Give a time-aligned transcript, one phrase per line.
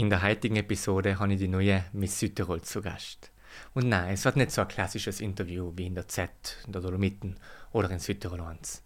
[0.00, 3.30] In der heutigen Episode habe ich die neue Miss Südtirol zu Gast.
[3.74, 6.30] Und nein, es wird nicht so ein klassisches Interview wie in der Z,
[6.64, 7.36] in der Dolomiten
[7.72, 8.82] oder in Südtirol 1.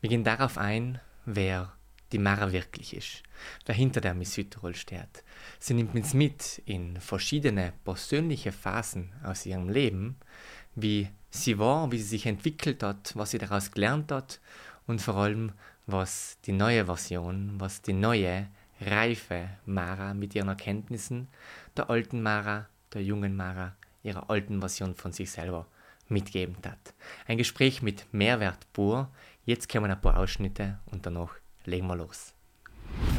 [0.00, 1.74] Wir gehen darauf ein, wer
[2.12, 3.22] die Mara wirklich ist,
[3.66, 5.22] wer hinter der Miss Südtirol steht.
[5.58, 10.16] Sie nimmt uns mit in verschiedene persönliche Phasen aus ihrem Leben,
[10.74, 14.40] wie sie war, wie sie sich entwickelt hat, was sie daraus gelernt hat
[14.86, 15.52] und vor allem,
[15.86, 18.48] was die neue Version, was die neue
[18.86, 21.28] reife Mara mit ihren Erkenntnissen
[21.76, 25.66] der alten Mara, der jungen Mara, ihrer alten Version von sich selber
[26.08, 26.94] mitgeben hat.
[27.26, 29.10] Ein Gespräch mit Mehrwert pur.
[29.44, 32.34] Jetzt kommen ein paar Ausschnitte und danach legen wir los.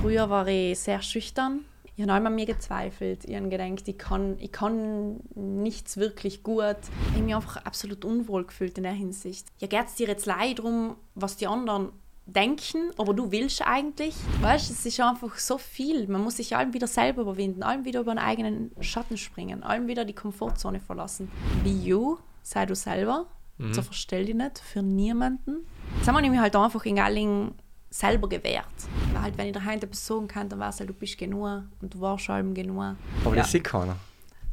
[0.01, 1.65] Früher war ich sehr schüchtern.
[1.97, 3.23] Ich habe einmal an mir gezweifelt.
[3.23, 6.75] Ich habe gedacht, ich kann, ich kann nichts wirklich gut.
[7.09, 9.47] Ich habe mich einfach absolut unwohl gefühlt in der Hinsicht.
[9.59, 11.93] Ja, geht es dir jetzt leid darum, was die anderen
[12.25, 14.15] denken, aber du willst eigentlich.
[14.41, 16.07] Weißt, es ist einfach so viel.
[16.07, 19.87] Man muss sich allem wieder selber überwinden, allem wieder über einen eigenen Schatten springen, allem
[19.87, 21.31] wieder die Komfortzone verlassen.
[21.63, 23.27] Be you, sei du selber.
[23.57, 23.73] Mhm.
[23.73, 25.65] So verstell dich nicht für niemanden.
[25.99, 27.53] Das haben wir nämlich halt einfach in Galling
[27.89, 28.65] selber gewährt.
[29.13, 31.63] Weil halt, wenn ich daheim etwas sagen kann, dann weißt du, halt, du bist genug
[31.81, 32.95] und du warst allem genug.
[33.23, 33.41] Aber ja.
[33.41, 33.95] das sieht keiner.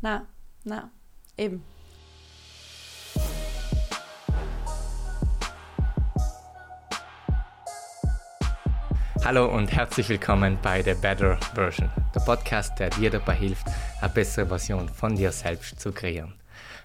[0.01, 0.23] Nein,
[0.65, 0.85] nein,
[1.37, 1.63] eben.
[9.25, 13.69] Hallo und herzlich willkommen bei The Better Version, der Podcast, der dir dabei hilft,
[14.01, 16.35] eine bessere Version von dir selbst zu kreieren.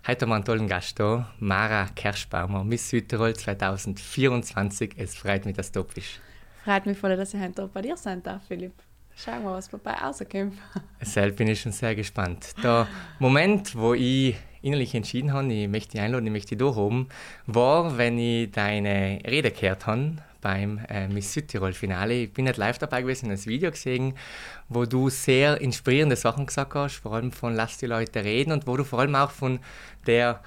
[0.06, 4.94] Heute haben wir einen tollen Gast da, Mara Kerschbaumer, Miss Südtirol 2024.
[4.98, 6.22] Es freut mich, dass du bist.
[6.64, 8.74] Freut mich voll, dass ich heute bei dir sein darf, Philipp.
[9.16, 10.54] Schauen wir, was dabei rauskommt.
[11.02, 12.54] Selbst bin ich schon sehr gespannt.
[12.64, 16.78] Der Moment, wo ich innerlich entschieden habe, ich möchte dich einladen, ich möchte dich da
[16.78, 17.10] oben,
[17.48, 22.14] war, wenn ich deine Rede gehört habe beim äh, Miss Südtirol-Finale.
[22.14, 24.16] Ich bin nicht live dabei gewesen, das Video gesehen,
[24.70, 28.68] wo du sehr inspirierende Sachen gesagt hast, vor allem von Lass die Leute reden und
[28.68, 29.60] wo du vor allem auch von
[30.06, 30.42] der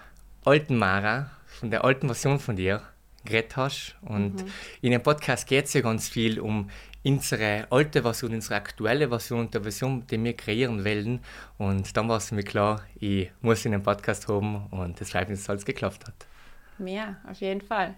[0.44, 2.82] alten Mara, von der alten Version von dir
[3.24, 3.96] geredet hast.
[4.02, 4.52] Und mhm.
[4.80, 6.70] in dem Podcast geht es ja ganz viel um
[7.04, 11.20] unsere alte Version, unsere aktuelle Version und der Version, die wir kreieren wollen.
[11.58, 15.28] Und dann war es mir klar, ich muss in den Podcast haben und es mich,
[15.28, 16.26] dass alles geklappt hat.
[16.78, 17.94] Ja, auf jeden Fall.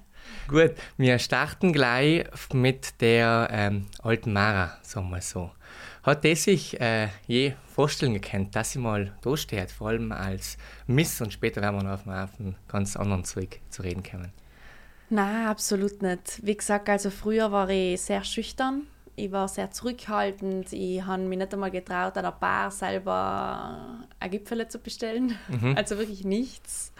[0.48, 5.50] Gut, wir starten gleich mit der ähm, alten Mara, sagen wir so.
[6.02, 10.58] Hat die sich äh, je vorstellen gekannt, dass sie mal da steht, vor allem als
[10.86, 14.32] Miss und später werden wir noch auf, auf einen ganz anderen Zweig zu reden kommen?
[15.10, 16.40] Nein, absolut nicht.
[16.42, 18.86] Wie gesagt, also früher war ich sehr schüchtern.
[19.14, 20.72] Ich war sehr zurückhaltend.
[20.72, 25.36] Ich habe mich nicht einmal getraut, an der Bar selber ein Gipfel zu bestellen.
[25.48, 25.74] Mhm.
[25.76, 26.92] Also wirklich nichts.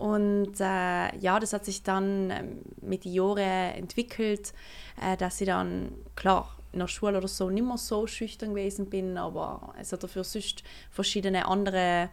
[0.00, 4.54] Und äh, ja, das hat sich dann ähm, mit den Jahren entwickelt,
[4.98, 8.88] äh, dass ich dann, klar, in der Schule oder so nicht mehr so schüchtern gewesen
[8.88, 12.08] bin, aber es hat dafür sonst verschiedene andere,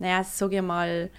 [0.00, 1.10] naja, sage ich mal,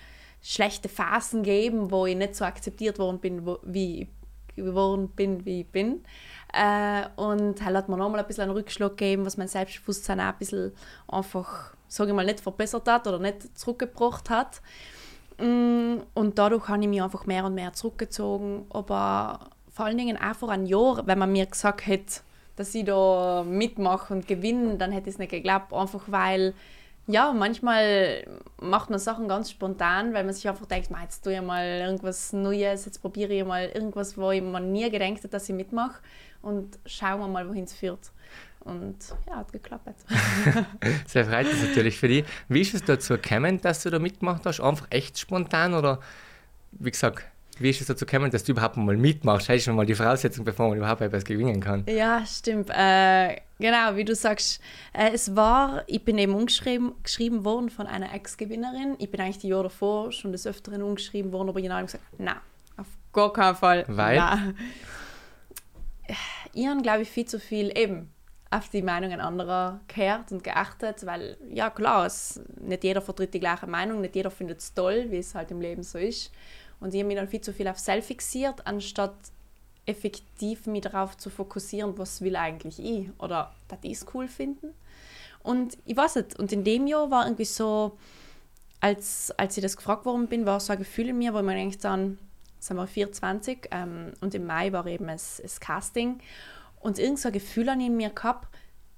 [0.41, 4.09] schlechte Phasen gegeben, wo ich nicht so akzeptiert worden bin, wo, wie
[4.57, 6.03] geworden bin, wie ich bin.
[6.51, 10.25] Äh, und halt hat mir nochmal ein bisschen einen Rückschlag gegeben, was mein Selbstbewusstsein auch
[10.25, 10.73] ein bisschen
[11.07, 14.61] einfach, sage ich mal, nicht verbessert hat oder nicht zurückgebracht hat.
[15.39, 18.65] Mm, und dadurch habe ich mich einfach mehr und mehr zurückgezogen.
[18.69, 22.21] Aber vor allen Dingen auch vor einem Jahr, wenn man mir gesagt hätte,
[22.55, 25.71] dass ich da mitmache und gewinne, dann hätte ich es nicht geglaubt.
[25.71, 26.53] Einfach weil,
[27.07, 28.25] ja, manchmal
[28.59, 32.33] macht man Sachen ganz spontan, weil man sich einfach denkt, jetzt tue ich mal irgendwas
[32.33, 36.01] Neues, jetzt probiere ich mal irgendwas, wo ich mir nie gedacht hätte, dass ich mitmache
[36.41, 38.11] und schauen wir mal, wohin es führt.
[38.61, 38.97] Und
[39.27, 39.95] ja, hat geklappt.
[41.07, 42.25] Sehr freut mich natürlich für dich.
[42.49, 44.59] Wie ist es dazu gekommen, dass du da mitgemacht hast?
[44.59, 45.99] Einfach echt spontan oder
[46.71, 47.23] wie gesagt,
[47.59, 49.49] wie ist es dazu gekommen, dass du überhaupt mal mitmachst?
[49.49, 51.83] Das ist schon mal die Voraussetzung, bevor man überhaupt etwas gewinnen kann.
[51.87, 52.69] Ja, stimmt.
[52.69, 54.61] Äh, genau, wie du sagst,
[54.93, 58.95] äh, es war, ich bin eben umgeschrieben geschrieben worden von einer Ex-Gewinnerin.
[58.99, 62.37] Ich bin eigentlich die Jahre davor schon des Öfteren umgeschrieben worden, aber habe gesagt, nein,
[62.77, 63.83] auf gar keinen Fall.
[63.87, 64.17] Weil?
[64.17, 64.57] Nein.
[66.53, 68.09] Ich habe, glaube ich, viel zu viel eben
[68.51, 73.39] auf die Meinungen anderer gehört und geachtet, weil ja klar, es, nicht jeder vertritt die
[73.39, 76.31] gleiche Meinung, nicht jeder findet es toll, wie es halt im Leben so ist.
[76.79, 79.13] Und ich habe mich dann viel zu viel auf Self fixiert, anstatt
[79.85, 84.73] effektiv mich darauf zu fokussieren, was will eigentlich ich oder ich es cool finden.
[85.43, 87.97] Und ich weiß nicht, und in dem Jahr war irgendwie so,
[88.79, 91.55] als, als ich das gefragt worden bin, war so ein Gefühl in mir, wo man
[91.55, 92.17] denkt dann,
[92.59, 96.19] sind wir 24 ähm, und im Mai war eben das, das Casting
[96.79, 98.47] und irgend so ein Gefühl an in mir gehabt,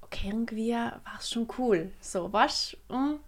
[0.01, 1.91] okay, irgendwie war es schon cool.
[2.01, 2.75] So, was?
[2.89, 3.19] Hm?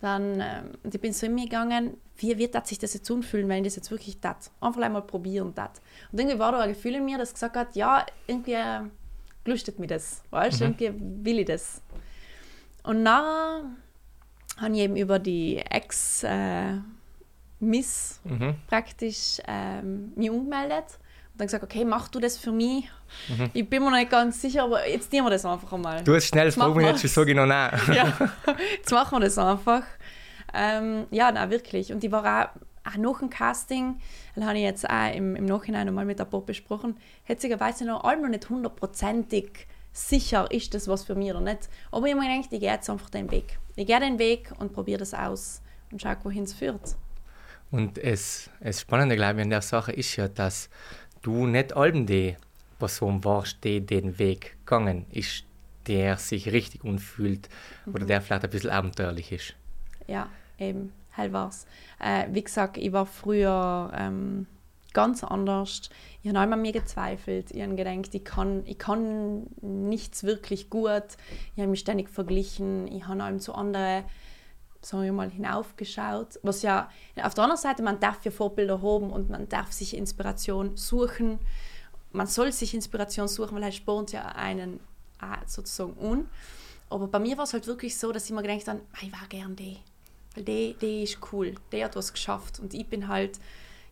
[0.00, 3.48] Dann, ähm, ich bin so in mir gegangen, wie wird das sich das jetzt anfühlen,
[3.48, 5.70] wenn ich das jetzt wirklich das Einfach einmal probieren das.
[6.12, 8.80] Und irgendwie war da ein Gefühl in mir, das gesagt hat, ja, irgendwie äh,
[9.44, 10.60] lustet mir das, weißt?
[10.60, 10.66] Mhm.
[10.78, 11.80] Irgendwie will ich das.
[12.82, 13.64] Und nachher
[14.58, 16.78] habe ich eben über die Ex- äh,
[17.60, 18.56] Miss Mhm.
[18.66, 20.98] praktisch ähm, mich umgemeldet
[21.36, 22.88] dann gesagt, okay, mach du das für mich.
[23.52, 26.02] Ich bin mir noch nicht ganz sicher, aber jetzt nehmen wir das einfach einmal.
[26.04, 27.78] Du hast schnell gefragt, jetzt sage ich noch nein.
[27.94, 28.12] Ja,
[28.76, 29.82] jetzt machen wir das einfach.
[30.52, 31.92] Ähm, ja, na wirklich.
[31.92, 34.00] Und ich war auch, auch nach dem Casting,
[34.36, 36.96] das habe ich jetzt auch im, im Nachhinein nochmal mit der Pop besprochen,
[37.26, 41.68] witzigerweise noch noch nicht hundertprozentig sicher, ist das was für mich oder nicht.
[41.90, 43.58] Aber ich habe mir gedacht, ich gehe jetzt einfach den Weg.
[43.76, 46.96] Ich gehe den Weg und probiere das aus und schaue, wohin es führt.
[47.70, 50.68] Und es, es Spannende, glaube ich, an der Sache ist ja, dass
[51.24, 52.36] du nicht allem die
[52.78, 55.44] Person warst, die den Weg gegangen ist,
[55.86, 57.48] der sich richtig unfühlt
[57.92, 59.54] oder der vielleicht ein bisschen abenteuerlich ist.
[60.06, 60.28] Ja,
[60.58, 61.66] eben, hell war's.
[61.98, 64.46] Äh, wie gesagt, ich war früher ähm,
[64.92, 65.88] ganz anders.
[66.22, 67.50] Ich habe an mir gezweifelt.
[67.50, 71.04] Ich habe gedacht, ich kann, ich kann nichts wirklich gut.
[71.54, 72.86] Ich habe mich ständig verglichen.
[72.88, 74.04] Ich habe allem zu anderen,
[74.84, 76.38] sagen wir mal, hinaufgeschaut.
[76.42, 76.90] Was ja,
[77.22, 81.38] auf der anderen Seite, man darf ja Vorbilder haben und man darf sich Inspiration suchen.
[82.12, 84.80] Man soll sich Inspiration suchen, weil er spornt ja einen
[85.46, 86.28] sozusagen un.
[86.90, 89.12] Aber bei mir war es halt wirklich so, dass ich mir gedacht habe, "Ah, ich
[89.12, 89.78] war gern die.
[90.34, 92.60] Weil die, die ist cool, die hat was geschafft.
[92.60, 93.38] Und ich bin halt,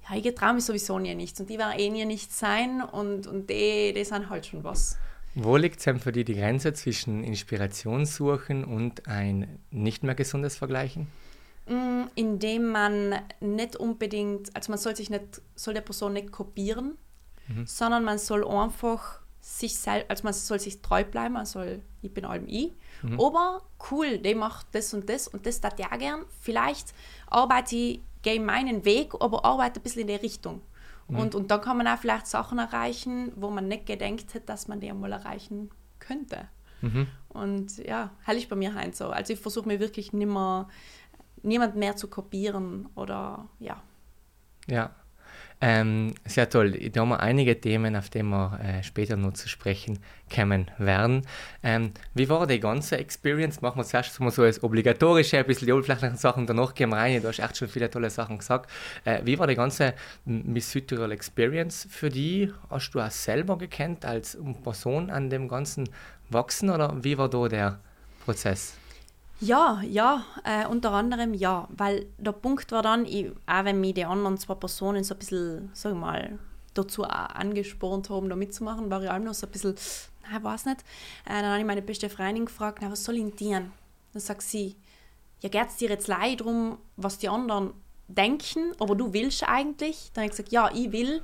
[0.08, 1.40] ja, ich traue mich sowieso nie nichts.
[1.40, 2.82] Und die werden eh nie nichts sein.
[2.82, 4.98] Und, und die, die sind halt schon was.
[5.34, 10.56] Wo liegt denn für dich die Grenze zwischen Inspiration suchen und ein nicht mehr gesundes
[10.56, 11.08] Vergleichen?
[11.66, 16.98] Mm, Indem man nicht unbedingt, also man soll sich nicht, soll der Person nicht kopieren,
[17.64, 22.14] sondern man soll einfach sich selbst, also man soll sich treu bleiben, man soll, ich
[22.14, 22.72] bin allem ich.
[23.18, 26.24] Aber cool, der macht das und das und das tat ja gern.
[26.40, 26.94] Vielleicht
[27.26, 30.62] arbeite ich, gehe meinen Weg, aber arbeite ein bisschen in die Richtung.
[31.08, 34.68] Und, und dann kann man auch vielleicht Sachen erreichen, wo man nicht gedenkt hätte, dass
[34.68, 36.48] man die einmal erreichen könnte.
[37.28, 39.08] Und ja, hell ist bei mir halt so.
[39.08, 40.68] Also ich versuche mir wirklich nimmer,
[41.42, 43.82] niemand mehr zu kopieren oder ja.
[44.68, 44.94] Ja,
[45.64, 46.72] ähm, sehr toll.
[46.90, 50.00] Da haben wir einige Themen, auf die wir äh, später noch zu sprechen
[50.34, 51.22] kommen werden.
[51.62, 53.62] Ähm, wie war die ganze Experience?
[53.62, 56.96] Machen wir zuerst mal so als obligatorische, ein bisschen die oberflächlichen Sachen, danach gehen wir
[56.96, 57.22] rein.
[57.22, 58.68] Du hast echt schon viele tolle Sachen gesagt.
[59.04, 59.94] Äh, wie war die ganze
[60.24, 62.50] Miss Südtirol Experience für dich?
[62.68, 65.88] Hast du auch selber gekannt als Person an dem Ganzen
[66.28, 67.78] wachsen oder wie war da der
[68.24, 68.81] Prozess?
[69.42, 73.94] Ja, ja, äh, unter anderem ja, weil der Punkt war dann, ich, auch wenn mich
[73.94, 76.38] die anderen zwei Personen so ein bisschen, sag ich mal,
[76.74, 79.74] dazu angespornt haben, da mitzumachen, war ich auch noch so ein bisschen,
[80.30, 80.82] na, weiß nicht.
[81.26, 83.72] Äh, dann habe ich meine beste Freundin gefragt, na, was soll ich denn?
[84.12, 84.76] Dann sagt sie,
[85.40, 87.72] ja, geht es dir jetzt leid darum, was die anderen
[88.06, 90.12] denken, aber du willst eigentlich?
[90.14, 91.20] Dann habe ich gesagt, ja, ich will.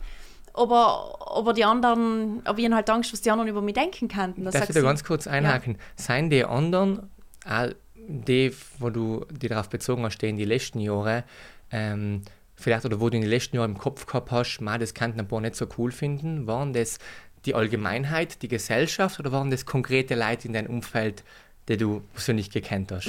[0.55, 4.09] Aber, aber die anderen, aber ich habe halt Angst, was die anderen über mich denken
[4.09, 4.45] könnten.
[4.45, 5.79] Darf ich da ganz kurz einhaken?
[5.95, 7.11] Seien die anderen,
[7.47, 7.69] auch
[8.09, 11.25] die, wo du die darauf bezogen hast, die in die letzten Jahre,
[11.71, 12.23] ähm,
[12.57, 15.21] vielleicht oder wo du in den letzten Jahren im Kopf gehabt hast, ma, das könnten
[15.21, 16.99] ein paar nicht so cool finden, waren das
[17.45, 21.23] die Allgemeinheit, die Gesellschaft oder waren das konkrete Leute in deinem Umfeld,
[21.69, 23.09] die du persönlich gekannt hast?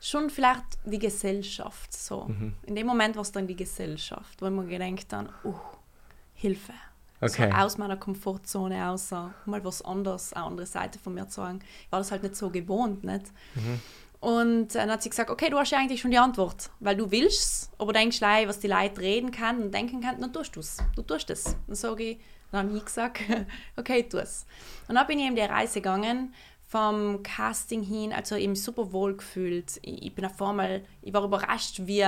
[0.00, 2.26] schon vielleicht die Gesellschaft so.
[2.26, 2.54] Mhm.
[2.66, 5.54] In dem Moment war es dann die Gesellschaft, wo man gedacht dann, uh,
[6.34, 6.72] Hilfe.
[7.20, 7.50] Okay.
[7.50, 11.60] So aus meiner Komfortzone so mal was anderes, eine andere Seite von mir zu sagen.
[11.86, 13.26] Ich war das halt nicht so gewohnt, nicht?
[13.54, 13.80] Mhm.
[14.20, 17.10] Und dann hat sie gesagt, okay, du hast ja eigentlich schon die Antwort, weil du
[17.10, 20.60] willst, aber denkst gleich, was die Leute reden kann und denken kann, dann tust du
[20.60, 20.78] es.
[20.96, 21.56] Du tust es.
[21.66, 22.18] Dann sage ich,
[22.50, 23.20] dann habe ich gesagt,
[23.76, 24.44] okay, tu es.
[24.88, 26.34] Und dann bin ich eben die Reise gegangen,
[26.66, 29.78] vom Casting hin, also eben super wohl gefühlt.
[29.82, 32.04] Ich, ich bin auf einmal, ich war überrascht, wie,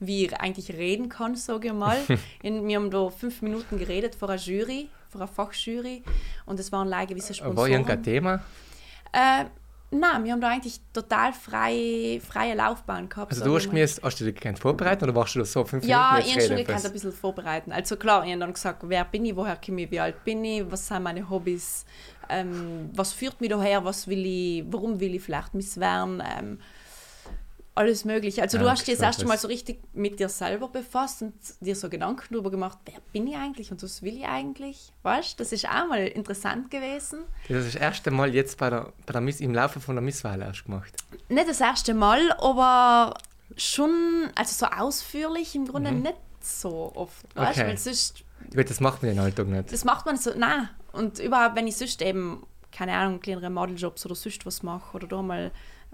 [0.00, 1.98] wie ich eigentlich reden kann, sage ich mal.
[2.42, 6.02] In, wir haben da fünf Minuten geredet vor einer Jury, vor einer Fachjury
[6.46, 7.56] und es waren leider gewisse Sponsoren.
[7.56, 8.34] War irgendein Thema?
[9.12, 9.44] Äh,
[9.90, 13.32] nein, wir haben da eigentlich total frei, freie Laufbahn gehabt.
[13.32, 15.44] Also du ich hast, mir jetzt, hast du dich gekannt vorbereitet oder warst du da
[15.46, 17.72] so fünf Ja, Minuten ich jetzt habe fürs- ein bisschen vorbereiten.
[17.72, 20.44] Also klar, ich habe dann gesagt, wer bin ich, woher komme ich, wie alt bin
[20.44, 21.86] ich, was sind meine Hobbys,
[22.28, 26.58] ähm, was führt mich daher, was will ich, warum will ich vielleicht Miss werden, ähm,
[27.78, 28.42] alles mögliche.
[28.42, 31.34] Also Ja, du hast dich das erste Mal so richtig mit dir selber befasst und
[31.60, 35.38] dir so Gedanken darüber gemacht, wer bin ich eigentlich und was will ich eigentlich, weißt?
[35.40, 37.20] Das ist auch mal interessant gewesen.
[37.48, 40.02] Das ist das erste Mal jetzt bei der, bei der Miss, im Laufe von der
[40.02, 40.92] Misswahl erst gemacht.
[41.28, 43.14] Nicht das erste Mal, aber
[43.56, 47.56] schon, also so ausführlich im Grunde nicht so oft, weißt?
[47.56, 47.62] Mhm.
[47.62, 47.70] Okay.
[47.70, 49.72] Weil sonst Gut, das macht man den Alltag nicht.
[49.72, 50.68] das macht man so, nein.
[50.92, 55.06] Und überhaupt, wenn ich sonst eben, keine Ahnung, kleinere Modeljobs oder sonst was mache oder
[55.06, 55.50] da mal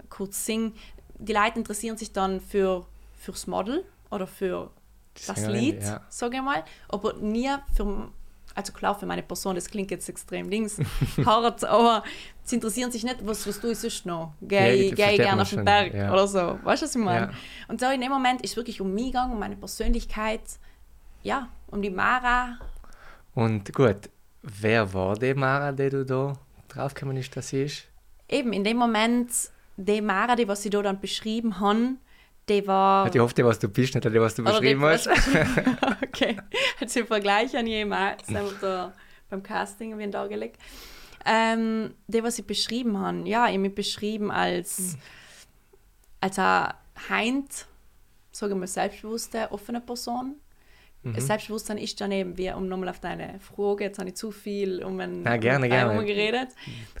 [0.09, 0.73] kurz sing,
[1.19, 2.85] die Leute interessieren sich dann für
[3.19, 4.71] fürs Model oder für
[5.13, 6.01] das Sängerin, Lied, ja.
[6.09, 8.09] sage ich mal, aber nie für
[8.55, 10.77] also klar für meine Person, das klingt jetzt extrem links,
[11.25, 12.03] hart, aber
[12.43, 14.33] sie interessieren sich nicht, was, was ich sonst noch?
[14.41, 16.11] Gehe Ja, geh gerne auf den Berg ja.
[16.11, 16.57] oder so.
[16.63, 17.27] Weißt du, was ich meine?
[17.27, 17.33] Ja.
[17.67, 20.41] Und so in dem Moment ist wirklich um mich gegangen, um meine Persönlichkeit,
[21.21, 22.57] ja, um die Mara.
[23.33, 24.09] Und gut,
[24.41, 26.33] wer war die Mara, die du da
[26.69, 27.83] draufgekommen ist, dass sie ist?
[28.29, 29.29] Eben in dem Moment,
[29.77, 31.99] die Mara, die was sie da dann beschrieben haben,
[32.49, 33.13] die war.
[33.13, 35.07] Ich hoffe, was du bist, nicht die, was du beschrieben die- hast.
[36.03, 36.37] okay,
[36.79, 38.93] jetzt im Vergleich an jemals, wir da
[39.29, 40.57] beim Casting wie dargelegt.
[41.25, 44.95] Ähm, die, was sie beschrieben haben, ja, ich habe mich beschrieben als,
[46.21, 46.73] als ein
[47.09, 47.65] Heint,
[48.31, 50.35] sagen wir selbstbewusste, offene Person.
[51.05, 51.19] Mhm.
[51.19, 54.83] Selbstbewusstsein ist dann eben, wie, um nochmal auf deine Frage, jetzt habe ich zu viel
[54.83, 56.03] um einen Na, gerne, gerne.
[56.03, 56.49] Geredet.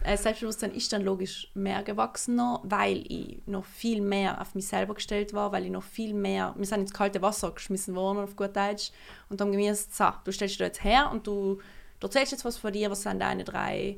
[0.03, 4.67] Äh, Selbstbewusstsein ist dann logisch mehr gewachsen, noch, weil ich noch viel mehr auf mich
[4.67, 8.19] selber gestellt war, weil ich noch viel mehr, wir sind ins kalte Wasser geschmissen worden,
[8.19, 8.91] auf gut Deutsch,
[9.29, 11.59] und dann haben wir gesagt, so, du stellst dich da jetzt her und du,
[11.99, 13.97] du erzählst jetzt was von dir, was sind deine drei,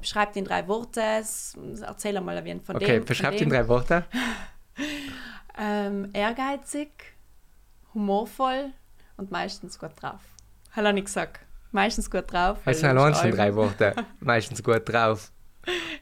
[0.00, 2.82] beschreib in drei Worte, erzähl einmal ein wenig von dem.
[2.82, 4.04] Okay, beschreib in drei Worte.
[5.62, 6.88] Ähm, ehrgeizig,
[7.92, 8.72] humorvoll
[9.20, 10.20] und meistens gut drauf.
[10.72, 11.40] Habe ich gesagt.
[11.72, 12.58] Meistens gut drauf.
[12.64, 13.94] Es sind das allein ist schon drei Worte.
[14.20, 15.30] Meistens gut drauf.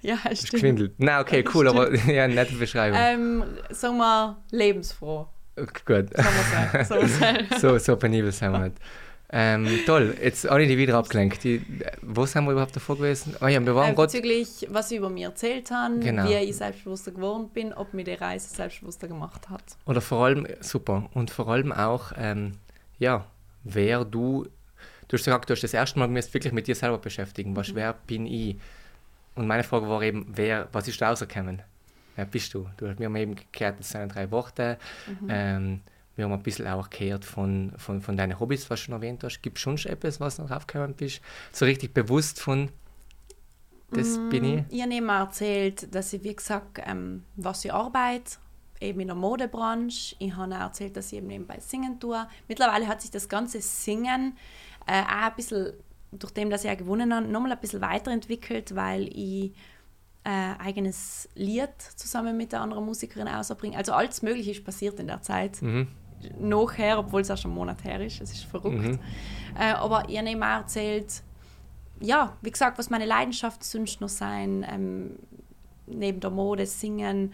[0.01, 0.51] Ja, stimmt.
[0.53, 0.95] geschwindelt.
[0.99, 2.99] Na, okay, cool, aber ja, nette Beschreibung.
[3.03, 5.27] Ähm, sagen wir lebensfroh.
[5.85, 6.07] Gut.
[6.89, 6.95] So.
[7.59, 7.79] So.
[7.79, 8.77] So, penibel sind wir nicht.
[9.31, 11.45] Ähm, toll, jetzt alle die wieder abgelenkt.
[11.45, 11.61] Die,
[12.01, 13.37] wo sind wir überhaupt davor gewesen?
[13.41, 14.07] Ah ja, wir waren gerade.
[14.07, 16.25] bezüglich, was sie über mich erzählt haben, Genau.
[16.27, 19.65] wie ich selbstbewusster geworden bin, ob mir die Reise selbstbewusster gemacht hat.
[19.85, 22.55] Oder vor allem, super, und vor allem auch, ähm,
[22.99, 23.27] ja,
[23.65, 24.47] wer du.
[25.09, 27.53] Du hast gesagt, du hast das erste Mal müsst wirklich mit dir selber beschäftigen.
[27.53, 27.57] Mhm.
[27.57, 28.57] Was, wer bin ich?
[29.35, 31.63] Und meine Frage war eben, wer, was ist da rausgekommen?
[32.17, 32.69] Wer bist du?
[32.77, 34.77] du wir haben eben gehört, das sind drei Worte.
[35.07, 35.29] Mhm.
[35.31, 35.81] Ähm,
[36.17, 39.23] wir haben ein bisschen auch gehört von, von, von deinen Hobbys, was du schon erwähnt
[39.23, 39.41] hast.
[39.41, 41.21] Gibt es schon etwas, was du noch draufgekommen bist?
[41.53, 42.71] So richtig bewusst von,
[43.93, 44.65] das bin ich?
[44.69, 48.33] Ich habe eben erzählt, dass ich, wie gesagt, ähm, was ich arbeite,
[48.81, 50.17] eben in der Modebranche.
[50.19, 52.27] Ich habe auch erzählt, dass ich eben nebenbei singen tue.
[52.47, 54.37] Mittlerweile hat sich das ganze Singen
[54.87, 55.73] äh, auch ein bisschen,
[56.13, 59.53] durch dem, dass ich auch gewonnen habe, nochmal ein bisschen weiterentwickelt, weil ich
[60.25, 63.77] äh, eigenes Lied zusammen mit der anderen Musikerin ausbringe.
[63.77, 65.63] Also alles Mögliche ist passiert in der Zeit.
[65.63, 65.89] Mhm.
[66.39, 68.21] Nachher, obwohl es auch schon einen Monat her ist.
[68.21, 68.77] Es ist verrückt.
[68.77, 68.99] Mhm.
[69.59, 71.23] Äh, aber ich habe eben auch erzählt,
[72.01, 75.19] ja, wie gesagt, was meine Leidenschaft sonst noch sein, ähm,
[75.87, 77.33] neben der Mode, Singen,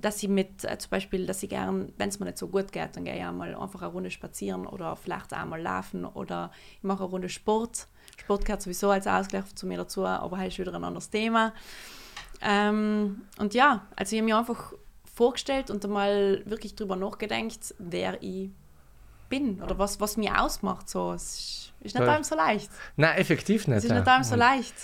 [0.00, 2.72] dass ich mit, äh, zum Beispiel, dass ich gern, wenn es mir nicht so gut
[2.72, 6.84] geht, dann gehe ich einmal einfach eine Runde spazieren oder vielleicht einmal laufen oder ich
[6.84, 7.86] mache eine Runde Sport.
[8.16, 11.52] Sport gehört sowieso als Ausgleich zu mir dazu, aber halt ist wieder ein anderes Thema.
[12.40, 14.72] Ähm, und ja, also ich habe mir einfach
[15.14, 18.50] vorgestellt und einmal wirklich drüber nachgedacht, wer ich
[19.28, 20.88] bin oder was, was mir ausmacht.
[20.88, 21.12] So.
[21.12, 22.70] Es ist, ist nicht allem so leicht.
[22.96, 23.78] Nein, effektiv nicht.
[23.78, 24.74] Es ist nicht allem so leicht.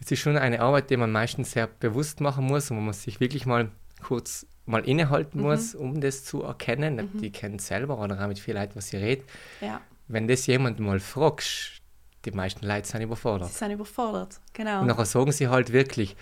[0.00, 2.94] Es ist schon eine Arbeit, die man meistens sehr bewusst machen muss und wo man
[2.94, 5.46] sich wirklich mal kurz mal innehalten Mhm.
[5.46, 6.96] muss, um das zu erkennen.
[6.96, 9.24] Nicht Die kennen selber oder auch mit viel Leuten, was sie redet.
[9.60, 11.80] Ja, Wenn das jemand mal fragst,
[12.24, 13.48] die meisten Leute sind überfordert.
[13.48, 14.40] sie sind überfordert.
[14.52, 14.80] Genau.
[14.82, 16.16] Und nachher sagen sie halt wirklich,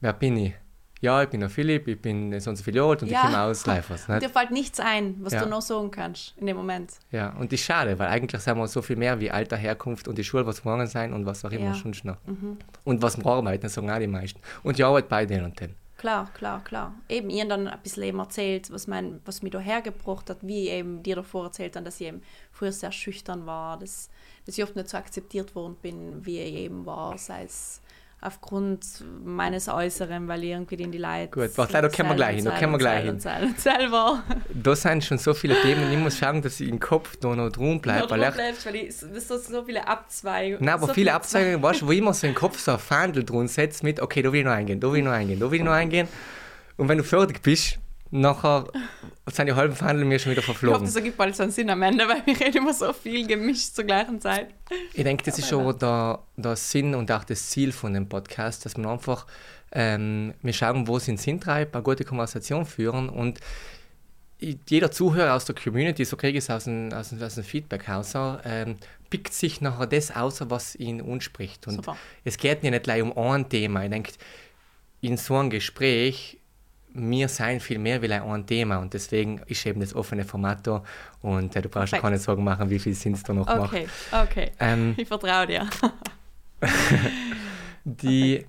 [0.00, 0.54] wer bin ich?
[1.02, 3.18] Ja, ich bin der Philipp, ich bin so und so viel alt und Ja.
[3.18, 4.06] ich komme aus Leifers.
[4.06, 5.44] Dir fällt nichts ein, was Ja.
[5.44, 6.94] du noch sagen kannst in dem Moment.
[7.12, 10.08] Ja, und das ist schade, weil eigentlich sind wir so viel mehr wie Alter, Herkunft
[10.08, 11.74] und die Schule, was morgen sein und was auch immer Ja.
[11.74, 12.16] schon noch.
[12.26, 12.56] Mhm.
[12.84, 14.40] Und was wir arbeiten, sagen auch die meisten.
[14.62, 15.74] Und die Arbeit bei denen und denen.
[16.06, 16.94] Klar, klar, klar.
[17.08, 20.68] Eben, ihr dann ein bisschen eben erzählt, was, mein, was mich da hergebracht hat, wie
[20.68, 22.22] eben dir davor erzählt habe, dass ich eben
[22.52, 24.08] früher sehr schüchtern war, dass,
[24.44, 27.80] dass ich oft nicht so akzeptiert worden bin, wie ich eben war, sei es
[28.20, 28.84] aufgrund
[29.24, 31.28] meines Äußeren, weil ich irgendwie in die Leute...
[31.28, 33.14] Gut, da können wir gleich hin, da können wir gleich hin.
[33.14, 34.22] Und selber.
[34.52, 37.50] Da sind schon so viele Themen, ich muss schauen, dass ich im Kopf da noch
[37.50, 38.10] drum bleibe.
[38.10, 40.64] Weil bleibst, weil ich, das sind so viele Abzweigungen.
[40.64, 43.22] nein, aber so viele Abzeigungen, weißt du, wo immer so im Kopf so ein Fandel
[43.22, 45.50] drin setzt mit, okay, da will ich noch eingehen, da will ich noch eingehen, da
[45.50, 46.08] will ich noch eingehen.
[46.76, 47.78] Und wenn du fertig bist,
[48.10, 48.64] nachher
[49.34, 50.86] sind die halben Fandel mir schon wieder Ich hoffe, verflogen.
[50.86, 53.74] das ergibt bald so einen Sinn am Ende, weil wir reden immer so viel gemischt
[53.74, 54.48] zur gleichen Zeit.
[54.94, 58.64] Ich denke, das ist schon der, der Sinn und auch das Ziel von dem Podcast,
[58.64, 59.26] dass man einfach,
[59.72, 63.40] ähm, wir schauen, wo es den Sinn treibt, eine gute Konversation führen und
[64.68, 67.44] jeder Zuhörer aus der Community, so kriege ich es aus dem, aus dem, aus dem
[67.44, 68.12] Feedback raus,
[68.44, 68.76] ähm,
[69.08, 71.66] pickt sich nachher das aus, was ihn anspricht.
[71.66, 71.96] Und Super.
[72.24, 73.84] es geht ja nicht gleich um ein Thema.
[73.84, 74.12] Ich denke,
[75.00, 76.38] in so einem Gespräch,
[76.96, 80.82] wir sein viel mehr wie ein Thema und deswegen ist eben das offene Format da
[81.22, 82.02] und äh, du brauchst Perfekt.
[82.02, 83.72] keine Sorgen machen, wie viel Sinn es da noch macht.
[83.72, 84.50] Okay, okay.
[84.60, 85.68] Ähm, Ich vertraue dir.
[87.84, 88.44] die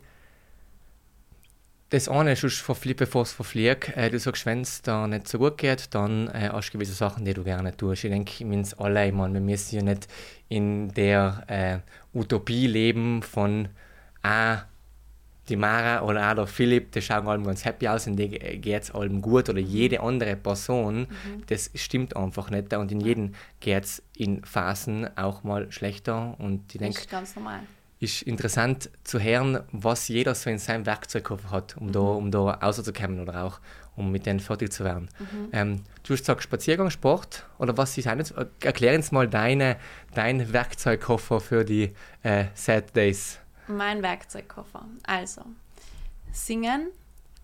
[1.90, 5.58] das eine ist, bevor es verfliegt, äh, du sagst, wenn es da nicht so gut
[5.58, 8.04] geht, dann äh, hast du gewisse Sachen, die du gerne tust.
[8.04, 10.08] Ich denke, wir sind alle, ich meine, wir müssen ja nicht
[10.50, 13.70] in der äh, Utopie leben von,
[14.22, 14.64] ah,
[15.50, 18.84] die Mara oder auch der Philipp, die schauen allem ganz happy aus und denen geht
[18.84, 21.44] es allem gut oder jede andere Person, mhm.
[21.48, 22.74] das stimmt einfach nicht.
[22.74, 27.62] Und in jedem geht es in Phasen auch mal schlechter und ich denke, ganz normal
[28.00, 31.92] ist interessant zu hören, was jeder so in seinem Werkzeugkoffer hat, um, mhm.
[31.92, 33.60] da, um da rauszukommen oder auch
[33.96, 35.10] um mit denen fertig zu werden.
[35.20, 35.50] Mhm.
[35.52, 38.32] Ähm, du hast gesagt Spaziergang, Sport oder was ist eines?
[38.62, 39.78] Erklär uns mal deine,
[40.14, 43.40] deinen Werkzeugkoffer für die äh, Sad Days.
[43.68, 44.86] Mein Werkzeugkoffer.
[45.04, 45.42] Also,
[46.32, 46.88] singen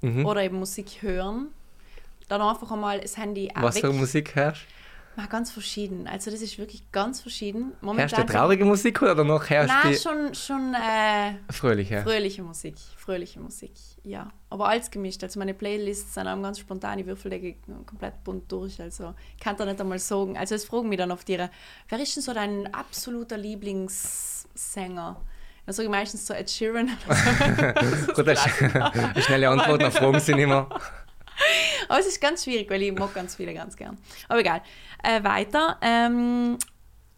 [0.01, 0.25] mhm.
[0.25, 1.47] oder eben Musik hören.
[2.27, 4.73] Dann einfach einmal das Handy Was für Musik hörst du?
[5.15, 6.07] Mal ganz verschieden.
[6.07, 7.73] Also das ist wirklich ganz verschieden.
[7.81, 12.01] Momentan herrscht traurige Musik oder noch herrscht Nein, schon, schon äh, fröhliche.
[12.01, 12.75] fröhliche Musik.
[12.97, 14.31] Fröhliche Musik, ja.
[14.49, 15.21] Aber alles gemischt.
[15.23, 16.97] Also meine Playlists sind auch ganz spontan.
[16.97, 18.81] Ich würfel komplett bunt durch.
[18.81, 20.35] Also ich kann da nicht einmal sagen.
[20.35, 21.51] Also es fragen mich dann oft ihre,
[21.89, 25.21] wer ist denn so dein absoluter Lieblingssänger?
[25.65, 26.88] Dann sage ich meistens so Ed Sheeran.
[28.15, 30.67] Gut, eine schnelle Antwort auf Fragen sind immer.
[31.88, 33.98] Aber es ist ganz schwierig, weil ich mag ganz viele ganz gern.
[34.27, 34.62] Aber egal.
[35.03, 35.77] Äh, weiter.
[35.82, 36.58] Ähm,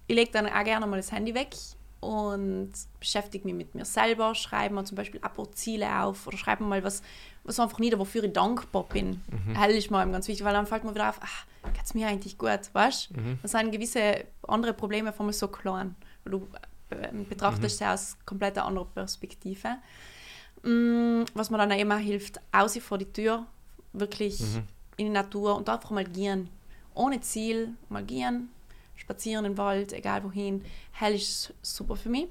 [0.08, 1.56] ich lege dann auch gerne mal das Handy weg
[2.00, 6.38] und beschäftige mich mit mir selber, schreibe mir zum Beispiel ein paar Ziele auf oder
[6.38, 7.02] schreibe mal was,
[7.44, 9.24] was einfach nieder, wofür ich dankbar bin.
[9.32, 9.56] Mhm.
[9.56, 12.08] Hell ist mir ganz wichtig, weil dann fällt mir wieder auf, ach, geht es mir
[12.08, 13.20] eigentlich gut, weißt du?
[13.20, 13.40] Mhm.
[13.42, 16.48] Dann sind gewisse andere Probleme von mir so klein, du
[16.89, 17.86] betrachtest mhm.
[17.86, 19.77] sie aus komplett anderer Perspektive.
[20.63, 23.46] Mm, was mir dann auch immer hilft, aus vor die Tür,
[23.94, 24.63] wirklich mhm.
[24.98, 26.50] in die Natur und einfach mal gehen.
[26.94, 28.50] Ohne Ziel, mal gehen,
[28.96, 30.63] spazieren im Wald, egal wohin.
[30.92, 32.27] Hell ist super für mich.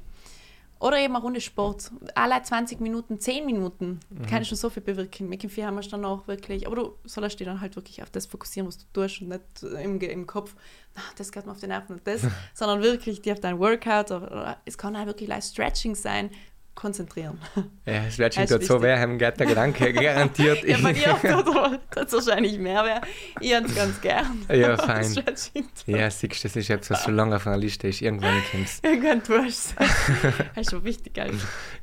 [0.85, 1.91] Oder eben eine Runde Sport.
[2.15, 4.27] Alle 20 Minuten, 10 Minuten mhm.
[4.27, 5.31] kann schon so viel bewirken.
[5.31, 6.67] Mit dem Vier haben wir dann auch wirklich.
[6.67, 9.63] Aber du sollst dich dann halt wirklich auf das fokussieren, was du tust und nicht
[9.83, 10.55] im, im Kopf,
[10.95, 14.11] na, das geht mir auf den Nerven und das, sondern wirklich dir auf dein Workout.
[14.11, 16.29] Oder, oder, es kann auch wirklich like Stretching sein,
[16.75, 17.39] konzentrieren.
[17.87, 20.65] Ja, es wird schon dort so wer haben der Gedanke garantiert.
[20.65, 23.01] ja, bei dir hat es wahrscheinlich mehr wäre.
[23.41, 24.47] Ich habe es ganz gern.
[24.49, 25.15] Ja, fein.
[25.87, 28.01] Ja, siehst du, das ist etwas, was schon lange auf einer Liste ist.
[28.01, 28.89] Irgendwann kommst du.
[28.89, 29.85] Irgendwann tust du
[30.55, 31.19] Das ist schon wichtig.
[31.19, 31.39] Also.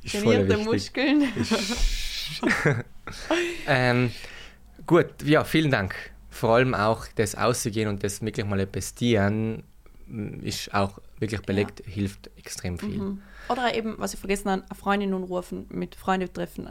[0.09, 1.27] Trainierte Muskeln.
[3.67, 4.11] ähm,
[4.87, 5.93] gut, ja, vielen Dank.
[6.29, 8.95] Vor allem auch das Auszugehen und das wirklich mal etwas
[10.41, 11.93] ist auch wirklich belegt, ja.
[11.93, 12.97] hilft extrem viel.
[12.97, 13.21] Mhm.
[13.49, 16.69] Oder eben, was ich vergessen habe, eine Freundin anrufen, mit Freunden treffen,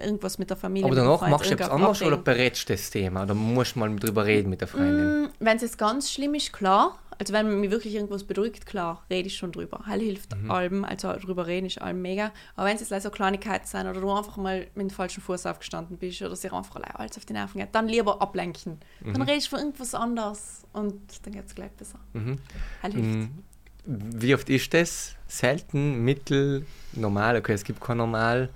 [0.00, 0.86] irgendwas mit der Familie.
[0.86, 3.22] Aber danach Freund, machst du etwas anderes oder berätst du das Thema?
[3.22, 5.22] Oder musst du mal drüber reden mit der Freundin?
[5.22, 6.98] Mm, wenn es jetzt ganz schlimm ist, klar.
[7.20, 9.82] Also wenn mich wirklich irgendwas bedrückt, klar, rede ich schon drüber.
[9.86, 10.50] Heil hilft mhm.
[10.52, 12.30] allem, also drüber reden ist allem mega.
[12.54, 15.46] Aber wenn es jetzt so Kleinigkeiten sind oder du einfach mal mit dem falschen Fuß
[15.46, 18.78] aufgestanden bist oder sich einfach alles auf die Nerven geht, dann lieber ablenken.
[19.00, 19.14] Mhm.
[19.14, 21.98] Dann redest du von irgendwas anderes und dann geht es gleich besser.
[22.12, 22.36] Mhm.
[22.84, 23.16] Heil hilft.
[23.16, 23.44] Mhm.
[23.90, 25.14] Wie oft ist das?
[25.28, 27.36] Selten, mittel, normal?
[27.36, 28.50] Okay, es gibt kein Normal.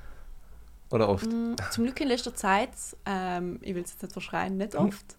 [0.90, 1.26] Oder oft?
[1.26, 2.68] Mm, zum Glück in letzter Zeit,
[3.06, 5.16] ähm, ich will es jetzt nicht verschreien, nicht oft.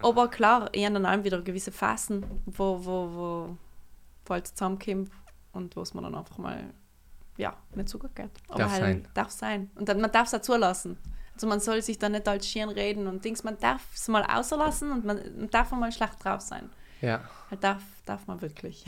[0.00, 3.56] Aber klar, ich habe dann auch wieder gewisse Phasen, wo, wo, wo,
[4.24, 5.10] wo halt zusammenkommt
[5.52, 6.72] und wo es mir dann einfach mal
[7.36, 8.30] ja, nicht so gut geht.
[8.46, 9.08] Aber darf halt, sein.
[9.14, 9.70] Darf sein.
[9.74, 10.96] Und dann, man darf es auch zulassen.
[11.34, 14.22] Also man soll sich da nicht als Schirn reden und Dings, man darf es mal
[14.22, 16.70] auslassen und man, man darf mal schlecht drauf sein.
[17.00, 17.20] Ja.
[17.50, 18.84] Halt darf, darf man wirklich.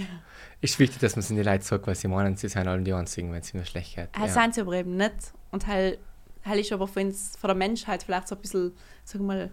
[0.60, 2.82] Ist wichtig, dass man es in die Leute sagt, weil sie meinen, sie sind alle
[2.82, 4.08] die Einzigen, wenn sie mir schlecht geht.
[4.16, 4.42] Halt ja.
[4.42, 5.32] sind sie aber eben nicht.
[5.50, 5.98] Und halt,
[6.44, 8.72] halt ist aber von, von der Menschheit vielleicht so ein bisschen,
[9.04, 9.50] sag mal,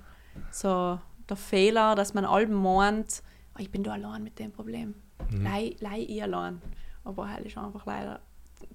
[0.52, 3.22] so der Fehler, dass man allem meint,
[3.56, 4.96] oh, ich bin da allein mit dem Problem.
[5.32, 5.44] Mhm.
[5.44, 6.62] Lei, lei ich allein.
[7.04, 8.20] Aber halt ist einfach leider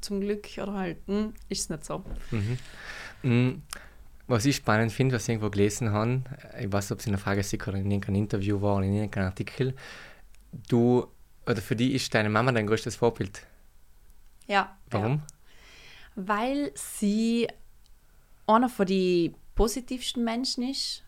[0.01, 2.05] zum Glück oder halt, hm, ist es nicht so.
[2.31, 2.59] Mhm.
[3.23, 3.63] Mhm.
[4.31, 6.23] Was ich spannend finde, was ich irgendwo gelesen habe,
[6.61, 8.95] ich weiß nicht, ob es in der Frage oder in irgendeinem Interview war oder in
[8.95, 9.75] irgendeinem Artikel,
[10.69, 11.09] du,
[11.47, 13.45] oder für die ist deine Mama dein größtes Vorbild.
[14.47, 14.77] Ja.
[14.89, 15.15] Warum?
[15.15, 15.27] Ja.
[16.15, 17.49] Weil sie
[18.47, 21.03] einer von den positivsten Menschen ist,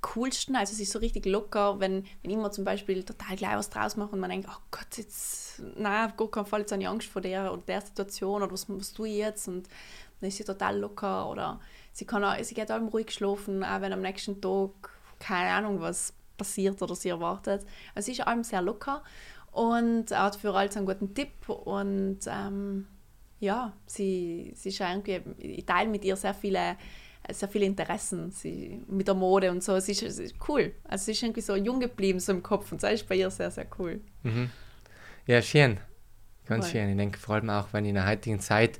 [0.00, 3.56] coolsten, also sie ist so richtig locker, wenn, wenn ich mir zum Beispiel total gleich
[3.56, 6.72] was draus mache und man denkt, oh Gott, jetzt, nein, auf gar keinen Fall, jetzt
[6.72, 9.68] habe ich Angst vor der oder der Situation oder was, tue ich jetzt und
[10.20, 11.60] dann ist sie total locker oder
[11.94, 14.70] sie, kann auch, sie geht auch ruhig schlafen, auch wenn am nächsten Tag
[15.18, 17.64] keine Ahnung was passiert oder sie erwartet.
[17.94, 19.02] Also sie ist allem sehr locker
[19.52, 22.86] und hat für alles einen guten Tipp und ähm,
[23.40, 26.76] ja, sie, sie ist irgendwie, ich teile mit ihr sehr viele
[27.32, 29.78] sehr viele Interessen sie, mit der Mode und so.
[29.80, 30.74] Sie ist, sie ist cool.
[30.84, 33.30] Also sie ist irgendwie so jung geblieben so im Kopf und das ist bei ihr
[33.30, 34.00] sehr, sehr cool.
[34.24, 34.50] Mhm.
[35.26, 35.78] Ja, schön.
[36.46, 36.72] Ganz cool.
[36.72, 36.90] schön.
[36.90, 38.78] Ich denke vor allem auch, wenn in der heutigen Zeit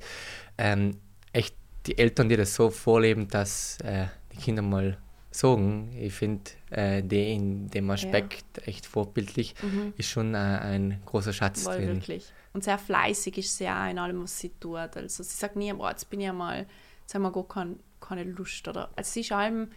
[0.57, 0.99] ähm,
[1.33, 4.97] echt die Eltern, die das so vorleben, dass äh, die Kinder mal
[5.31, 8.63] sagen, ich finde äh, die in dem Aspekt ja.
[8.63, 9.93] echt vorbildlich, mhm.
[9.97, 11.87] ist schon äh, ein großer Schatz Voll drin.
[11.87, 12.31] wirklich.
[12.53, 14.95] Und sehr fleißig ist sie auch in allem, was sie tut.
[14.95, 16.65] Also sie sagt nie, boah, jetzt bin ich einmal,
[17.01, 18.67] jetzt haben wir gar kein, keine Lust.
[18.67, 19.69] Oder, also sie ist allem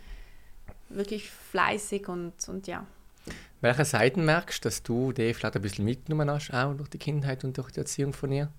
[0.88, 2.86] wirklich fleißig und, und ja.
[3.60, 6.98] Welche Seiten merkst du, dass du die vielleicht ein bisschen mitgenommen hast, auch durch die
[6.98, 8.52] Kindheit und durch die Erziehung von ihr?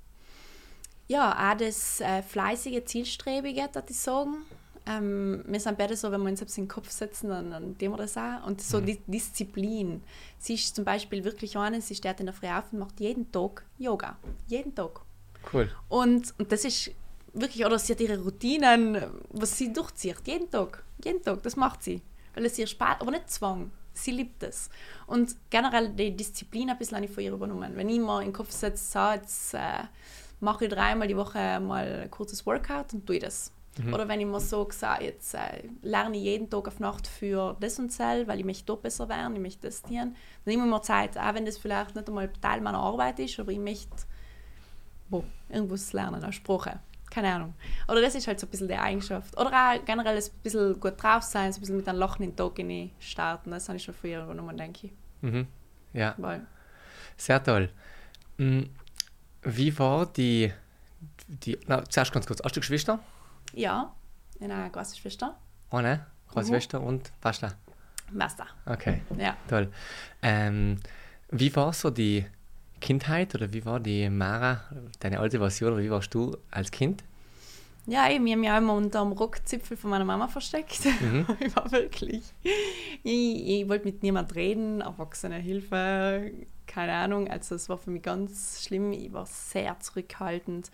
[1.09, 4.45] Ja, auch das äh, fleißige, zielstrebige, würde ich sagen.
[4.85, 7.77] Ähm, wir sind beide so, wenn wir uns etwas in den Kopf setzen, dann, dann
[7.77, 8.45] tun wir das auch.
[8.45, 8.85] Und so mhm.
[8.85, 10.03] die Disziplin.
[10.37, 13.31] Sie ist zum Beispiel wirklich eine, sie steht in der Früh auf und macht jeden
[13.31, 14.17] Tag Yoga.
[14.47, 15.01] Jeden Tag.
[15.51, 15.71] Cool.
[15.89, 16.91] Und, und das ist
[17.33, 20.21] wirklich, oder sie hat ihre Routinen, was sie durchzieht.
[20.25, 20.83] Jeden Tag.
[21.03, 22.03] Jeden Tag, das macht sie.
[22.35, 23.71] Weil es ihr Spaß, aber nicht Zwang.
[23.93, 24.69] Sie liebt es.
[25.07, 27.75] Und generell die Disziplin ein bisschen habe ich von ihr übernommen.
[27.75, 29.85] Wenn ich mir in den Kopf setze, so, jetzt äh,
[30.39, 33.51] mache ich dreimal die Woche mal ein kurzes Workout und tue das.
[33.77, 33.93] Mhm.
[33.93, 37.55] Oder wenn ich mir so sage, jetzt äh, lerne ich jeden Tag auf Nacht für
[37.59, 39.95] das und das, weil ich möchte dort besser werden, ich möchte das tun.
[39.95, 43.39] Dann nehme ich mir Zeit, auch wenn das vielleicht nicht einmal Teil meiner Arbeit ist,
[43.39, 43.95] aber ich möchte
[45.09, 46.79] wo, irgendwas lernen, eine Sprache.
[47.09, 47.55] Keine Ahnung.
[47.87, 49.35] Oder das ist halt so ein bisschen die Eigenschaft.
[49.39, 52.35] Oder auch generell ein bisschen gut drauf sein, so ein bisschen mit einem Lachen in
[52.35, 52.59] den Tag
[52.99, 53.49] starten.
[53.49, 54.93] Das habe ich schon früher übernommen, denke ich.
[55.21, 55.47] Mhm.
[55.93, 56.13] Ja.
[56.17, 56.45] Weil.
[57.17, 57.71] Sehr toll.
[58.37, 58.69] Hm,
[59.43, 60.51] wie war die,
[61.27, 62.99] die na, zuerst ganz kurz, hast du Geschwister?
[63.53, 63.93] Ja,
[64.41, 65.37] eine große Schwester.
[65.71, 66.55] Eine große mhm.
[66.55, 67.53] Schwester und Basta?
[68.11, 68.47] Basta.
[68.65, 69.37] Okay, ja.
[69.47, 69.71] toll.
[70.21, 70.79] Ähm,
[71.29, 72.25] wie war so die
[72.81, 74.61] Kindheit oder wie war die Mara,
[74.99, 77.03] deine alte Version, oder wie warst du als Kind?
[77.89, 80.85] Ja, ich habe mich auch immer unter dem Rockzipfel von meiner Mama versteckt.
[80.85, 81.25] Mhm.
[81.39, 82.23] ich war wirklich.
[83.03, 86.31] Ich, ich wollte mit niemandem reden, Erwachsene Hilfe,
[86.67, 87.27] keine Ahnung.
[87.27, 88.93] Also es war für mich ganz schlimm.
[88.93, 90.69] Ich war sehr zurückhaltend.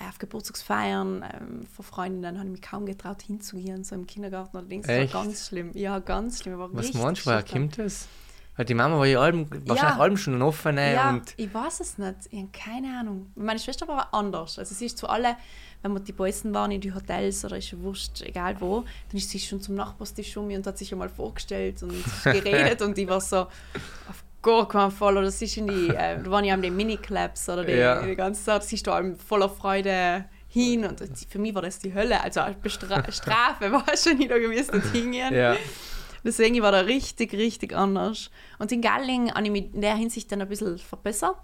[0.00, 4.56] Äh, auf Geburtstagsfeiern ähm, von Freundinnen habe ich mich kaum getraut hinzugehen, so im Kindergarten
[4.56, 4.86] oder Dings.
[4.86, 5.72] Das war ganz schlimm.
[5.74, 6.58] Ja, ganz schlimm.
[6.58, 8.06] Was meinst du, woher kommt das?
[8.60, 9.98] Weil die Mama war ja allem, wahrscheinlich ja.
[9.98, 10.92] allem schon ein offene.
[10.92, 12.14] Ja, und ich weiß es nicht.
[12.28, 13.32] Ich habe keine Ahnung.
[13.34, 14.58] Meine Schwester war anders.
[14.58, 15.34] Also sie ist zu alle,
[15.80, 19.30] wenn wir die Boysen waren in die Hotels oder ist wurscht, egal wo, dann ist
[19.30, 23.22] sie schon zum Nachbarstisch um und hat sich einmal vorgestellt und geredet und ich war
[23.22, 25.16] so, auf gar keinen Fall.
[25.16, 28.02] Oder sie ist in die, äh, da waren ja die Mini-Claps oder die, ja.
[28.02, 31.94] die ganze Zeit, sie ist da voller Freude hin und für mich war das die
[31.94, 32.22] Hölle.
[32.22, 35.32] Also Bestra Strafe war schon nicht da gewesen, dort hingehen.
[35.32, 35.56] Ja.
[36.24, 38.30] Deswegen ich war da richtig, richtig anders.
[38.58, 41.38] Und in Galling habe ich mich in der Hinsicht dann ein bisschen verbessert.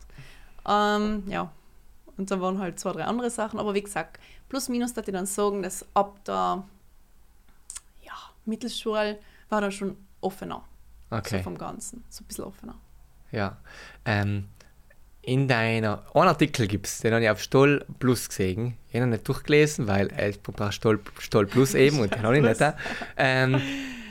[0.68, 1.50] Ähm, ja.
[2.16, 3.58] Und dann waren halt zwei, drei andere Sachen.
[3.58, 6.64] Aber wie gesagt, plus minus, dass ich dann sagen, dass ab der
[8.02, 8.12] ja,
[8.44, 10.64] Mittelschule war dann schon offener.
[11.10, 11.38] Okay.
[11.38, 12.04] So vom Ganzen.
[12.08, 12.74] So ein bisschen offener.
[13.32, 13.56] Ja.
[14.04, 14.48] Ähm,
[15.22, 18.76] in deiner, einen Artikel gibt es, den habe ich auf Stoll Plus gesehen.
[18.88, 22.44] Ich habe nicht durchgelesen, weil es braucht Stoll, Stoll Plus eben und den habe ich
[22.44, 22.62] nicht.
[23.16, 23.60] Ähm,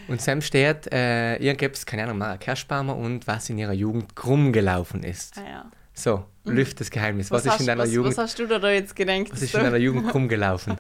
[0.08, 3.74] und Sam steht, äh, ihr gibt es, keine Ahnung, Mara Kerschbaumer und was in ihrer
[3.74, 5.38] Jugend krumm gelaufen ist.
[5.38, 5.72] Ah, ja.
[5.94, 6.54] So, mhm.
[6.54, 7.32] lüft das Geheimnis.
[7.32, 8.18] Was, was ist in deiner was, Jugend?
[8.18, 9.32] Was hast du da jetzt gedacht?
[9.32, 10.78] Was ist in deiner Jugend krumm gelaufen?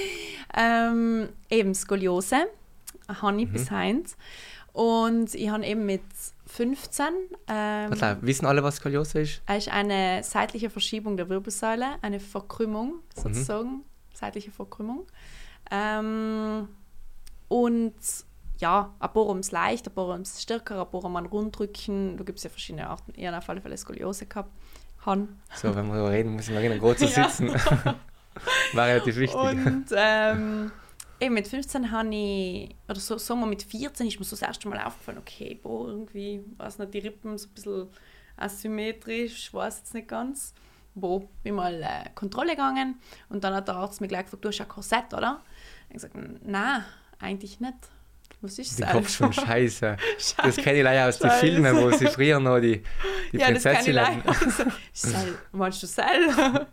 [0.56, 2.46] ähm, eben Skoliose,
[3.08, 3.52] ich mhm.
[3.52, 4.16] bis Heinz.
[4.72, 6.02] Und ich habe eben mit
[6.46, 7.06] 15.
[7.46, 9.42] Ähm, was, wissen alle, was Skoliose ist?
[9.46, 13.84] Es ist eine seitliche Verschiebung der Wirbelsäule, eine Verkrümmung sozusagen, mhm.
[14.14, 15.06] seitliche Verkrümmung.
[15.70, 16.68] Ähm,
[17.48, 17.94] und
[18.58, 22.16] ja, ein paar ums leicht, ein paar ums stärker, ein paar um Runddrücken.
[22.16, 23.12] Da gibt es ja verschiedene Arten.
[23.16, 24.50] Ich habe auf alle Fälle Skoliose gehabt.
[25.06, 25.40] Han.
[25.54, 27.48] So, wenn wir darüber reden, muss ich mal erinnern, gut zu sitzen.
[28.72, 29.38] War relativ wichtig.
[29.38, 30.72] Und ähm,
[31.20, 34.42] eben mit 15 habe ich, oder so, sagen wir mit 14 ist mir so das
[34.42, 37.88] erste Mal aufgefallen, okay, boah, irgendwie, weiß nicht, die Rippen so ein bisschen
[38.36, 40.54] asymmetrisch, weiß jetzt nicht ganz.
[40.96, 44.48] Wo bin mal äh, Kontrolle gegangen und dann hat der Arzt mir gleich gesagt, du
[44.48, 45.42] hast ein Korsett, oder?
[45.88, 46.84] Ich habe gesagt, nein,
[47.18, 47.74] eigentlich nicht.
[48.44, 48.92] Was ist das?
[48.92, 49.96] Kopf schon scheiße.
[50.18, 50.34] scheiße.
[50.42, 52.82] Das kenne ich leider aus den Filmen, wo sie früher noch die,
[53.32, 56.04] die ja, Prinzessin das kann ich Sel, meinst du Sel?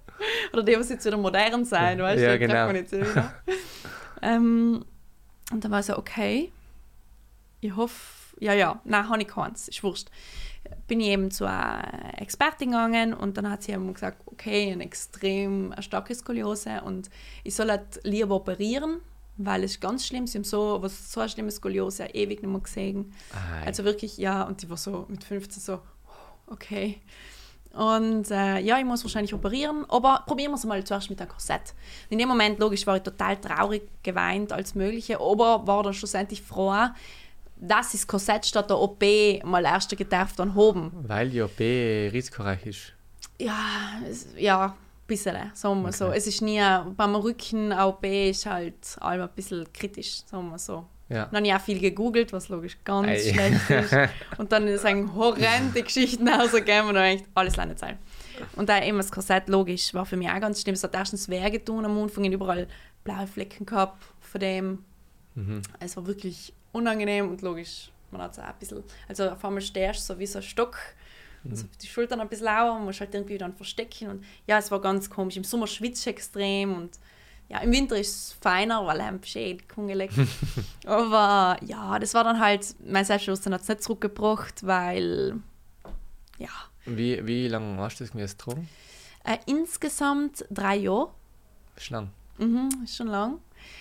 [0.54, 2.26] Oder die, was jetzt wieder modern sein, weißt du?
[2.26, 2.68] Ja, genau.
[2.68, 2.94] Man jetzt
[4.22, 4.84] ähm,
[5.50, 6.52] und dann war ich so, okay,
[7.62, 10.10] ich hoffe, ja, ja, nein, habe ich keins, ist wurscht.
[10.88, 14.84] Bin ich eben zu einer Expertin gegangen und dann hat sie eben gesagt, okay, eine
[14.84, 17.10] extrem starke Skoliose und
[17.46, 19.00] ich soll halt lieber operieren,
[19.46, 20.28] weil es ist ganz schlimm.
[20.28, 23.14] Sie haben so, was so eine schlimme Skoliose ewig nicht mehr gesehen.
[23.32, 23.68] Ei.
[23.68, 25.80] Also wirklich, ja, und die war so mit 15 so,
[26.48, 27.02] okay.
[27.74, 31.30] Und äh, ja, ich muss wahrscheinlich operieren, aber probieren wir es mal zuerst mit einem
[31.30, 31.74] Korsett.
[32.10, 36.42] In dem Moment, logisch, war ich total traurig, geweint, als Mögliche, aber war dann schlussendlich
[36.42, 36.74] froh,
[37.56, 39.02] dass das Korsett statt der OP
[39.46, 40.92] mal erst gedarf dann hoben.
[41.08, 42.94] Weil die OP risikoreich ist.
[43.40, 44.76] Ja, es, ja,
[45.12, 46.12] bisschen, sagen wir so.
[46.12, 46.62] Es ist nie,
[46.96, 50.86] beim Rücken OP ist halt allem ein bisschen kritisch, sagen wir so.
[51.10, 51.26] Ja.
[51.26, 53.34] Dann habe ich auch viel gegoogelt, was logisch ganz Ei.
[53.34, 53.94] schlecht ist.
[54.38, 57.98] Und dann ein horrende Geschichten rausgegeben und dann echt alles lange Zeit.
[58.56, 60.74] Und da eben das Korsett, logisch, war für mich auch ganz schlimm.
[60.74, 62.66] Es hat erstens weh getan am Anfang, ich überall
[63.04, 64.86] blaue Flecken gehabt von dem.
[65.36, 65.62] Mhm.
[65.82, 69.62] Es war wirklich unangenehm und logisch, man hat es auch ein bisschen, also auf einmal
[69.62, 70.78] stehst du so wie so ein Stock
[71.44, 74.58] und so die Schultern ein bisschen lauer und musst halt irgendwie dann verstecken und ja,
[74.58, 75.38] es war ganz komisch.
[75.38, 77.00] Im Sommer schwitzt extrem und
[77.50, 80.10] ja, im Winter ist es feiner, weil er schön kungelig.
[80.86, 85.36] Aber ja, das war dann halt, mein Selbstbewusstsein hat es nicht zurückgebracht, weil
[86.38, 86.50] ja,
[86.86, 88.70] Wie, wie lange hast du das mir getragen?
[89.26, 91.10] äh, insgesamt drei Jahre,
[91.76, 92.10] Ist lang.
[92.38, 93.40] mhm, ist schon lang.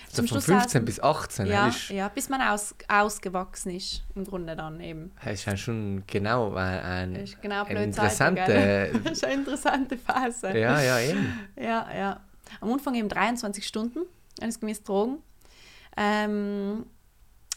[0.09, 4.03] Also von Schluss 15 aus- bis 18, ja, ist, ja, bis man aus, ausgewachsen ist,
[4.15, 5.11] im Grunde dann eben.
[5.23, 8.91] das ist ja schon genau ein, ein, ist genau eine interessante.
[9.03, 10.49] Das ist eine interessante Phase.
[10.57, 11.39] ja, ja, eben.
[11.55, 12.19] Ja, ja.
[12.59, 13.99] Am Anfang eben 23 Stunden
[14.41, 15.19] eines gemäß Drogen.
[15.95, 16.85] Ähm,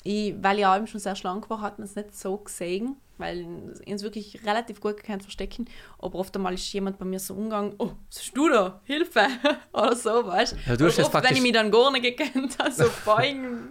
[0.02, 3.46] ich, weil ich allem schon sehr schlank war, hat man es nicht so gesehen, weil
[3.84, 5.66] ich es wirklich relativ gut gekannt verstecken.
[5.98, 8.80] Aber oft einmal ist jemand bei mir so umgegangen, oh, was hast du da?
[8.84, 9.26] Hilfe!
[9.72, 12.72] Oder so, weißt Ja, du hast oft, wenn ich mich dann gar nicht gekannt habe,
[12.72, 13.70] so beugen.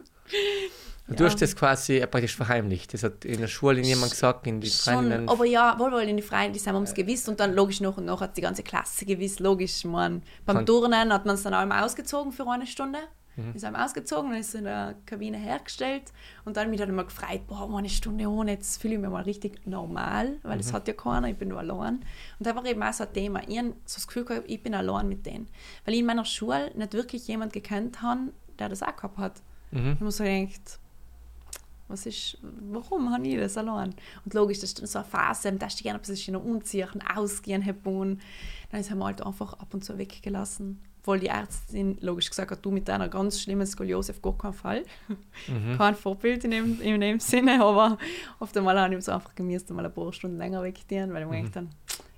[1.10, 2.94] Du hast das quasi äh, praktisch verheimlicht.
[2.94, 5.28] Das hat in der Schule niemand gesagt, in die Schon, Freundinnen.
[5.30, 7.98] aber ja, wohl, wohl in die Freien, die haben uns gewiss und dann logisch nach
[7.98, 10.24] und nach hat die ganze Klasse gewiss, logisch, man.
[10.46, 13.00] Beim Kann- Turnen hat man es dann allem ausgezogen für eine Stunde.
[13.36, 13.54] Mhm.
[13.56, 16.12] Ist einem ausgezogen, dann ist es in der Kabine hergestellt
[16.46, 19.24] und dann mich dann immer gefreut, boah, eine Stunde ohne, jetzt fühle ich mich mal
[19.24, 20.76] richtig normal, weil es Mhm.
[20.76, 21.96] hat ja keiner, ich bin nur allein.
[21.96, 24.62] Und da war eben auch so ein Thema, ich hab so das Gefühl gehabt, ich
[24.62, 25.48] bin allein mit denen.
[25.86, 29.42] Weil ich in meiner Schule nicht wirklich jemand gekannt habe, der das auch gehabt hat.
[29.72, 29.94] Mhm.
[29.94, 30.80] Ich muss so gedacht,
[31.88, 33.94] was ist, warum habe ich das allein?
[34.26, 37.04] Und logisch, das ist dann so eine Phase, da hast du gerne ein bisschen umziehen,
[37.16, 38.20] ausgehen, haben.
[38.72, 40.82] Dann ist er halt einfach ab und zu weggelassen.
[41.06, 44.54] Obwohl die Ärztin logisch gesagt hat, du mit deiner ganz schlimmen Skoliose auf gar keinen
[44.54, 44.84] Fall.
[45.48, 45.78] Mhm.
[45.78, 47.98] Kein Vorbild in dem, in dem Sinne, aber
[48.40, 51.30] oft einmal habe ich es einfach gemisst, mal ein paar Stunden länger wegtieren, weil ich
[51.30, 51.68] mir gedacht habe,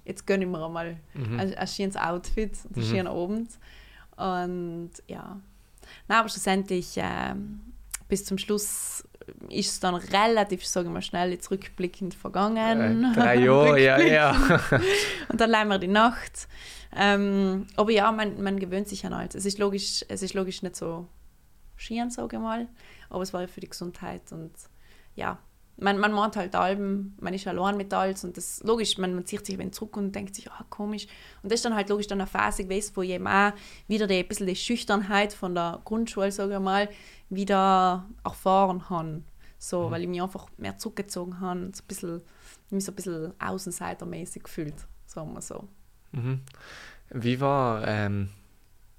[0.05, 1.39] jetzt gönne ich mir einmal Mhm.
[1.39, 2.89] ein, ein schönes Outfit, und einen Mhm.
[2.91, 3.49] schönen Abend.
[4.17, 5.39] Und ja,
[6.07, 7.61] Nein, aber schlussendlich ähm,
[8.07, 9.03] bis zum Schluss
[9.49, 13.03] ist es dann relativ, sagen wir mal, schnell jetzt rückblickend vergangen.
[13.03, 14.59] Äh, drei Jahre, ja, ja.
[15.29, 16.47] Und dann leihen wir die Nacht.
[16.95, 19.35] Ähm, aber ja, man, man gewöhnt sich an alles.
[19.35, 21.07] Es ist logisch, es ist logisch nicht so
[21.75, 22.67] schien, sage ich mal,
[23.09, 24.53] aber es war ja für die Gesundheit und
[25.15, 25.39] ja,
[25.77, 29.25] man, man meint halt Alben, man ist allein mit alles und das logisch, man, man
[29.25, 31.07] zieht sich wenn zurück und denkt sich, ah, komisch.
[31.43, 33.51] Und das ist dann halt logisch dann eine Phase gewesen, wo ich eben auch
[33.87, 36.89] wieder die, ein bisschen die Schüchternheit von der Grundschule, sage ich mal,
[37.29, 39.21] wieder erfahren habe.
[39.57, 42.21] So, weil ich mich einfach mehr zurückgezogen habe und so ein bisschen,
[42.69, 45.67] mich so ein bisschen außenseitermäßig gefühlt, sagen wir so.
[46.15, 46.41] Mhm.
[47.09, 48.29] Wie war, ähm,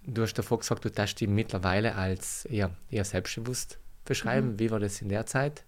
[0.04, 4.52] du hast davor gesagt, du tust dich mittlerweile als eher, eher selbstbewusst beschreiben.
[4.52, 4.58] Mhm.
[4.58, 5.64] Wie war das in der Zeit?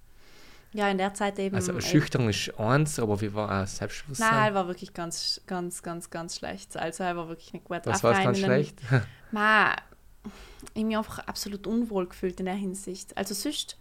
[0.73, 1.57] Ja, in der Zeit eben.
[1.57, 4.31] Also äh, schüchtern ist eins, aber wie war auch Selbstbewusstsein?
[4.31, 6.77] Nein, er war wirklich ganz, ganz, ganz, ganz schlecht.
[6.77, 8.79] Also er war wirklich nicht gut Was war ganz schlecht?
[9.33, 9.75] Ma,
[10.75, 13.17] ich habe mich einfach absolut unwohl gefühlt in der Hinsicht.
[13.17, 13.79] Also sonst,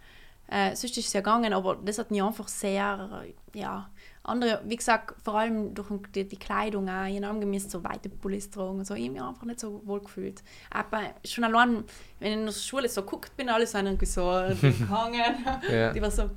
[0.48, 3.90] äh, sonst ist es ja gegangen, aber das hat mich einfach sehr, ja,
[4.28, 8.08] andere, wie gesagt, vor allem durch die, die Kleidung auch, ich habe gemisst so weite
[8.08, 10.42] Pullis tragen und so, ich habe mich einfach nicht so wohl gefühlt.
[10.70, 11.84] Aber schon allein,
[12.20, 14.22] wenn ich in der Schule so guckt bin, alle sind irgendwie so
[14.60, 15.44] gehangen.
[15.70, 15.92] Ja.
[15.92, 16.30] Die war so,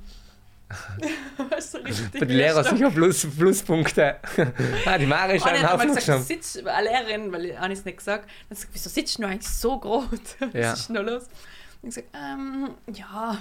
[1.60, 4.16] so die Lehrer sicher Plus, Pluspunkte.
[4.86, 7.84] ah, die Mare ist Und einen Haufen gesagt, sitzt, eine Lehrerin, weil ich habe es
[7.84, 10.04] nicht gesagt, dann sie gesagt, wieso sitzt du eigentlich so groß?
[10.40, 10.72] Was Ja.
[10.72, 11.24] ist denn los?
[11.82, 13.36] Und ich gesagt, ähm, ja.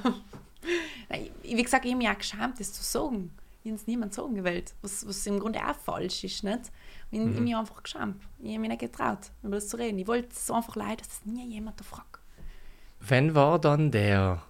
[1.44, 3.32] Wie gesagt, ich habe mich auch geschämt, das zu sagen.
[3.64, 6.44] Ich habe es niemand sagen gewählt, was, was im Grunde auch falsch ist.
[6.44, 6.72] Nicht?
[7.12, 8.22] Ich, ich habe mich einfach geschämt.
[8.40, 10.00] Ich habe mich nicht getraut, über das zu reden.
[10.00, 12.20] Ich wollte es einfach leid, dass das nie jemand fragt.
[13.00, 14.42] Wann war dann der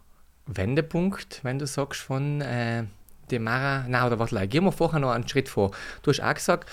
[0.46, 2.86] Wendepunkt, wenn du sagst, von äh,
[3.30, 5.72] der Mara, na oder warte, gehen wir vorher noch einen Schritt vor.
[6.04, 6.70] Du hast auch gesagt,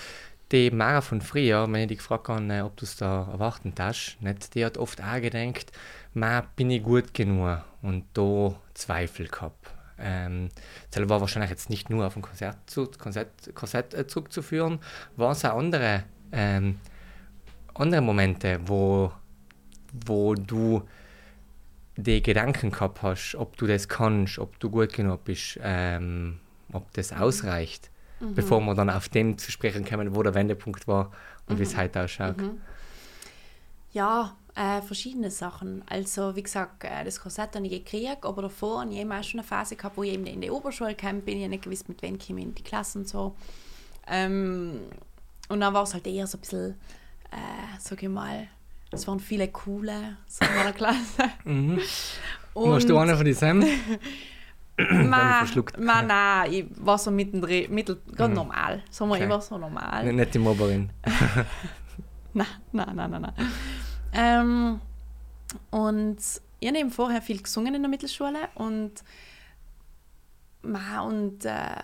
[0.51, 3.73] die Mara von früher, wenn ich dich gefragt habe, äh, ob du es da erwarten
[3.79, 5.71] hast, nicht, die hat oft auch gedacht,
[6.13, 9.73] ma, bin ich gut genug und da Zweifel gehabt.
[9.99, 10.49] Ähm,
[10.91, 14.79] das war wahrscheinlich jetzt nicht nur auf ein Konzert, zu, Konzert, Konzert äh, zurückzuführen,
[15.15, 16.79] war es auch andere, ähm,
[17.73, 19.11] andere Momente, wo,
[20.05, 20.83] wo du
[21.95, 26.39] die Gedanken gehabt hast, ob du das kannst, ob du gut genug bist, ähm,
[26.71, 27.89] ob das ausreicht,
[28.35, 31.11] bevor wir dann auf dem zu sprechen kommen, wo der Wendepunkt war
[31.47, 32.35] und wie es heute ausschaut.
[33.91, 35.83] Ja, äh, verschiedene Sachen.
[35.89, 39.23] Also, wie gesagt, äh, das Korsett habe ich gekriegt, aber davor habe ich eben auch
[39.23, 41.87] schon eine Phase gehabt, wo ich eben in die Oberschule kam, bin ich nicht gewusst,
[41.89, 43.35] mit wem komme ich in die Klasse und so.
[44.07, 44.81] Ähm,
[45.49, 46.75] und dann war es halt eher so ein bisschen
[47.31, 48.47] äh, sag ich mal,
[48.91, 50.97] es waren viele coole so in meiner Klasse.
[51.45, 51.79] Mhm.
[52.55, 53.63] Warst du einer von diesen?
[55.09, 55.79] Ma, verschluckt.
[55.79, 58.35] ma, nein, ich war so mittendrin, mittel, gerade Mhm.
[58.35, 58.83] normal.
[58.89, 59.23] Sagen wir, Okay.
[59.25, 60.05] ich war so normal.
[60.05, 60.89] Nicht, nicht die Mobberin.
[62.33, 63.21] Nein, nein, nein, nein.
[63.21, 63.33] nein.
[64.13, 64.81] Ähm,
[65.71, 66.17] und
[66.59, 68.91] ich habe eben vorher viel gesungen in der Mittelschule und,
[70.63, 71.75] und äh,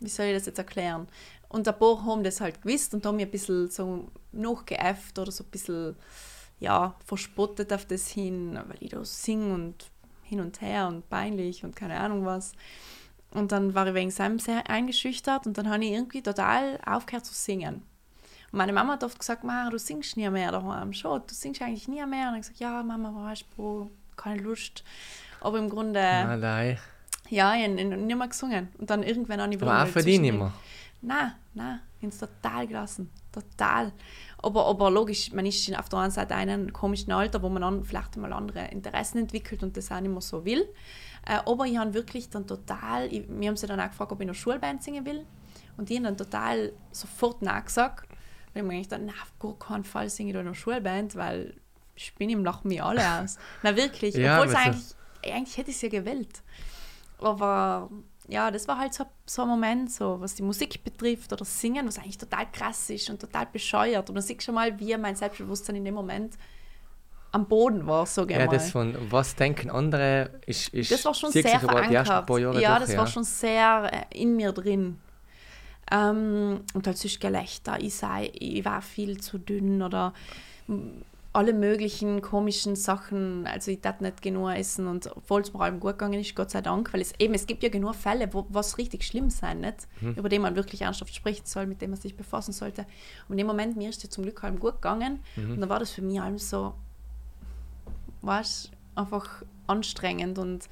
[0.00, 1.06] wie soll ich das jetzt erklären?
[1.48, 5.30] Und ein paar haben das halt gewusst und haben mich ein bisschen so nachgeäfft oder
[5.30, 5.96] so ein bisschen
[6.60, 9.90] ja, verspottet auf das hin, weil ich da singe und
[10.22, 12.52] hin und her und peinlich und keine Ahnung was.
[13.32, 17.26] Und dann war ich wegen seinem sehr eingeschüchtert und dann habe ich irgendwie total aufgehört
[17.26, 17.82] zu singen.
[18.52, 20.92] Und meine Mama hat oft gesagt, Mara, du singst nie mehr daheim.
[20.92, 22.28] Schon, du singst eigentlich nie mehr.
[22.28, 24.84] Und ich gesagt, ja, Mama, weißt du, keine Lust.
[25.40, 26.78] Aber im Grunde, nein.
[27.30, 28.68] ja, ich habe nicht mehr gesungen.
[28.78, 30.52] Und dann irgendwann habe ich wieder Aber auch für dich nicht mehr.
[31.00, 33.10] Nein, nein, ich habe es total gelassen.
[33.32, 33.92] Total.
[34.38, 37.62] Aber, aber logisch, man ist auf der einen Seite in einem komischen Alter, wo man
[37.62, 40.68] dann vielleicht mal andere Interessen entwickelt und das auch nicht mehr so will.
[41.26, 44.20] Äh, aber ich habe wirklich dann total, ich, wir haben sie dann auch gefragt, ob
[44.20, 45.24] ich einer Schulband singen will.
[45.76, 48.11] Und die haben dann total sofort nachgesagt.
[48.54, 51.16] Weil ich mir gedacht, na, auf gar keinen Fall singe ich da in einer Schulband,
[51.16, 51.54] weil
[51.94, 53.38] ich bin ihm lachen mich alle aus.
[53.62, 54.94] Na wirklich, Ja, obwohl es so- eigentlich,
[55.34, 56.42] eigentlich hätte ich es ja gewählt.
[57.18, 57.90] Aber
[58.28, 61.86] ja, das war halt so, so ein Moment, so, was die Musik betrifft oder Singen,
[61.86, 64.08] was eigentlich total krass ist und total bescheuert.
[64.08, 66.34] Und dann siehst du schon mal, wie mein Selbstbewusstsein in dem Moment
[67.32, 68.52] am Boden war, sage ich Ja, mal.
[68.52, 72.06] das von was denken andere ist, ist Das war schon sehr verankert.
[72.06, 72.22] ja,
[72.78, 74.98] durch, das war schon sehr äh, in mir drin.
[75.92, 77.78] Ähm, und halt sonst Gelächter.
[77.80, 80.14] Ich, sei, ich war viel zu dünn oder
[81.34, 83.46] alle möglichen komischen Sachen.
[83.46, 86.50] Also ich darf nicht genug essen und obwohl es mir allem gut gegangen ist, Gott
[86.50, 89.60] sei Dank, weil es eben, es gibt ja genug Fälle, wo was richtig schlimm sein,
[89.60, 89.88] nicht?
[90.00, 90.14] Mhm.
[90.14, 92.82] über die man wirklich ernsthaft sprechen soll, mit dem man sich befassen sollte.
[93.28, 95.52] Und in dem Moment, mir ist es zum Glück allem gut gegangen Mhm.
[95.52, 96.74] und dann war das für mich allem so,
[98.20, 100.68] was einfach anstrengend und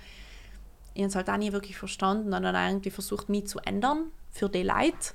[1.00, 4.10] ich habe es halt auch nie wirklich verstanden und dann irgendwie versucht, mich zu ändern
[4.30, 5.14] für die Leute,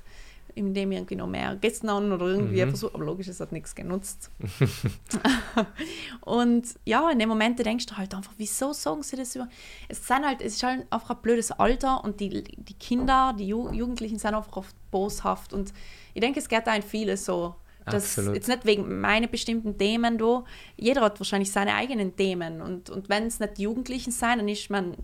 [0.56, 2.70] indem ich irgendwie noch mehr gegessen habe oder irgendwie Mhm.
[2.70, 4.30] versucht, aber logisch, es hat nichts genutzt.
[6.22, 9.48] und ja, in dem Moment denkst du halt einfach, wieso sagen sie das über...
[9.88, 13.48] Es, sind halt, es ist halt einfach ein blödes Alter und die, die Kinder, die
[13.48, 15.72] Ju Jugendlichen sind einfach oft boshaft und
[16.14, 17.54] ich denke, es geht auch in viele so.
[17.84, 18.34] Das Absolut.
[18.34, 20.42] jetzt nicht wegen meinen bestimmten Themen da.
[20.76, 22.60] Jeder hat wahrscheinlich seine eigenen Themen.
[22.60, 24.96] Und, und wenn es nicht die Jugendlichen sein, dann ist man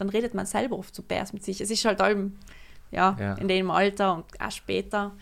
[0.00, 1.60] dann redet man selber oft zu Bärs mit sich.
[1.60, 2.36] Es ist halt allem,
[2.90, 3.34] ja, Ja.
[3.34, 5.12] in dem Alter und auch später.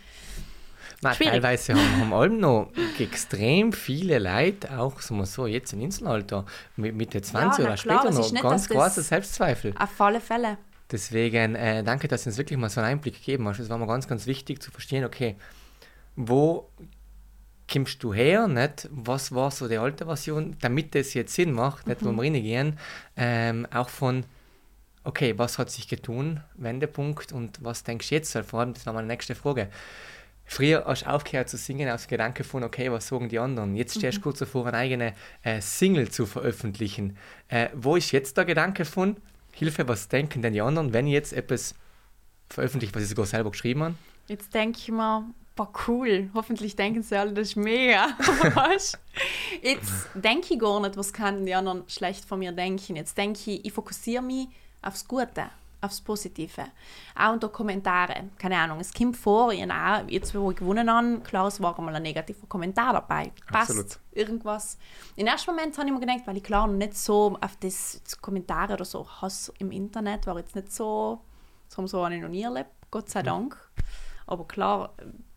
[1.00, 1.32] Nein, Schwierig.
[1.34, 6.44] teilweise haben, haben allem noch extrem viele Leute, auch sagen wir so, jetzt im Inselalter,
[6.76, 9.74] mit Mitte 20 na oder klar, später noch, nicht, ganz große Selbstzweifel.
[9.78, 10.58] Auf alle Fälle.
[10.90, 13.58] Deswegen äh, danke, dass du uns wirklich mal so einen Einblick gegeben hast.
[13.60, 15.36] Es war mir ganz, ganz wichtig zu verstehen, okay,
[16.16, 16.68] wo
[17.70, 18.88] kommst du her, nicht?
[18.90, 22.78] was war so die alte Version, damit das jetzt Sinn macht, nicht wo wir reingehen,
[23.16, 24.24] ähm, auch von,
[25.08, 28.34] okay, was hat sich getan, Wendepunkt und was denkst du jetzt?
[28.34, 29.70] Weil Vor allem, das war meine nächste Frage.
[30.44, 33.74] Früher hast du aufgehört zu singen aus dem Gedanke von, okay, was sagen die anderen?
[33.74, 37.16] Jetzt stehst du kurz davor, eine eigene äh, Single zu veröffentlichen.
[37.48, 39.16] Äh, wo ist jetzt der Gedanke von,
[39.52, 41.74] Hilfe, was denken denn die anderen, wenn ich jetzt etwas
[42.50, 43.94] veröffentliche, was ich sogar selber geschrieben habe?
[44.26, 45.24] Jetzt denke ich mir,
[45.56, 46.30] boah, cool.
[46.34, 48.08] Hoffentlich denken sie alle, das ist mega.
[49.62, 52.96] Jetzt denke ich gar nicht, was kann die anderen schlecht von mir denken.
[52.96, 54.48] Jetzt denke ich, ich fokussiere mich
[54.82, 56.66] aufs Gute, aufs Positive.
[57.16, 58.30] Auch unter Kommentare.
[58.38, 61.78] Keine Ahnung, es kommt vor, ich auch, jetzt wo ich gewonnen habe, klar, es war
[61.78, 63.32] einmal ein negativer Kommentar dabei.
[63.46, 63.70] Passt.
[63.70, 63.98] Absolut.
[64.12, 64.78] Irgendwas.
[65.16, 68.00] Im ersten Moment habe ich mir gedacht, weil ich klar noch nicht so auf das
[68.20, 71.20] Kommentare oder so Hass im Internet war jetzt nicht so,
[71.68, 73.56] so, so habe ich noch nie erlebt, Gott sei Dank.
[74.26, 74.92] Aber klar,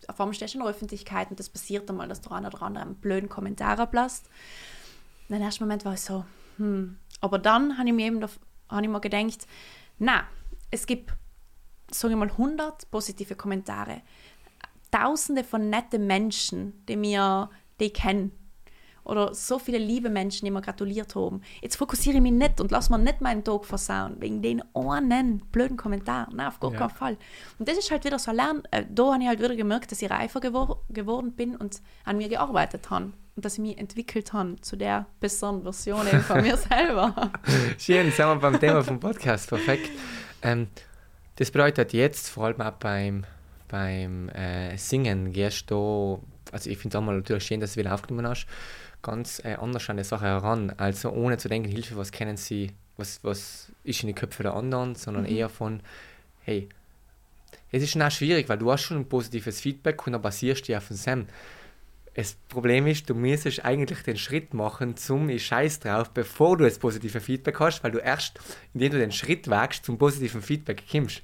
[0.06, 2.60] auf einmal stehst du in der Öffentlichkeit und das passiert einmal, dass der eine oder
[2.62, 4.28] andere einen blöden Kommentar ablässt.
[5.28, 6.26] Und im ersten Moment war ich so,
[6.58, 6.98] hm.
[7.22, 8.20] Aber dann habe ich mir eben
[8.72, 9.46] habe ich mir gedacht,
[9.98, 10.24] na,
[10.70, 11.12] es gibt,
[11.90, 14.02] sage ich mal, 100 positive Kommentare.
[14.90, 17.48] Tausende von netten Menschen, die mir,
[17.80, 18.30] die ich kenne.
[19.04, 21.40] Oder so viele liebe Menschen, die mir gratuliert haben.
[21.60, 25.40] Jetzt fokussiere ich mich nicht und lass mir nicht meinen Tag versauen, wegen den einen
[25.50, 26.28] blöden Kommentar.
[26.32, 26.78] Nein, auf gar Ja.
[26.78, 27.16] keinen Fall.
[27.58, 28.62] Und das ist halt wieder so ein Lern.
[28.70, 32.16] Äh, da habe ich halt wieder gemerkt, dass ich reifer gewor geworden bin und an
[32.18, 33.12] mir gearbeitet habe.
[33.34, 37.32] Und dass ich mich entwickelt habe zu der besseren Version von mir selber.
[37.78, 39.88] Schön, sind wir beim Thema vom Podcast, perfekt.
[40.42, 40.66] Ähm,
[41.36, 43.24] das bedeutet jetzt, vor allem auch beim,
[43.68, 47.80] beim äh, Singen, gehst du, also ich finde es auch mal natürlich schön, dass du
[47.80, 48.46] wieder aufgenommen hast,
[49.00, 50.74] ganz äh, anders an die Sache heran.
[50.76, 54.52] Also ohne zu denken, Hilfe, was kennen sie, was, was ist in die Köpfe der
[54.52, 55.80] anderen, sondern eher von,
[56.42, 56.68] hey,
[57.70, 60.68] es ist schon auch schwierig, weil du hast schon ein positives Feedback und dann basierst
[60.68, 61.26] du auf dem Sam.
[62.14, 66.64] Das Problem ist, du müsstest eigentlich den Schritt machen zum Ich scheiß drauf, bevor du
[66.64, 68.38] das positive Feedback hast, weil du erst,
[68.74, 71.22] indem du den Schritt wagst, zum positiven Feedback kommst.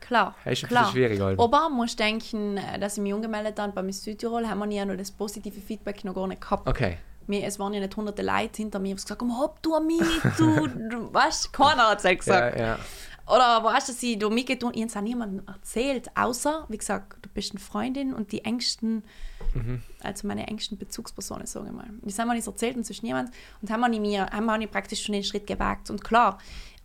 [0.00, 0.90] Klar, Das ist klar.
[0.90, 1.20] schwierig.
[1.20, 1.42] Alter.
[1.42, 4.84] Aber musst denken, äh, dass ich mich angemeldet habe bei Miss Südtirol, haben wir ja
[4.84, 6.68] noch das positive Feedback noch gar nicht gehabt.
[6.68, 6.98] Okay.
[7.26, 10.00] Mir, es waren ja nicht hunderte Leute hinter mir, die gesagt haben, hopp du mich,
[10.38, 12.56] du, du weißt, keiner hat es gesagt.
[12.56, 12.78] Ja, ja.
[13.26, 16.78] Oder weißt du, dass ich da mitgetan ich habe es auch niemandem erzählt, außer, wie
[16.78, 19.02] gesagt, du bist eine Freundin und die engsten,
[20.02, 21.88] also meine engsten Bezugspersonen, sagen wir mal.
[22.02, 23.30] Das haben wir nicht erzählt und sonst niemand.
[23.60, 25.90] Und haben wir mir, haben wir nicht praktisch schon den Schritt gewagt.
[25.90, 26.38] Und klar,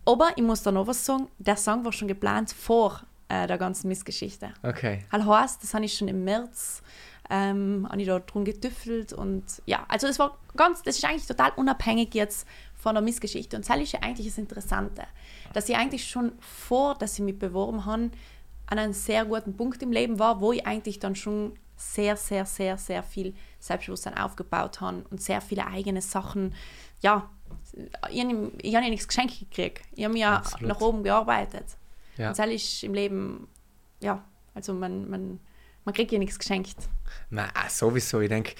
[0.04, 3.58] aber ich muss da noch was sagen, der Song war schon geplant vor äh, der
[3.58, 4.52] ganzen Missgeschichte.
[4.64, 5.04] Okay.
[5.12, 6.82] Halt heißt, das habe ich schon im März
[7.32, 11.26] ähm, habe ich da drum getüffelt und ja, also das war ganz, das ist eigentlich
[11.26, 12.46] total unabhängig jetzt
[12.82, 15.04] von der Missgeschichte und das ist ja eigentlich das Interessante,
[15.52, 18.10] dass ich eigentlich schon vor, dass ich mich beworben habe,
[18.66, 22.44] an einem sehr guten Punkt im Leben war, wo ich eigentlich dann schon sehr, sehr,
[22.44, 26.54] sehr, sehr viel Selbstbewusstsein aufgebaut habe und sehr viele eigene Sachen,
[27.00, 27.30] ja,
[28.10, 29.82] ich habe ja nichts geschenkt gekriegt.
[29.92, 30.68] Ich habe ja Absolut.
[30.68, 31.66] nach oben gearbeitet.
[32.16, 32.30] Ja.
[32.30, 33.48] Und das ist im Leben,
[34.00, 34.24] ja,
[34.54, 35.40] also man, man,
[35.84, 36.76] man kriegt ja nichts geschenkt.
[37.30, 38.20] Na, ah, sowieso.
[38.20, 38.54] Ich denke,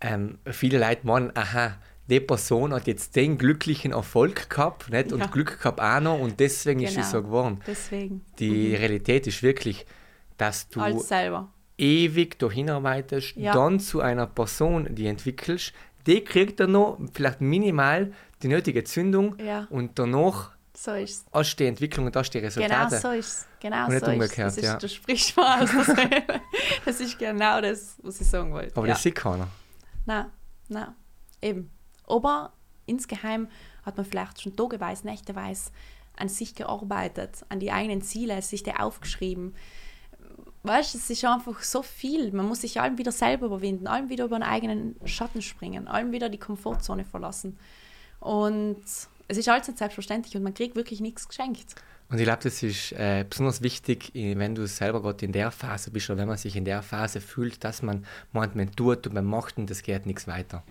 [0.00, 1.76] ähm, viele Leute meinen, aha,
[2.08, 5.12] die Person hat jetzt den glücklichen Erfolg gehabt nicht?
[5.12, 5.26] und Ja.
[5.26, 7.04] Glück gehabt auch noch und deswegen ist Genau.
[7.04, 7.60] es so geworden.
[7.66, 8.24] Deswegen.
[8.38, 9.86] Die Realität ist wirklich,
[10.38, 11.48] dass du selber.
[11.78, 13.52] ewig dahin arbeitest, Ja.
[13.52, 15.72] dann zu einer Person, die entwickelst,
[16.06, 19.66] die kriegt dann noch vielleicht minimal die nötige Zündung Ja.
[19.70, 21.24] und danach So ist es.
[21.32, 22.98] hast du die Entwicklung und hast die Genau Resultate.
[22.98, 23.46] so ist es.
[23.60, 24.62] Genau Und nicht so umgekehrt, ist es.
[24.62, 24.78] Das ist, ja.
[24.78, 25.70] Du sprichst mal aus.
[26.84, 28.76] Das ist genau das, was ich sagen wollte.
[28.76, 29.48] Aber das sieht keiner.
[30.04, 30.26] Nein,
[30.68, 30.88] nein,
[31.42, 31.70] eben.
[32.06, 32.52] Aber
[32.86, 33.48] insgeheim
[33.84, 35.70] hat man vielleicht schon tageweise, nächteweise
[36.16, 39.54] an sich gearbeitet, an die eigenen Ziele, sich die aufgeschrieben.
[40.62, 42.32] Weißt du, es ist einfach so viel.
[42.32, 46.10] Man muss sich allem wieder selber überwinden, allem wieder über einen eigenen Schatten springen, allem
[46.12, 47.56] wieder die Komfortzone verlassen.
[48.18, 48.82] Und
[49.28, 51.74] es ist alles nicht selbstverständlich und man kriegt wirklich nichts geschenkt.
[52.08, 55.50] Und ich glaube, das ist äh, besonders wichtig, äh, wenn du selber gerade in der
[55.50, 59.06] Phase bist oder wenn man sich in der Phase fühlt, dass man meint, man tut
[59.08, 60.62] und man macht und das geht nichts weiter.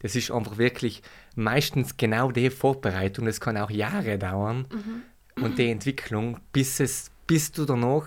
[0.00, 1.02] Das ist einfach wirklich
[1.34, 3.26] meistens genau die Vorbereitung.
[3.26, 4.66] Das kann auch Jahre dauern
[5.40, 8.06] und die Entwicklung, bis, es, bis du danach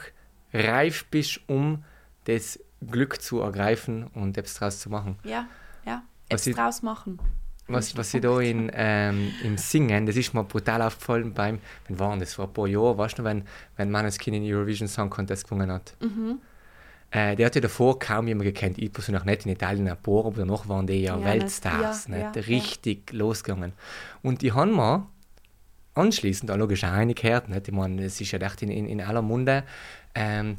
[0.53, 1.83] reif bist, um
[2.25, 5.17] das Glück zu ergreifen und etwas draus zu machen.
[5.23, 5.47] Ja,
[5.85, 6.03] ja.
[6.29, 7.19] Was Etwas draus machen.
[7.67, 11.99] Was, was ich da in, ähm, im Singen, das ist mir brutal aufgefallen beim, wann
[11.99, 13.43] war das, vor ein paar Jahren, weißt du, wenn,
[13.77, 15.95] wenn Maneskin in Eurovision Song Contest gewonnen hat.
[17.11, 20.37] Äh, der hat ja davor kaum jemand gekannt, ich persönlich nicht in Italien paar, aber
[20.37, 22.35] danach waren die ja, Ja, Weltstars, nicht- ja, nicht?
[22.35, 23.73] ja, richtig losgegangen.
[24.21, 25.07] Und die haben mir
[25.95, 27.67] anschließend auch logisch auch reingehört, nicht?
[27.67, 29.63] ich meine, es ist ja echt in, in, in aller Munde,
[30.13, 30.57] ähm,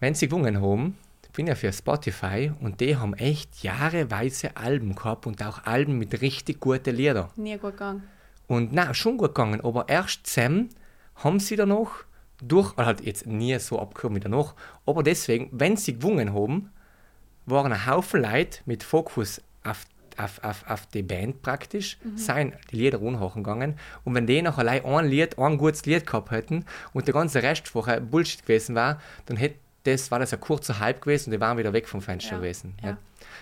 [0.00, 4.94] wenn sie gewonnen haben, ich bin ja für Spotify und die haben echt jahreweise Alben
[4.94, 7.28] gehabt und auch Alben mit richtig guten Liedern.
[7.36, 8.04] Nie gut gegangen.
[8.46, 10.70] Und na, schon gut gegangen, aber erst zusammen
[11.16, 12.04] haben sie danach
[12.42, 16.70] durch, oder halt jetzt nie so abgehoben wie danach, aber deswegen, wenn sie gewonnen haben,
[17.46, 19.84] waren ein Haufen Leute mit Fokus auf,
[20.16, 23.78] auf, auf, auf die Band praktisch, seien die Lieder unhochen gegangen.
[24.04, 27.42] Und wenn die noch allein ein Lied, ein gutes Lied gehabt hätten und der ganze
[27.42, 31.34] Rest vorher Bullshit gewesen war, dann hätte das, war das ein kurzer Hype gewesen und
[31.34, 32.74] die waren wieder weg vom Fenster Ja, gewesen.
[32.82, 32.90] ja.
[32.92, 32.98] nicht?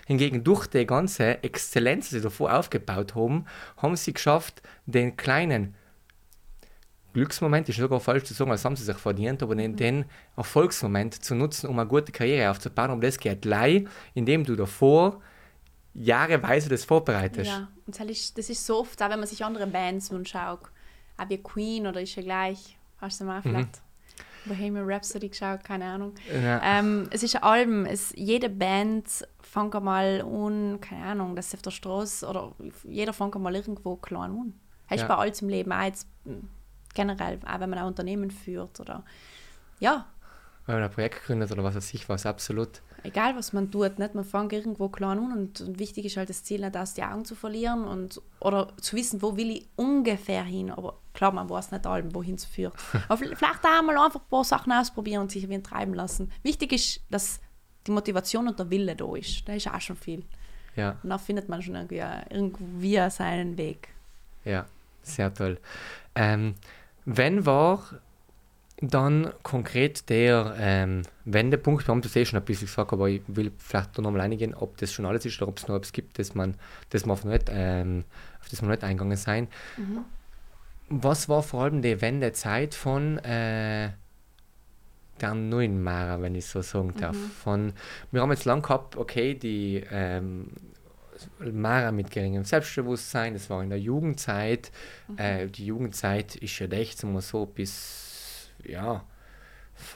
[0.07, 3.47] Hingegen durch die ganze Exzellenz, die sie davor aufgebaut haben,
[3.79, 5.75] haben sie geschafft, den kleinen
[7.15, 9.59] Glücksmoment, ist sogar falsch zu sagen, als haben sie sich verdient, aber Mhm.
[9.59, 10.05] den, den
[10.37, 12.91] Erfolgsmoment zu nutzen, um eine gute Karriere aufzubauen.
[12.91, 15.21] Um das geht lei, indem du davor
[15.95, 17.51] jahreweise das vorbereitest.
[17.51, 20.61] Ja, und das ist, das ist so oft, auch wenn man sich andere Bands anschaut,
[21.17, 23.81] auch wie Queen oder ist ja gleich, hast du mal vielleicht
[24.47, 26.15] Bohemian Rhapsody geschaut, keine Ahnung.
[26.33, 26.61] Ja.
[26.63, 29.07] Ähm, es ist ein Album, es, jede Band
[29.41, 32.53] fängt einmal an, keine Ahnung, dass sie auf der Straße oder
[32.83, 34.55] jeder fängt einmal irgendwo klein an.
[34.89, 35.09] Das ist Ja.
[35.09, 36.41] bei alles im Leben, auch jetzt mm,
[36.95, 39.05] generell, auch wenn man ein Unternehmen führt oder
[39.81, 40.07] ja,
[40.67, 42.81] Wenn man ein Projekt gründet oder was weiß ich was, absolut.
[43.03, 44.15] egal was man tut, nicht?
[44.15, 47.03] man fängt irgendwo klein an und, und wichtig ist halt das Ziel nicht aus die
[47.03, 51.51] Augen zu verlieren und oder zu wissen, wo will ich ungefähr hin, aber klar, man
[51.51, 52.75] weiß nicht allem, wohin es führt.
[53.09, 56.31] aber vielleicht auch mal einfach ein paar Sachen ausprobieren und sich ein wenig treiben lassen.
[56.43, 57.41] Wichtig ist, dass
[57.87, 59.47] die Motivation und der Wille da ist.
[59.47, 60.25] Da ist auch schon viel.
[60.77, 63.89] Ja, Und dann findet man schon irgendwie, irgendwie seinen Weg.
[64.45, 64.67] ja,
[65.03, 65.59] sehr toll.
[66.15, 66.55] Ähm,
[67.05, 67.83] wenn war
[68.81, 73.23] dann konkret der ähm, Wendepunkt, wir haben das eh schon ein bisschen gesagt, aber ich
[73.27, 75.93] will vielleicht da nochmal eingehen, ob das schon alles ist oder ob es noch etwas
[75.93, 76.57] gibt, das man,
[76.91, 78.05] das man auf, nicht, ähm,
[78.41, 79.49] auf das wir nicht eingegangen sein.
[80.89, 83.91] Was war vor allem die Wendezeit von äh,
[85.21, 87.17] der neuen Mara, wenn ich so sagen darf.
[87.17, 87.31] Mhm.
[87.31, 87.73] Von,
[88.11, 90.49] wir haben jetzt lang gehabt, okay, die ähm,
[91.39, 94.71] Mara mit geringem Selbstbewusstsein, das war in der Jugendzeit.
[95.09, 95.19] Mhm.
[95.19, 99.05] Äh, die Jugendzeit ist ja echt so, so bis, ja,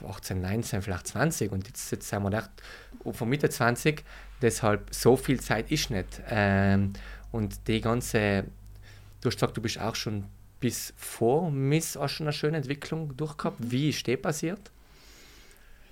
[0.06, 2.50] 18, 19, vielleicht 20 und jetzt, jetzt haben wir gedacht,
[3.04, 4.04] oh, von Mitte 20,
[4.42, 6.20] deshalb so viel Zeit ist nicht.
[6.28, 6.92] Ähm,
[7.30, 8.44] und die ganze,
[9.20, 10.24] du hast gesagt, du bist auch schon
[10.60, 13.60] bis vor Miss auch schon eine schöne Entwicklung durchgehabt.
[13.60, 13.70] Mhm.
[13.70, 14.70] Wie ist die passiert?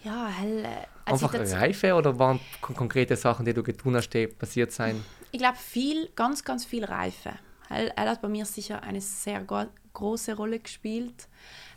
[0.03, 0.69] Ja, hell, äh,
[1.05, 5.03] als Einfach Reife oder waren kon konkrete Sachen, die du getan hast, die passiert sein?
[5.33, 7.33] Ich glaube viel, ganz, ganz viel Reife.
[7.69, 9.45] Hell, er hat bei mir sicher eine sehr
[9.93, 11.29] große Rolle gespielt,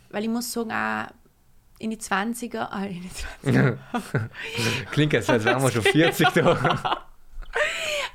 [0.10, 1.08] weil ich muss sagen, auch
[1.80, 3.78] in die 20er, äh, in die 20er
[4.92, 7.06] Klingt, als wären wir schon 40 da.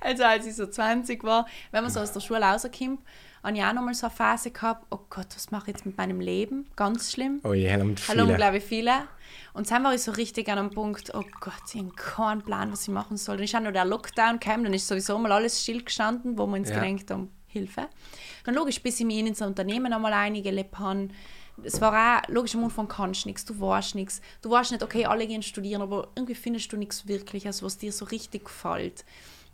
[0.01, 3.01] Also als ich so 20 war, wenn man so aus der Schule rauskommt,
[3.45, 5.97] habe ich auch nochmal so eine Phase gehabt, oh Gott, was mache ich jetzt mit
[5.97, 6.66] meinem Leben?
[6.76, 7.40] Ganz schlimm.
[7.45, 8.36] Oh je, haben Hallo, viele.
[8.36, 8.92] glaube ich, viele.
[9.53, 12.72] Und dann war ich so richtig an einem Punkt, oh Gott, ich habe keinen Plan,
[12.72, 13.36] was ich machen soll.
[13.36, 16.55] Dann ist auch noch der Lockdown gekommen, dann ist sowieso mal alles stillgestanden, wo wir
[16.59, 16.82] uns Ja.
[16.82, 17.88] gedacht haben, Hilfe.
[18.45, 21.09] Dann logisch, bis ich mich in unser Unternehmen einmal eingelebt habe,
[21.62, 24.20] es war auch, logisch, am Anfang kannst du nichts, du weißt nichts.
[24.42, 27.92] Du weißt nicht, okay, alle gehen studieren, aber irgendwie findest du nichts Wirkliches, was dir
[27.92, 29.05] so richtig gefällt.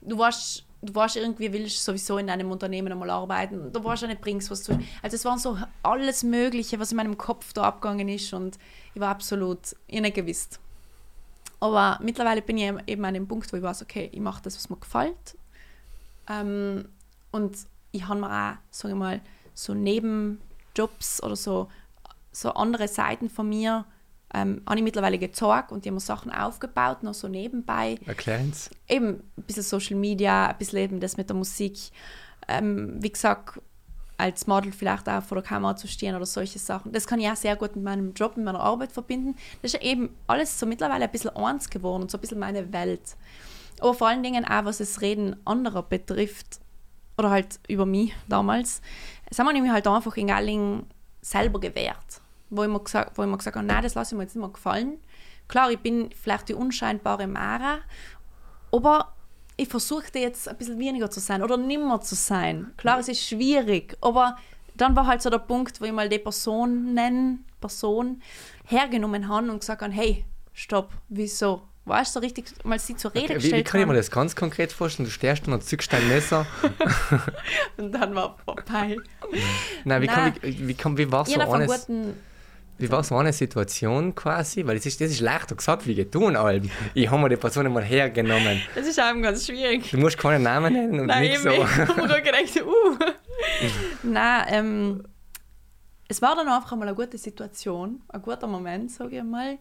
[0.01, 3.73] Du weißt, du weißt irgendwie, willst sowieso in einem Unternehmen einmal arbeiten.
[3.73, 4.79] Du weißt auch nicht, bringst was du.
[5.03, 8.59] Also es war so alles Mögliche, was in meinem Kopf da abgegangen ist und
[8.95, 10.59] ich war absolut ich nicht gewusst.
[11.61, 14.57] Aber mittlerweile bin ich eben an dem Punkt, wo ich weiß, okay, ich mache das,
[14.57, 15.37] was mir gefällt.
[16.29, 16.89] Ähm,
[17.31, 17.59] und
[17.93, 19.21] ich habe mir auch, sage mal,
[19.53, 21.69] so Nebenjobs oder so,
[22.33, 23.85] so andere Seiten von mir
[24.35, 28.71] ähm, habe ich mittlerweile gezeigt und die haben mir Sachen aufgebaut, noch so nebenbei Erklären's.
[28.89, 31.77] eben ein bisschen Social Media, ein bisschen eben das mit der Musik.
[32.49, 33.61] Ähm, wie gesagt,
[34.21, 36.93] als Model vielleicht auch vor der Kamera zu stehen oder solche Sachen.
[36.93, 39.35] Das kann ich auch sehr gut mit meinem Job, mit meiner Arbeit verbinden.
[39.63, 42.39] Das ist ja eben alles so mittlerweile ein bisschen eins geworden und so ein bisschen
[42.39, 43.17] meine Welt.
[43.81, 46.61] Aber vor allen Dingen auch, was das Reden anderer betrifft,
[47.17, 48.81] oder halt über mich damals,
[49.29, 50.87] das haben wir nämlich halt einfach in Galling
[51.21, 52.21] selber gewährt.
[52.51, 54.35] Wo ich mir gesagt, wo ich mir gesagt habe, nein, das lasse ich mir jetzt
[54.35, 54.99] nicht mehr gefallen.
[55.49, 57.79] Klar, ich bin vielleicht die unscheinbare Mara,
[58.73, 59.15] aber
[59.57, 62.73] ich versuchte jetzt ein bisschen weniger zu sein oder nimmer zu sein.
[62.77, 64.37] Klar, es ist schwierig, aber
[64.75, 68.23] dann war halt so der Punkt, wo ich mal die Person nennen, Person
[68.65, 70.25] hergenommen habe und gesagt habe, hey,
[70.55, 71.63] stopp, wieso?
[71.85, 74.11] Weißt du, so richtig mal sie zur Rede Wie, wie gestellt kann ich mir das
[74.11, 75.07] ganz konkret vorstellen?
[75.07, 76.47] Du stehst und zückst dein Messer.
[77.79, 78.97] Und dann war vorbei.
[79.85, 80.35] Nein, wie, kann, Nein.
[80.43, 82.15] wie, wie, kann, wie war so Ich habe eine, einen guten
[82.81, 84.67] wie war so eine Situation quasi?
[84.67, 86.71] Weil das ist, das ist leichter gesagt wie getan, Alben.
[86.95, 88.63] Ich habe mir die Person mal hergenommen.
[88.75, 89.91] Das ist eben ganz schwierig.
[89.91, 91.51] Du musst keinen Namen nennen und Nein, nichts so.
[91.51, 92.97] ich habe mir gedacht, uh.
[94.03, 95.05] Nein, ähm,
[96.09, 99.59] es war dann einfach mal eine gute Situation, ein guter Moment, sage ich mal.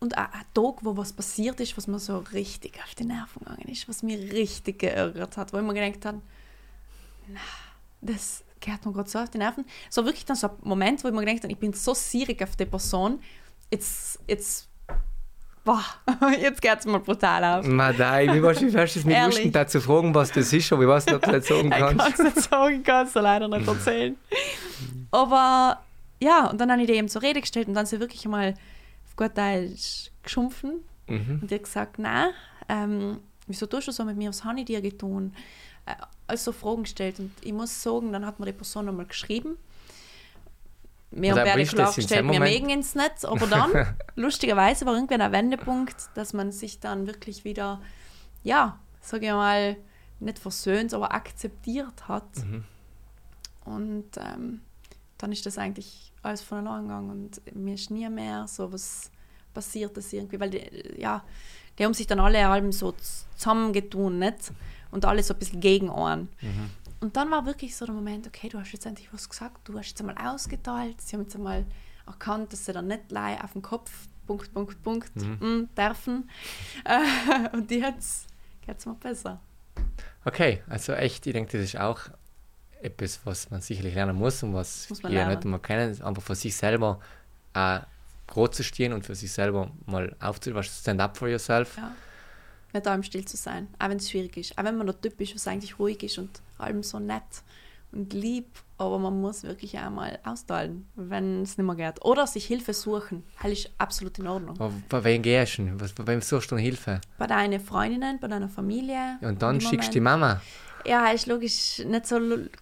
[0.00, 3.40] Und auch ein Tag, wo was passiert ist, was mir so richtig auf die Nerven
[3.40, 6.20] gegangen ist, was mich richtig geärgert hat, wo ich mir gedacht habe,
[7.28, 7.40] na,
[8.00, 9.64] das geht mir gerade so auf die Nerven.
[9.90, 12.42] So wirklich dann so ein Moment, wo ich mir gedacht habe, ich bin so sierig
[12.42, 13.20] auf die Person,
[13.70, 14.68] jetzt, jetzt,
[15.64, 15.84] boah,
[16.40, 17.66] jetzt geht es mir brutal auf.
[17.66, 19.36] Madai, wie warst du fest, es Ehrlich.
[19.36, 21.68] Lusten da zu fragen, was das ist, aber ich weiß nicht, ob du das sagen
[21.72, 22.18] Ich kann kannst.
[22.18, 24.16] es nicht sagen, kann es leider nicht erzählen.
[25.10, 25.80] Aber
[26.20, 28.54] ja, und dann habe ich die eben zur Rede gestellt und dann sie wirklich einmal
[29.06, 31.40] auf gut Deutsch geschumpfen Mhm.
[31.42, 32.30] und hat gesagt, nein,
[32.66, 35.34] ähm, wieso tust du so mit mir, was habe ich dir getan?
[35.86, 35.94] Äh,
[36.26, 39.58] also Fragen gestellt und ich muss sagen, dann hat mir die Person einmal geschrieben.
[41.10, 45.32] Mir wäre in klargestellt, dem wir mögen ins Netz, aber dann, lustigerweise, war irgendwie ein
[45.32, 47.80] Wendepunkt, dass man sich dann wirklich wieder,
[48.42, 49.76] ja, sage ich mal,
[50.18, 52.36] nicht versöhnt, aber akzeptiert hat.
[52.38, 52.64] Mhm.
[53.64, 54.62] Und ähm,
[55.18, 59.10] dann ist das eigentlich alles von allein gegangen und mir ist nie mehr so was
[59.52, 61.22] passiert, das irgendwie, weil die, ja,
[61.78, 62.94] die haben sich dann alle allem so
[63.36, 64.52] zusammengetun, nicht?
[64.94, 66.28] Und alle so ein bisschen gegen einen.
[66.40, 66.70] Mhm.
[67.00, 69.76] Und dann war wirklich so der Moment, okay, du hast jetzt endlich was gesagt, du
[69.78, 71.66] hast jetzt einmal ausgeteilt, sie haben jetzt einmal
[72.06, 73.90] erkannt, dass sie dann nicht gleich auf den Kopf,
[74.26, 76.30] Punkt, Punkt, Punkt, mm, dürfen.
[76.84, 78.28] Äh, und jetzt
[78.64, 79.40] geht es mir besser.
[80.24, 82.00] Okay, also echt, ich denke, das ist auch
[82.80, 86.34] etwas, was man sicherlich lernen muss und was Muss man nicht einmal kennen, einfach für
[86.34, 87.00] sich selber
[87.52, 87.80] auch
[88.28, 91.76] groß zu stehen und für sich selber mal aufzuhören, stand up for yourself.
[91.76, 91.92] Ja.
[92.74, 94.58] Mit allem still zu sein, auch wenn es schwierig ist.
[94.58, 97.22] Auch wenn man der Typ ist, was eigentlich ruhig ist und allem so nett
[97.92, 102.04] und lieb, aber man muss wirklich einmal austeilen, wenn es nicht mehr geht.
[102.04, 103.22] Oder sich Hilfe suchen.
[103.40, 104.60] Das ist absolut in Ordnung.
[104.60, 105.80] Aber bei wem gehst du?
[105.80, 107.00] Was, bei wem suchst du Hilfe?
[107.16, 109.18] Bei deinen Freundinnen, bei deiner Familie.
[109.20, 110.40] Und dann schickst du die Mama.
[110.86, 112.16] Ja, ist logisch nicht so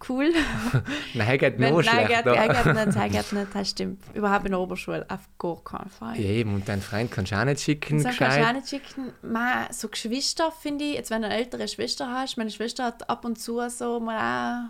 [0.09, 0.31] cool.
[1.13, 2.23] nein, geht Wenn, nur nein, schlecht.
[2.23, 4.03] geht, nein, geht nicht, nein, geht nicht, das stimmt.
[4.13, 6.19] Überhaupt in der Oberschule, auf gar keinen Fall.
[6.19, 8.69] Ja, eben, und deinen Freund kannst du auch nicht schicken, So kannst du auch nicht
[8.69, 9.11] schicken.
[9.21, 13.09] Man, so Geschwister, finde ich, jetzt wenn du eine ältere Schwester hast, meine Schwester hat
[13.09, 14.69] ab und zu so mal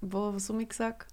[0.00, 1.08] wo, was habe ich gesagt?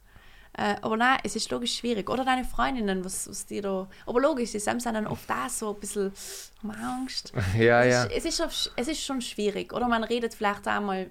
[0.54, 2.10] Äh, aber nein, es ist logisch schwierig.
[2.10, 3.88] Oder deine Freundinnen, was, was die da.
[4.06, 6.12] Aber logisch, die sind dann oft auch so ein bisschen
[6.62, 7.32] haben Angst.
[7.58, 8.04] Ja, Es ja.
[8.04, 9.72] ist, es, ist schon, es ist schon schwierig.
[9.72, 11.10] Oder man redet vielleicht auch mal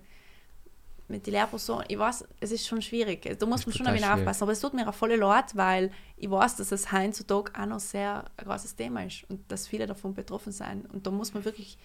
[1.11, 1.85] mit den Lehrpersonen.
[1.89, 3.37] Ich weiß, es ist schon schwierig.
[3.39, 4.45] Da muss man schon ein wenig aufpassen.
[4.45, 7.81] Aber es tut mir auch voll leid, weil ich weiß, dass es heutzutage auch noch
[7.81, 10.91] sehr ein großes Thema ist und dass viele davon betroffen sind.
[10.93, 11.79] Und da muss man wirklich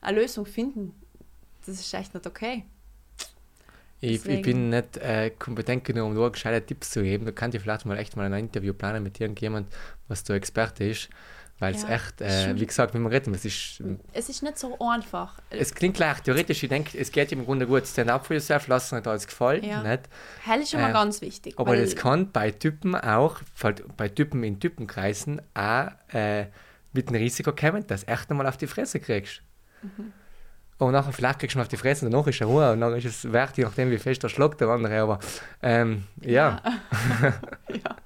[0.00, 0.94] eine Lösung finden.
[1.66, 2.64] Das ist echt nicht okay.
[4.00, 7.24] Ich, ich bin nicht äh, kompetent genug, um da gescheite Tipps zu geben.
[7.24, 9.66] Da kann ich vielleicht mal echt mal ein Interview planen mit irgendjemand,
[10.06, 11.10] was da Experte ist.
[11.60, 12.60] Weil es Ja, echt, äh, schon.
[12.60, 13.82] wie gesagt, wenn man redet, es ist,
[14.12, 15.40] Es ist nicht so einfach.
[15.50, 17.84] es klingt leicht theoretisch, ich denke, es geht im Grunde gut.
[17.86, 19.82] Stand up for yourself, lass es nicht alles gefallen, Ja.
[19.82, 20.02] nicht?
[20.44, 21.58] Hell ist immer Äh, ganz wichtig.
[21.58, 23.40] Aber das kann bei Typen auch,
[23.96, 26.46] bei Typen in Typenkreisen auch äh,
[26.92, 29.42] mit dem Risiko kommen, dass du echt einmal auf die Fresse kriegst.
[29.82, 30.12] Mhm.
[30.78, 32.80] Und nachher vielleicht kriegst du mal auf die Fresse und danach ist er Ruhe und
[32.80, 35.00] dann ist es wert, je nachdem wie fest der schlägt der andere.
[35.00, 35.18] Aber
[35.60, 36.62] ähm, ja.
[37.68, 37.96] ja.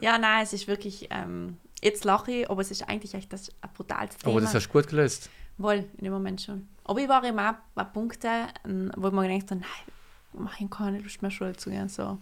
[0.00, 1.06] ja, nein, es ist wirklich.
[1.12, 4.32] Ähm, jetzt lache ich, aber es ist eigentlich echt das ein brutales Thema.
[4.32, 5.30] aber das hast du gut gelöst.
[5.58, 6.68] Wohl, in dem Moment schon.
[6.84, 8.48] Aber ich war immer bei Punkten,
[8.96, 9.94] wo ich mir gedacht habe, nein,
[10.32, 11.88] mach ich keine Lust mehr Schule zu gehen.
[11.88, 12.18] So.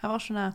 [0.00, 0.52] Aber schon auch.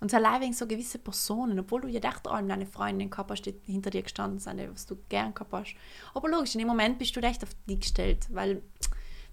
[0.00, 3.42] Und allein wegen so gewisse Personen, obwohl du ja echt allem deine Freundin gehabt hast,
[3.42, 5.74] die hinter dir gestanden sind, was du gern gehabt hast.
[6.14, 8.62] Aber logisch, in dem Moment bist du echt auf die gestellt, weil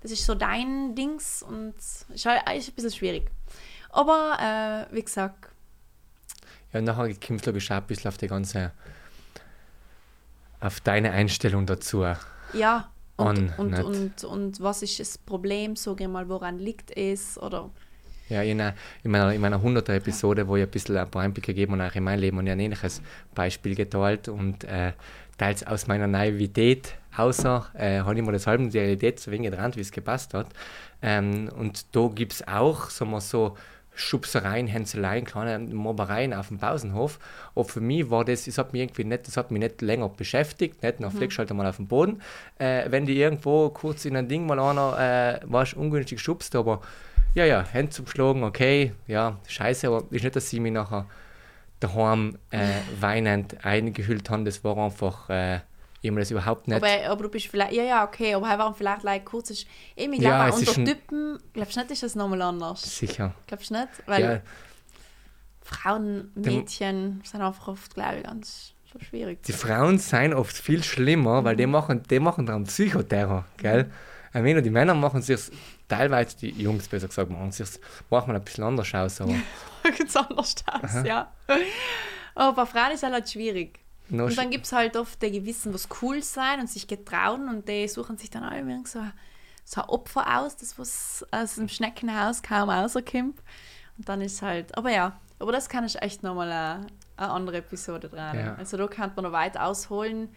[0.01, 3.31] das ist so dein Dings und ist, halt, ist ein bisschen schwierig.
[3.91, 5.54] Aber äh, wie gesagt,
[6.75, 8.71] Ja, und nachher kommt es logisch auch ein bisschen auf die ganze,
[10.59, 12.05] auf deine Einstellung dazu.
[12.53, 12.91] ja.
[13.17, 13.83] Und, und, nicht?
[13.83, 17.37] und, und was ist das Problem, sag ich mal, woran liegt es?
[17.37, 17.69] Oder
[18.27, 18.73] Ja, in, einer,
[19.05, 21.81] in meiner, in meiner 100er Episode, wo ich ein bisschen ein paar Einblicke gegeben und
[21.81, 23.01] auch in mein Leben und ein ähnliches
[23.33, 24.91] Beispiel geteilt und äh,
[25.37, 29.49] teils aus meiner Naivität außer äh, habe ich mir das halb die Realität so wenig
[29.49, 30.47] getrennt, wie es gepasst hat.
[31.01, 33.55] Ähm, und da gibt es auch, sagen wir so,
[33.95, 37.19] Schubsereien, Hänseleien, kleine Mobbereien auf dem Pausenhof.
[37.55, 40.09] Aber für mich war das, das hat mich irgendwie nicht, das hat mich nicht länger
[40.09, 42.21] beschäftigt, nicht, dann fliegst du halt mal auf den Boden.
[42.59, 46.81] Äh, wenn die irgendwo kurz in ein Ding mal einer, äh, warst ungünstig schubst, aber
[47.33, 51.05] ja, ja, Hände zum Schlagen, okay, ja, scheiße, aber ist nicht, dass sie mich nachher
[51.79, 52.67] daheim äh,
[52.99, 55.59] weinend eingehüllt haben, das war einfach, äh,
[56.07, 56.77] ich mir das überhaupt nicht.
[56.77, 60.07] Aber, aber du bist vielleicht, ja, ja, okay, aber warum vielleicht like, kurz ist, ich
[60.19, 62.81] Ja, glaube, unter Typen, glaubst du nicht, ist das nochmal anders?
[62.97, 63.33] Sicher.
[63.47, 63.87] Glaubst du nicht?
[64.05, 64.41] Weil Ja,
[65.61, 69.41] Frauen, Mädchen sind einfach oft, glaube ich, ganz so schwierig.
[69.43, 73.91] die Frauen sind oft viel schlimmer, weil die machen, die machen dann Psychoterror, gell?
[74.33, 75.39] Ich meine, die Männer machen sich
[75.87, 77.67] teilweise, die Jungs besser gesagt, machen sich
[78.09, 79.33] manchmal ein bisschen anders aus, aber
[79.97, 81.31] Ganz anders aus, ja.
[82.35, 83.79] Aber bei Frauen ist es halt schwierig.
[84.09, 87.49] Noch Und dann gibt es halt oft die Gewissen, was cool sein und sich getrauen
[87.49, 89.01] und die suchen sich dann alle irgendwie so,
[89.63, 93.41] so ein Opfer aus, das was aus dem Schneckenhaus kaum rauskommt.
[93.97, 96.87] Und dann ist halt, aber ja, aber das kann ich echt nochmal eine,
[97.17, 98.37] eine andere Episode dran.
[98.37, 98.55] Ja.
[98.55, 100.29] Also da kann man noch weit ausholen.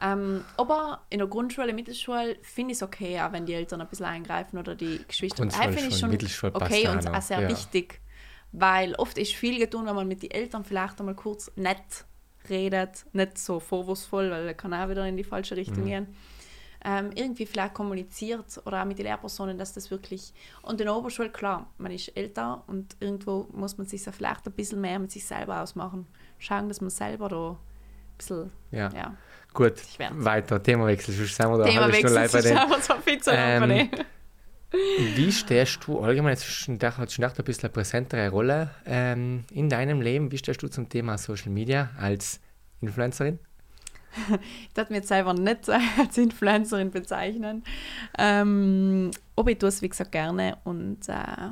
[0.00, 3.88] Ähm, aber in der Grundschule, Mittelschule finde ich es okay, auch wenn die Eltern ein
[3.88, 5.42] bisschen eingreifen oder die Geschwister.
[5.46, 7.48] Grundschule finde ich schon, okay auch und auch sehr ja.
[7.48, 8.00] wichtig.
[8.52, 12.04] Weil oft ist viel getan, wenn man mit den Eltern vielleicht einmal kurz nett
[12.48, 15.86] redet, nicht so vorwurfsvoll, weil er kann auch wieder in die falsche Richtung Mhm.
[15.86, 16.06] gehen.
[16.86, 20.34] Ähm, irgendwie vielleicht kommuniziert oder auch mit den Lehrpersonen, dass das wirklich.
[20.60, 24.46] Und in der Oberschule, klar, man ist älter und irgendwo muss man sich ja vielleicht
[24.46, 26.06] ein bisschen mehr mit sich selber ausmachen.
[26.38, 27.56] Schauen, dass man selber da ein
[28.18, 28.90] bisschen, ja.
[28.94, 29.14] ja,
[29.54, 29.74] Gut,
[30.16, 33.90] weiter, Themawechsel, sonst sind wir da Themawechsel live bei Ähm, ähm,
[35.14, 39.68] Wie stehst du allgemein, jetzt schon hat schon ein bisschen eine präsentere Rolle ähm, in
[39.68, 42.40] deinem Leben, wie stehst du zum Thema Social Media als
[42.80, 43.38] Influencerin?
[44.68, 45.68] Ich darf mich selber nicht
[45.98, 47.64] als Influencerin bezeichnen.
[48.16, 50.56] Ähm, aber ich tue es, wie gesagt, gerne.
[50.62, 51.48] Und äh,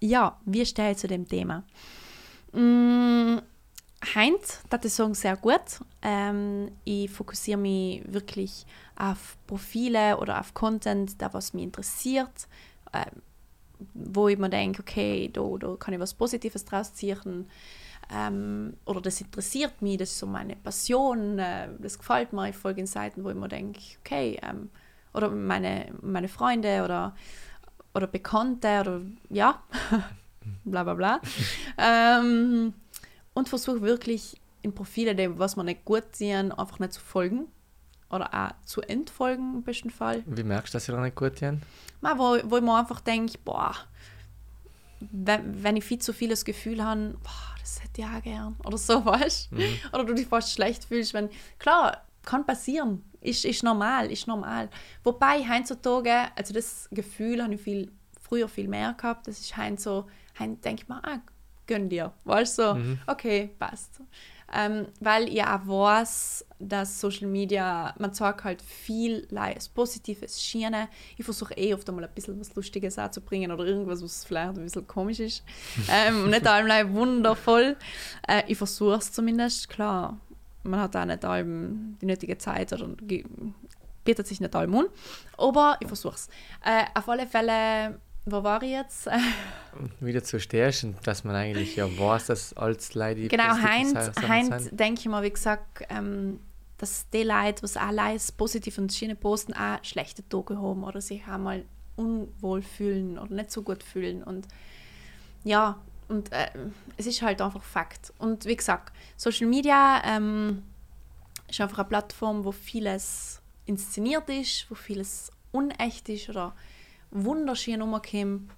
[0.00, 1.62] ja, wie stehe ich zu dem Thema?
[2.52, 3.38] Mm,
[4.14, 5.80] Heinz, das ist sagen, sehr gut.
[6.02, 12.48] Ähm, ich fokussiere mich wirklich auf Profile oder auf Content, da was mich interessiert,
[12.92, 13.22] ähm,
[13.94, 17.48] wo ich mir denke, okay, da, da kann ich was Positives draus ziehen.
[18.12, 22.48] Ähm, oder das interessiert mich, das ist so meine Passion, äh, das gefällt mir.
[22.50, 24.70] Ich folge in Seiten, wo ich mir denke, okay, ähm,
[25.12, 27.16] oder meine, meine Freunde oder,
[27.94, 29.00] oder Bekannte oder
[29.30, 29.62] ja,
[30.64, 31.20] bla bla bla.
[33.36, 37.48] und versuche wirklich in Profile, dem, was man nicht gut sehen, einfach nicht zu folgen.
[38.08, 40.22] Oder auch zu entfolgen im besten Fall.
[40.26, 41.60] Wie merkst du, dass sie da nicht gut sehen?
[42.00, 43.74] Mal, wo, wo ich mir einfach denke, boah,
[45.00, 48.56] wenn, wenn ich viel zu viel das Gefühl habe, boah, das hätte ich auch gern.
[48.64, 49.52] Oder so, weißt?
[49.52, 49.78] Mhm.
[49.92, 51.28] Oder du dich fast schlecht fühlst, wenn,
[51.58, 53.04] klar, kann passieren.
[53.20, 54.70] Ist, ist normal, ist normal.
[55.04, 59.76] Wobei heutzutage, also das Gefühl habe ich viel, früher viel mehr gehabt, das ist heim
[59.76, 60.06] so,
[60.38, 61.20] heim denke ich mir, ah,
[61.66, 62.12] gönn dir.
[62.24, 62.98] Weißt du, mhm.
[63.06, 64.00] okay, passt.
[64.54, 70.88] Ähm, weil ich auch weiß, dass Social Media, man sagt halt viel Leis, Positives, Schiene.
[71.16, 74.24] Ich versuche eh oft einmal ein bisschen was Lustiges auch zu bringen oder irgendwas, was
[74.24, 75.42] vielleicht ein bisschen komisch ist.
[75.90, 77.76] ähm, nicht allem wundervoll.
[78.28, 80.20] Äh, ich versuche es zumindest, klar.
[80.62, 82.88] Man hat auch nicht allem die nötige Zeit oder
[84.04, 84.86] bietet sich nicht allem an.
[85.36, 86.28] Aber ich versuche es.
[86.64, 89.08] Äh, auf alle Fälle wo war ich jetzt?
[90.00, 95.06] Wieder zu stärken, dass man eigentlich ja weiß, dass als Leute Genau, Heint denke ich
[95.06, 96.40] mal, wie gesagt, ähm,
[96.78, 101.00] dass die Leute, was auch Leute positiv und schöne posten, auch schlechte Tage haben oder
[101.00, 101.64] sich einmal
[101.94, 104.22] unwohl fühlen oder nicht so gut fühlen.
[104.22, 104.46] Und
[105.44, 106.48] ja, und äh,
[106.96, 108.12] es ist halt einfach Fakt.
[108.18, 110.62] Und wie gesagt, Social Media ähm,
[111.48, 116.54] ist einfach eine Plattform, wo vieles inszeniert ist, wo vieles unecht ist oder
[117.24, 118.50] wunderschön umgekommen,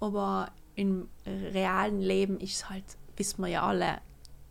[0.00, 2.84] aber im realen Leben ist es halt,
[3.16, 4.00] wissen wir ja alle,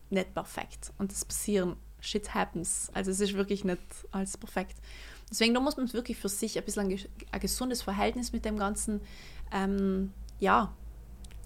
[0.10, 0.91] nicht perfekt.
[0.97, 2.89] Und es passieren, shit happens.
[2.93, 3.82] Also es ist wirklich nicht
[4.12, 4.78] alles perfekt.
[5.30, 6.99] Deswegen, da muss man wirklich für sich ein bisschen ein,
[7.32, 9.01] ein gesundes Verhältnis mit dem Ganzen
[9.51, 10.74] ähm, ja,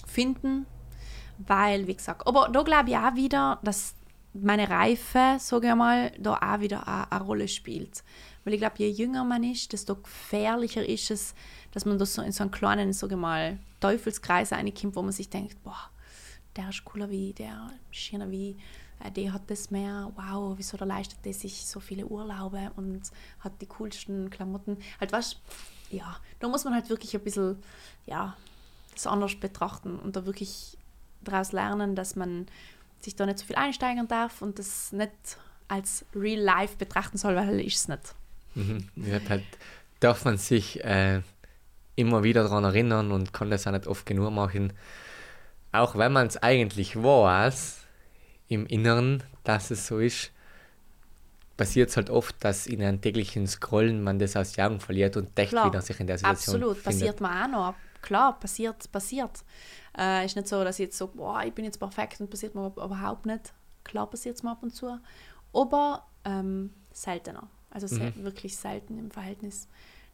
[0.08, 0.66] finden,
[1.38, 3.96] weil, wie gesagt, aber da glaube ich auch wieder, dass
[4.34, 8.04] meine Reife, sage ich mal, da auch wieder eine, eine Rolle spielt.
[8.44, 11.34] Weil ich glaube, je jünger man ist, desto gefährlicher ist es,
[11.72, 15.12] dass man das so in so einen kleinen, sage ich mal, Teufelskreis reinkommt, wo man
[15.12, 15.90] sich denkt, boah,
[16.56, 18.58] der ist cooler wie, der ist schöner wie,
[19.04, 23.02] äh, der hat das mehr, wow, wieso der leistet der sich so viele Urlaube und
[23.40, 24.78] hat die coolsten Klamotten.
[25.00, 25.38] Halt was,
[25.90, 27.58] ja, da muss man halt wirklich ein bisschen,
[28.06, 28.36] ja,
[28.94, 30.78] das anders betrachten und da wirklich
[31.22, 32.48] daraus lernen, dass man
[33.04, 35.12] sich da nicht so viel einsteigern darf und das nicht
[35.68, 38.16] als Real Life betrachten soll, weil ist es nicht.
[38.56, 38.90] Mhm.
[38.96, 39.44] Ja, halt
[40.00, 41.22] darf man sich äh,
[41.96, 44.74] immer wieder daran erinnern und kann das auch nicht oft genug machen.
[45.72, 47.80] Auch wenn man es eigentlich weiß,
[48.48, 50.32] im Inneren, dass es so ist,
[51.58, 55.18] passiert es halt oft, dass in einem täglichen Scrollen man das aus den Augen verliert
[55.18, 56.84] und denkt wieder sich in der Situation Absolut, findet.
[56.84, 57.76] passiert mir auch noch.
[58.02, 59.44] Klar, passiert, passiert.
[59.98, 62.56] Äh, ist nicht so, dass ich jetzt so, boah, ich bin jetzt perfekt und passiert
[62.56, 63.54] mir überhaupt nicht.
[63.84, 64.98] Klar passiert es mir ab und zu,
[65.54, 67.48] aber ähm, seltener.
[67.70, 68.24] Also mhm.
[68.24, 69.68] wirklich selten im Verhältnis.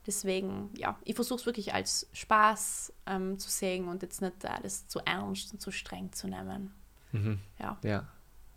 [0.08, 4.88] Deswegen, ja, ich versuche es wirklich als Spaß ähm, zu sehen und jetzt nicht alles
[4.88, 6.74] zu ernst und zu streng zu nehmen.
[7.12, 7.40] Mhm.
[7.60, 7.78] Ja.
[7.84, 8.08] ja,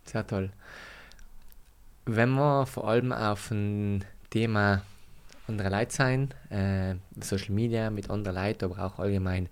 [0.04, 0.52] sehr toll.
[2.04, 4.82] Wenn wir vor allem auf ein Thema
[5.48, 9.48] andere Leute sein, äh, Social Media mit anderen Leuten, aber auch allgemein,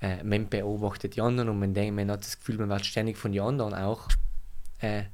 [0.00, 3.16] äh, man beobachtet die anderen und man denkt, man hat das Gefühl, man wird ständig
[3.16, 4.08] von den anderen auch
[4.80, 5.04] äh,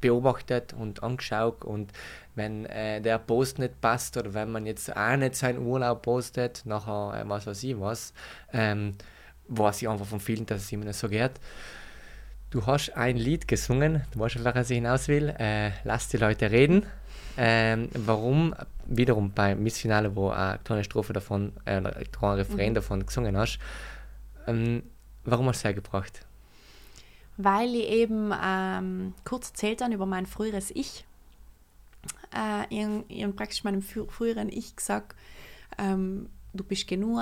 [0.00, 1.92] beobachtet und angeschaut und
[2.34, 6.62] wenn äh, der Post nicht passt oder wenn man jetzt auch nicht seinen Urlaub postet,
[6.64, 8.12] nachher äh, was weiß ich was,
[8.52, 8.96] ähm,
[9.48, 11.32] weiß ich einfach von vielen, dass es immer nicht so geht.
[12.50, 16.18] Du hast ein Lied gesungen, du weißt, auf welches ich hinaus will, äh, Lass die
[16.18, 16.86] Leute reden.
[17.36, 18.54] Ähm, warum,
[18.86, 22.74] wiederum beim Missfinale, wo eine kleine Strophe davon, äh, ein Refrain mhm.
[22.74, 23.58] davon gesungen hast,
[24.46, 24.82] ähm,
[25.24, 26.26] warum hast du es hergebracht?
[27.36, 31.04] Weil ich eben ähm, kurz erzählt habe über mein früheres Ich
[32.34, 35.16] äh, ihren, ihren praktisch meinem früheren Ich gesagt,
[35.78, 37.18] ähm, du bist genug,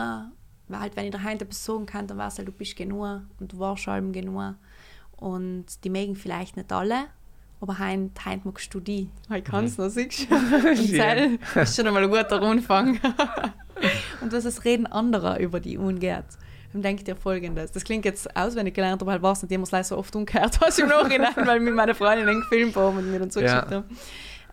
[0.68, 3.22] weil halt, wenn ich daheim etwas sagen kann, dann war es halt, du bist genug
[3.40, 4.54] und du warst schon genug.
[5.16, 7.04] Und die mögen vielleicht nicht alle,
[7.62, 9.08] aber heint, heint magst du die.
[9.34, 9.84] Ich kann es mhm.
[9.84, 10.34] noch, siehst du?
[10.34, 12.98] Und das ist schon einmal ein guter Anfang.
[14.20, 16.24] und dass es Reden anderer über die umgeht.
[16.72, 17.70] Dann denkt ihr folgendes.
[17.70, 20.76] Das klingt jetzt auswendig gelernt, aber halt war es nicht immer so oft umgekehrt, was
[20.76, 23.76] ich im Nachhinein, weil mir meine Freundin einen Film haben und mir dann zugeschickt ja.
[23.76, 23.96] haben.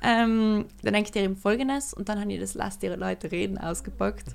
[0.01, 3.31] Ähm, dann denke ich dir eben Folgendes und dann habe ich das Lass die Leute
[3.31, 4.27] reden ausgepackt.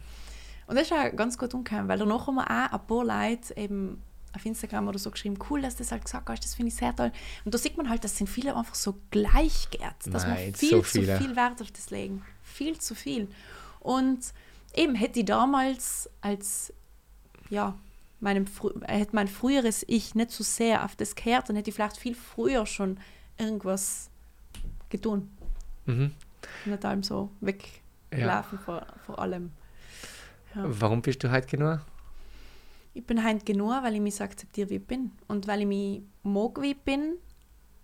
[0.67, 3.57] Und das ist auch ganz gut umgekommen, weil danach haben wir auch ein paar Leute
[3.57, 4.03] eben
[4.35, 6.77] auf Instagram oder so geschrieben, cool, dass du das halt gesagt hast, das finde ich
[6.77, 7.13] sehr toll.
[7.45, 10.55] Und da sieht man halt, dass sind viele einfach so gleich geht, dass Nein, man
[10.55, 12.23] viel so zu viel Wert auf das legen.
[12.43, 13.29] Viel zu viel.
[13.81, 14.21] Und
[14.75, 16.73] eben hätte ich damals als,
[17.51, 17.79] ja,
[18.21, 18.47] meinem,
[18.87, 22.15] hätte mein früheres Ich nicht so sehr auf das gehört, dann hätte ich vielleicht viel
[22.15, 22.99] früher schon
[23.39, 24.11] irgendwas
[24.89, 25.31] getan.
[25.87, 26.13] Mhm.
[26.65, 28.65] Nicht allem so weglaufen ja.
[28.65, 29.53] vor, vor allem.
[30.55, 30.65] Ja.
[30.67, 31.81] Warum bist du heute genug?
[32.95, 35.11] Ich bin halt genug, weil ich mich so akzeptiere, wie ich bin.
[35.27, 37.19] Und weil ich mich mag, wie ich bin,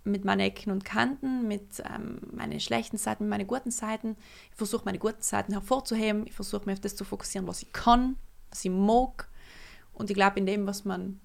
[0.04, 4.16] mit meinen Ecken und Kanten, mit ähm, meinen schlechten Seiten, mit meinen guten Seiten.
[4.50, 6.26] Ich versuche meine guten Seiten hervorzuheben.
[6.26, 8.16] Ich versuche mich auf das zu fokussieren, was ich kann,
[8.50, 9.28] was ich mag.
[9.92, 11.20] Und ich glaube, in dem, was man,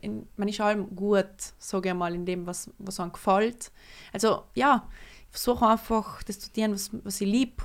[0.00, 1.26] in, man ist allem gut,
[1.58, 3.72] sage ich mal, in dem, was, was einem gefällt.
[4.12, 4.88] Also ja,
[5.26, 7.64] ich versuche einfach das zu tun, was, was ich liebe.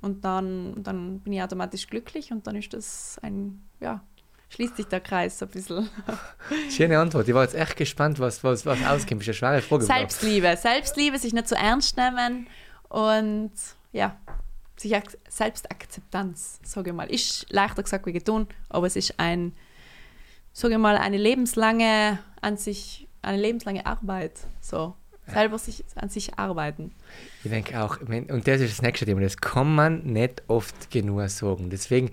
[0.00, 4.02] Und dann, dann bin ich automatisch glücklich und dann ist das ein, ja,
[4.50, 5.88] schließt sich der Kreis so ein bisschen.
[6.70, 7.28] Schöne Antwort.
[7.28, 9.22] Ich war jetzt echt gespannt, was, was, was auskommt.
[9.22, 9.84] Das ist eine schwere Frage.
[9.84, 10.56] Selbstliebe.
[10.56, 12.48] Selbstliebe, sich nicht zu so ernst nehmen
[12.88, 13.52] und
[13.92, 14.16] ja,
[14.76, 14.94] sich
[15.28, 17.10] Selbstakzeptanz, sage ich mal.
[17.10, 19.52] Ist leichter gesagt wie getan, aber es ist ein,
[20.52, 24.40] sage ich mal, eine lebenslange an sich, eine lebenslange Arbeit.
[24.60, 24.94] So.
[25.28, 26.92] Selber sich, an sich arbeiten.
[27.42, 31.28] Ich denke auch, und das ist das nächste Thema, das kann man nicht oft genug
[31.28, 31.68] sagen.
[31.68, 32.12] Deswegen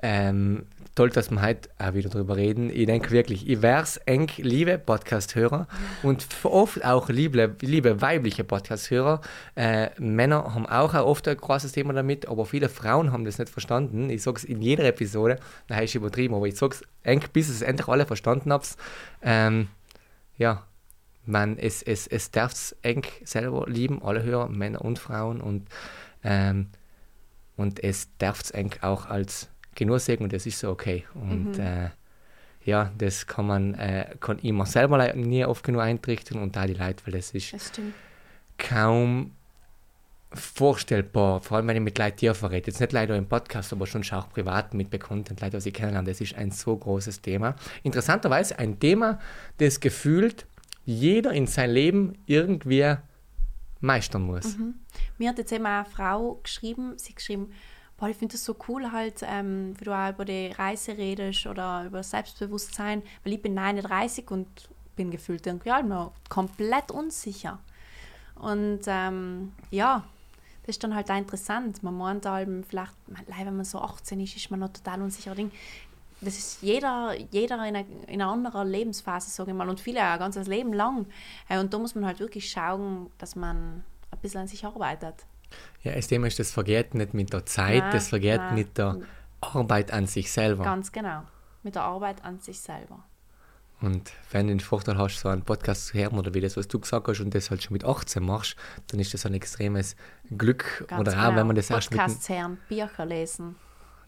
[0.00, 2.70] ähm, toll, dass wir heute auch wieder darüber reden.
[2.70, 5.66] Ich denke wirklich, ich wäre es eng, liebe Podcast-Hörer
[6.02, 9.20] und oft auch liebe, liebe weibliche Podcast-Hörer.
[9.56, 13.50] Äh, Männer haben auch oft ein großes Thema damit, aber viele Frauen haben das nicht
[13.50, 14.08] verstanden.
[14.08, 17.48] Ich sage es in jeder Episode, da ist übertrieben, aber ich sage es eng, bis
[17.48, 18.64] es endlich alle verstanden haben.
[19.22, 19.68] Ähm,
[20.36, 20.64] ja,
[21.26, 25.68] man, es, es, es darf es eng selber lieben, alle Hörer, Männer und Frauen und,
[26.22, 26.68] ähm,
[27.56, 31.04] und es darf es eng auch als genug sagen und das ist so okay.
[31.14, 31.60] Und mhm.
[31.60, 31.90] äh,
[32.64, 36.66] ja, das kann man äh, kann ich mir selber nie oft genug eintrichten und da
[36.66, 37.72] die Leute, weil das ist das
[38.56, 39.32] kaum
[40.34, 42.66] vorstellbar, vor allem wenn ich mit Leuten hier verrede.
[42.66, 46.10] Jetzt nicht leider im Podcast, aber schon auch privat mit bekannten Leuten, die ich kennenlernen.
[46.10, 47.54] Das ist ein so großes Thema.
[47.82, 49.20] Interessanterweise ein Thema,
[49.58, 50.46] das gefühlt
[50.84, 52.96] jeder in sein Leben irgendwie
[53.80, 54.58] meistern muss.
[54.58, 54.74] Mhm.
[55.18, 57.52] Mir hat jetzt eben eine Frau geschrieben, sie geschrieben,
[58.04, 61.46] boah, ich finde das so cool halt, ähm, wie du auch über die Reise redest
[61.46, 64.46] oder über Selbstbewusstsein, weil ich bin 39 und
[64.94, 67.58] bin gefühlt irgendwie noch komplett unsicher.
[68.34, 70.04] Und ähm, ja,
[70.62, 71.82] das ist dann halt auch interessant.
[71.82, 75.34] Man meint halt, vielleicht, wenn man so 18 ist, ist man noch total unsicher.
[76.20, 80.02] Das ist jeder, jeder in, einer, in einer anderen Lebensphase, sage ich mal, und viele
[80.02, 81.06] ein ganzes Leben lang.
[81.48, 85.24] Äh, und da muss man halt wirklich schauen, dass man ein bisschen an sich arbeitet.
[85.82, 88.54] Ja, das Thema ist, das vergeht nicht mit der Zeit, nein, das vergeht nein.
[88.54, 88.98] mit der
[89.40, 90.64] Arbeit an sich selber.
[90.64, 91.22] Ganz genau,
[91.62, 93.04] mit der Arbeit an sich selber.
[93.80, 96.68] Und wenn du den Vorteil hast, so einen Podcast zu hören oder wie das, was
[96.68, 99.94] du gesagt hast, und das halt schon mit 18 machst, dann ist das ein extremes
[100.36, 100.86] Glück.
[100.88, 101.28] Ganz oder genau.
[101.28, 102.00] auch, wenn man das erst mit...
[102.00, 103.56] Podcasts hören, Bücher lesen.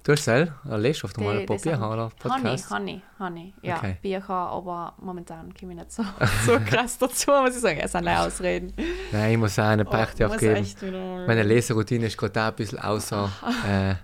[0.07, 2.71] Du hast selber, lesst oft mal ein paar Bücher oder Podcasts?
[2.71, 3.97] Honey, Honey, ja, okay.
[4.01, 6.05] Bücher, aber momentan komme ich nicht so,
[6.47, 7.81] so krass dazu, muss ich sagen.
[7.81, 8.73] Es sind Ausreden.
[9.11, 10.65] Nein, ich muss auch eine Beichte oh, aufgeben.
[11.27, 13.33] Meine Leseroutine ist gerade auch ein bisschen außer,
[13.69, 13.95] äh,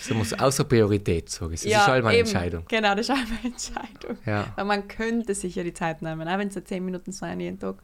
[0.00, 1.62] so muss außer Priorität, sage ich.
[1.62, 2.28] Das ja, ist halt meine eben.
[2.28, 2.64] Entscheidung.
[2.68, 4.18] Genau, das ist auch meine Entscheidung.
[4.24, 4.46] Ja.
[4.54, 7.58] Weil man könnte sich ja die Zeit nehmen, auch wenn es 10 Minuten sein jeden
[7.58, 7.82] Tag.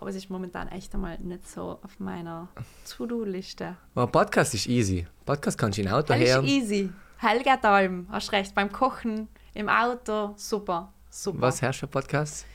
[0.00, 2.48] Aber es ist momentan echt einmal nicht so auf meiner
[2.88, 3.76] To-Do-Liste.
[3.94, 5.06] Aber Podcast ist easy.
[5.26, 6.42] Podcast kannst du in Auto das hören.
[6.46, 6.90] ist easy.
[7.18, 8.54] Helga Dalm, hast recht.
[8.54, 10.90] Beim Kochen, im Auto, super.
[11.10, 11.42] super.
[11.42, 12.46] Was herrscht für Podcasts?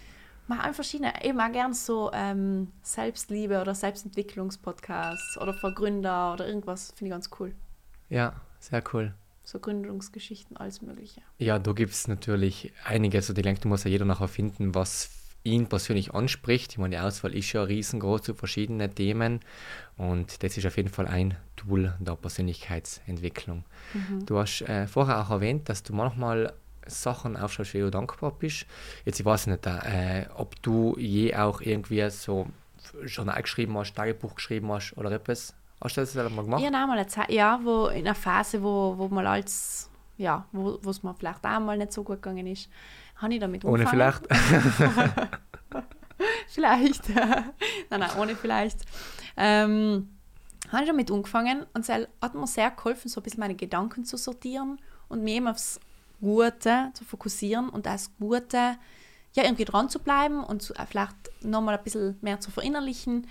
[0.48, 1.14] Man hat verschiedene.
[1.22, 6.94] Ich mag gerne so ähm, Selbstliebe oder Selbstentwicklungspodcasts oder für Gründer oder irgendwas.
[6.96, 7.54] Finde ich ganz cool.
[8.10, 9.14] Ja, sehr cool.
[9.44, 11.22] So Gründungsgeschichten, alles Mögliche.
[11.38, 13.20] Ja, da gibt es natürlich einige.
[13.20, 15.12] Also, ich denke, du musst ja jeder nachher finden, was
[15.46, 16.74] ihn persönlich anspricht.
[16.74, 19.40] Ich meine, die Auswahl ist ja riesengroß zu verschiedenen Themen
[19.96, 23.64] und das ist auf jeden Fall ein Tool der Persönlichkeitsentwicklung.
[23.94, 24.26] Mhm.
[24.26, 26.54] Du hast äh, vorher auch erwähnt, dass du manchmal
[26.88, 28.66] Sachen aufschreibst, für die du dankbar bist.
[29.06, 32.48] Jetzt, ich weiß nicht, äh, ob du je auch irgendwie so
[33.06, 35.54] Journal geschrieben hast, Tagebuch geschrieben hast oder etwas.
[35.82, 36.62] Hast du das mal gemacht?
[36.62, 40.46] Ja, nein, mal eine Zeit, ja, wo in einer Phase, wo, wo mal als, ja,
[40.52, 42.70] wo es mir vielleicht auch mal nicht so gut gegangen ist,
[43.16, 44.28] habe ich damit Ohne vielleicht?
[46.48, 47.10] vielleicht.
[47.16, 47.54] nein,
[47.90, 48.80] nein, ohne vielleicht.
[49.38, 50.10] Ähm,
[50.72, 54.06] habe ich damit angefangen und es hat mir sehr geholfen, so ein bisschen meine Gedanken
[54.06, 55.80] zu sortieren und mich eben aufs
[56.20, 58.78] Gute zu fokussieren und das Gute
[59.34, 63.28] ja, irgendwie dran zu bleiben und zu, äh, vielleicht nochmal ein bisschen mehr zu verinnerlichen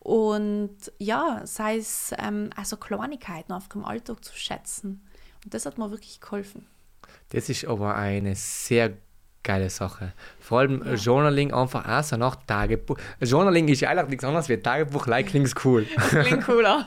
[0.00, 5.06] und ja, sei es ähm, also Kleinigkeiten auf dem Alltag zu schätzen.
[5.44, 6.66] Und das hat mir wirklich geholfen.
[7.28, 8.96] Das ist aber eine sehr
[9.42, 10.12] geile Sache.
[10.38, 10.94] Vor allem ja.
[10.94, 12.96] Journaling einfach auch so nach Tagebuch.
[13.20, 15.86] Journaling ist ja eigentlich nichts anderes wie Tagebuch, like klingt cool.
[16.10, 16.86] Klingt cooler.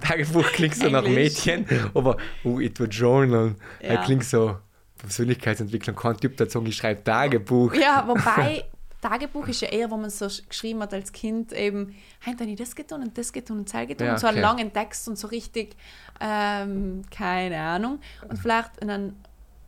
[0.00, 3.54] Tagebuch klingt so nach Mädchen, aber oh, ich tue Journal.
[3.80, 4.02] Ja.
[4.02, 4.56] klingt so
[4.98, 5.96] Persönlichkeitsentwicklung.
[5.96, 7.74] Kein Typ dazu, ich schreibe Tagebuch.
[7.74, 8.64] Ja, wobei
[9.02, 12.74] Tagebuch ist ja eher, wo man so geschrieben hat als Kind, eben, habe ich das
[12.74, 15.28] getan und das getan und das getan ja, und so einen langen Text und so
[15.28, 15.76] richtig,
[16.20, 17.98] ähm, keine Ahnung.
[18.26, 19.16] Und vielleicht in einem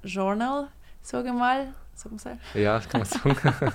[0.03, 0.69] Journal
[1.07, 1.73] sage mal.
[1.97, 2.59] Sag mal so.
[2.59, 3.75] Ja, das kann man sagen.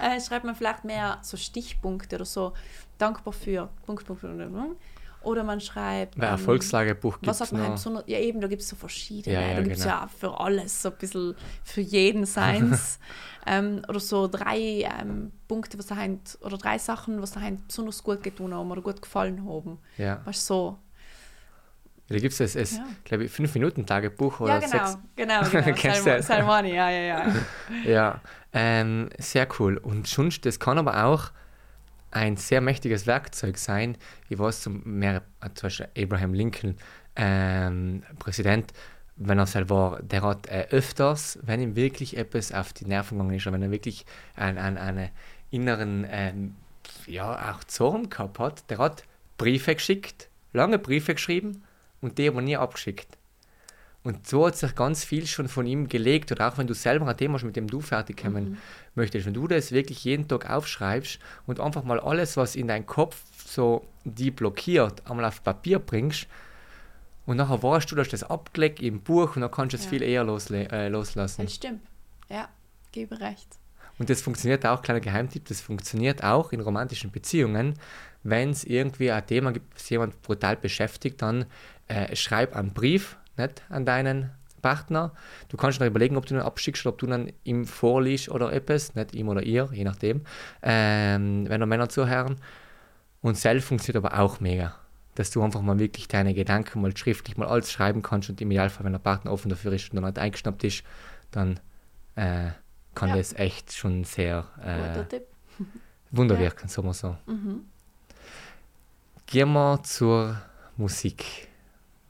[0.00, 2.54] äh, schreibt man vielleicht mehr so Stichpunkte oder so.
[2.98, 3.68] Dankbar für.
[3.84, 4.80] Punkt, Punkt, Punkt, Punkt.
[5.22, 6.16] Oder man schreibt.
[6.16, 8.04] Ein ähm, Erfolgslagebuch gibt Was es sagt man halt besonders?
[8.06, 9.34] Ja, eben, da gibt es so verschiedene.
[9.34, 9.94] Ja, ja, da gibt es genau.
[9.96, 12.98] ja für alles, so ein bisschen für jeden seins.
[13.46, 18.22] ähm, oder so drei ähm, Punkte, was daheim, oder drei Sachen, was daheim besonders gut
[18.22, 19.78] getan haben oder gut gefallen haben.
[19.98, 20.22] Ja.
[20.24, 20.78] Weißt du, so.
[22.10, 22.84] Da gibt es das, das Ja.
[23.04, 24.86] glaube ich, 5-Minuten-Tagebuch oder Ja, genau.
[24.86, 24.98] sechs.
[25.16, 25.62] Genau, genau.
[25.74, 26.26] Du Salmo- das?
[26.26, 27.34] Salmani, ja, ja, ja.
[27.84, 28.20] Ja,
[28.52, 29.76] ähm, sehr cool.
[29.78, 31.30] Und sonst, das kann aber auch
[32.10, 33.96] ein sehr mächtiges Werkzeug sein.
[34.28, 36.76] Ich weiß zum, mehr, äh, zum Beispiel Abraham Lincoln,
[37.14, 38.72] ähm, Präsident,
[39.16, 43.36] wenn er selber, der hat äh, öfters, wenn ihm wirklich etwas auf die Nerven gegangen
[43.36, 44.04] ist, oder wenn er wirklich
[44.34, 45.10] einen, einen, einen
[45.50, 46.56] inneren, ähm,
[47.06, 49.04] ja, auch Zorn gehabt hat, der hat
[49.38, 51.62] Briefe geschickt, lange Briefe geschrieben
[52.00, 53.16] und die aber nie abgeschickt.
[54.02, 56.32] Und so hat sich ganz viel schon von ihm gelegt.
[56.32, 58.56] Oder auch wenn du selber ein Thema hast, mit dem du fertig kommen
[58.94, 62.86] möchtest, wenn du das wirklich jeden Tag aufschreibst und einfach mal alles, was in deinem
[62.86, 66.26] Kopf so die blockiert, einmal auf Papier bringst
[67.26, 69.90] und nachher weißt du, dass das abgelegt im Buch und dann kannst du es Ja.
[69.90, 71.42] viel eher losle äh, loslassen.
[71.44, 71.82] Das stimmt.
[72.30, 72.48] Ja,
[72.92, 73.58] gebe recht.
[74.00, 77.74] Und das funktioniert auch, kleiner Geheimtipp, das funktioniert auch in romantischen Beziehungen.
[78.22, 81.44] Wenn es irgendwie ein Thema gibt, das jemand brutal beschäftigt, dann
[81.86, 84.30] äh, schreib einen Brief nicht, an deinen
[84.62, 85.12] Partner.
[85.50, 88.54] Du kannst noch überlegen, ob du ihn abschickst oder ob du dann ihm vorliest oder
[88.54, 90.22] etwas, nicht ihm oder ihr, je nachdem,
[90.62, 92.36] ähm, wenn noch Männer zuhören.
[93.20, 94.76] Und selbst funktioniert aber auch mega.
[95.14, 98.50] Dass du einfach mal wirklich deine Gedanken mal schriftlich mal alles schreiben kannst und im
[98.50, 100.84] Idealfall, wenn der Partner offen dafür ist und dann halt eingeschnappt ist,
[101.32, 101.60] dann
[102.14, 102.52] äh,
[102.94, 103.16] kann Ja.
[103.16, 105.26] das echt schon sehr äh, Tipp.
[106.10, 106.50] Wunder Ja.
[106.68, 107.16] sagen wir so.
[107.26, 107.64] Mhm.
[109.26, 110.40] Gehen wir zur
[110.76, 111.48] Musik.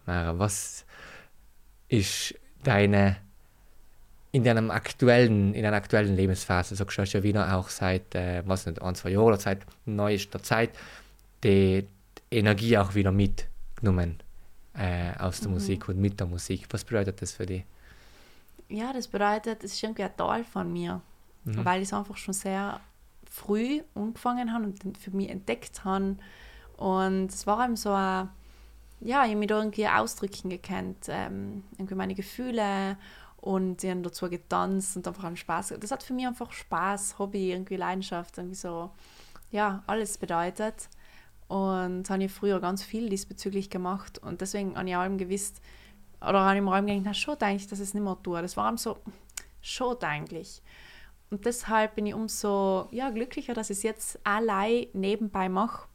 [0.07, 0.85] Mara, was
[1.89, 3.17] ist deine
[4.33, 8.45] in deinem aktuellen, in einer aktuellen Lebensphase, so du hast ja wieder auch seit, äh,
[8.47, 10.71] was nicht, ein, zwei Jahren oder seit neuester Zeit,
[11.43, 11.85] die
[12.31, 14.23] Energie auch wieder mitgenommen
[14.79, 15.55] äh, aus der Mhm.
[15.55, 16.67] Musik und mit der Musik.
[16.71, 17.65] Was bedeutet das für dich?
[18.71, 21.01] Ja, das bedeutet, es ist irgendwie ein Teil von mir,
[21.45, 21.65] Mhm.
[21.65, 22.81] weil ich es einfach schon sehr
[23.29, 26.17] früh angefangen habe und für mich entdeckt habe.
[26.77, 28.29] Und es war eben so ein,
[29.01, 32.97] ja, ich habe mich da irgendwie ausdrücken gekannt, ähm, irgendwie meine Gefühle
[33.39, 35.75] und ich habe dazu getanzt und einfach einen Spaß.
[35.81, 38.91] Das hat für mich einfach Spaß, Hobby, irgendwie Leidenschaft, irgendwie so,
[39.51, 40.89] ja, alles bedeutet.
[41.49, 45.61] Und habe ich früher ganz viel diesbezüglich gemacht und deswegen habe ich auch gewusst,
[46.21, 48.41] oder habe ich mir auch gedacht, na schon eigentlich, dass ich es nicht mehr tue.
[48.43, 48.99] Das war so,
[49.61, 50.63] schon eigentlich.
[51.31, 55.87] Und deshalb bin ich umso ja, glücklicher, dass ich es jetzt allein nebenbei mache.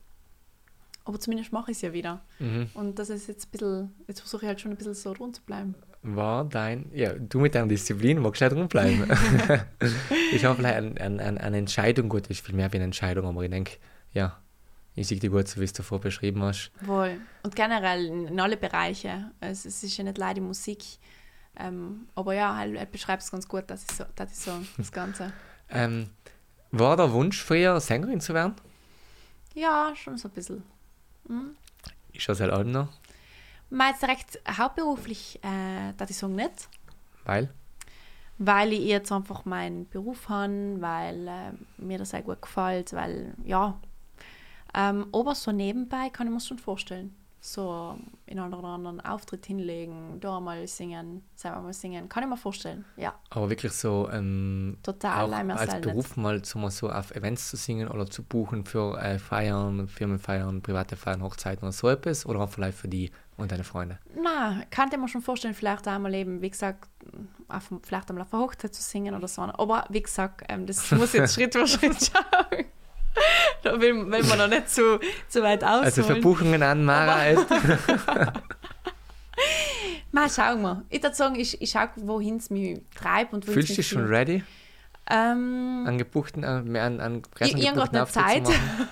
[1.04, 2.22] Aber zumindest mache ich es ja wieder.
[2.40, 2.70] Mhm.
[2.74, 5.36] Und das ist jetzt ein bisschen, jetzt versuche ich halt schon ein bisschen so rund
[5.36, 5.76] zu bleiben.
[6.02, 9.10] War dein, ja, du mit deiner Disziplin magst nicht rumbleiben.
[10.34, 13.26] ich habe vielleicht ein, ein, ein, eine Entscheidung, gut, ist viel mehr wie eine Entscheidung,
[13.26, 13.78] aber ich denke,
[14.12, 14.38] ja,
[14.96, 16.72] ich sehe die gut, so wie du es davor beschrieben hast.
[16.82, 17.20] Wohl.
[17.44, 19.32] Und generell in, alle Bereiche.
[19.40, 20.84] Also es ist ja nicht leider die Musik.
[21.58, 24.52] Ähm, aber ja, halt, er beschreibt es ganz gut, dass ich so, dass ich so
[24.78, 25.32] das Ganze.
[25.70, 26.10] Ähm,
[26.72, 28.56] war der Wunsch früher, Sängerin zu werden?
[29.54, 30.64] Ja, schon so ein bisschen.
[31.28, 31.56] Mhm.
[32.14, 32.90] Ist das halt auch noch,
[33.70, 36.70] Mal jetzt direkt hauptberuflich, äh, dass ich sagen nicht.
[37.26, 37.50] weil?
[38.38, 43.34] weil ich jetzt einfach meinen Beruf habe, weil äh, mir das sehr gut gefällt, weil
[43.46, 43.80] ja,
[44.76, 47.16] ähm, aber so nebenbei kann ich mir schon vorstellen.
[47.40, 47.96] So
[48.26, 52.38] in einen oder anderen Auftritt hinlegen, da mal singen, selber mal singen, kann ich mir
[52.38, 52.86] vorstellen.
[52.98, 57.52] Ja, Aber wirklich so ähm, total auch als Beruf mal so, mal so auf Events
[57.52, 62.26] zu singen oder zu buchen für äh, Feiern, Firmenfeiern, private Feiern, Hochzeiten oder so etwas
[62.26, 64.00] oder auch vielleicht für die und deine Freunde?
[64.20, 66.90] Na, kann ich mir schon vorstellen, vielleicht einmal eben, wie gesagt,
[67.48, 69.44] auf, vielleicht einmal auf einer Hochzeit zu singen oder so.
[69.44, 72.66] Aber wie gesagt, ähm, das muss jetzt Schritt für Schritt schauen.
[73.66, 75.84] Da will, will man noch nicht zu, zu weit ausholen.
[75.84, 77.18] Also für Buchungen an Mara.
[80.12, 80.84] Mal schauen wir.
[80.90, 84.06] Ich würde sagen, ich, ich schaue, wohin es mich treibt und Fühlst du dich schon
[84.08, 84.44] ready,
[85.08, 88.44] ähm, an gebuchten, an, an, an grad nicht Zeit.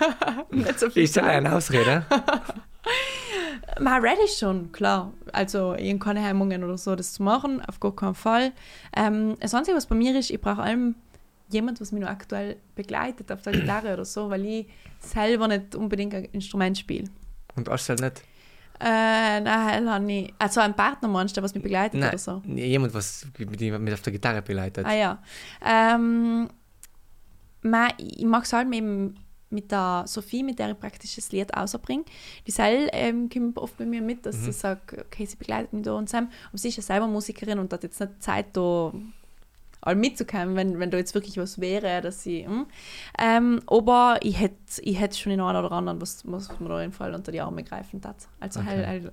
[0.52, 2.06] nicht so viel Ist ja eine Ausrede.
[3.80, 5.12] Mal ready schon, klar.
[5.32, 8.52] Also, ich habe keine Hemmungen oder so, das zu machen, auf gar keinen Fall.
[8.96, 10.96] Ähm, das Einzige, was bei mir ist, ich brauche allem
[11.50, 14.68] jemand, was mich noch aktuell begleitet auf der Gitarre oder so, weil ich
[15.00, 17.10] selber nicht unbedingt ein Instrument spiele.
[17.56, 18.24] Und hast du halt nicht.
[18.80, 20.34] Äh, nein, habe ich.
[20.40, 22.42] Also ein Partner meinst du, was mich begleitet Nein, oder so?
[22.48, 24.86] jemand, was mit, mit auf der Gitarre begleitet.
[24.86, 25.24] Ah ja.
[25.64, 26.50] Ähm,
[27.98, 29.16] ich mache es halt eben
[29.50, 32.04] mit der Sophie, mit der ich praktisch das Lied rausbringe.
[32.48, 34.46] Die Sel ähm, kommt oft bei mir mit, dass Mhm.
[34.46, 36.18] sie sagt, okay, sie begleitet mich da und so.
[36.18, 38.92] Und sie ist ja selber Musikerin und hat jetzt nicht Zeit, da
[39.86, 42.46] all mitzukommen, wenn, wenn da jetzt wirklich was wäre, dass sie.
[42.46, 42.66] Hm.
[43.20, 46.76] Ähm, aber ich hätte ich hätt schon den einen oder anderen, was, was man da
[46.76, 48.16] auf jeden Fall unter die Arme greifen hat.
[48.40, 48.70] Also Okay.
[48.70, 49.12] heil, heil,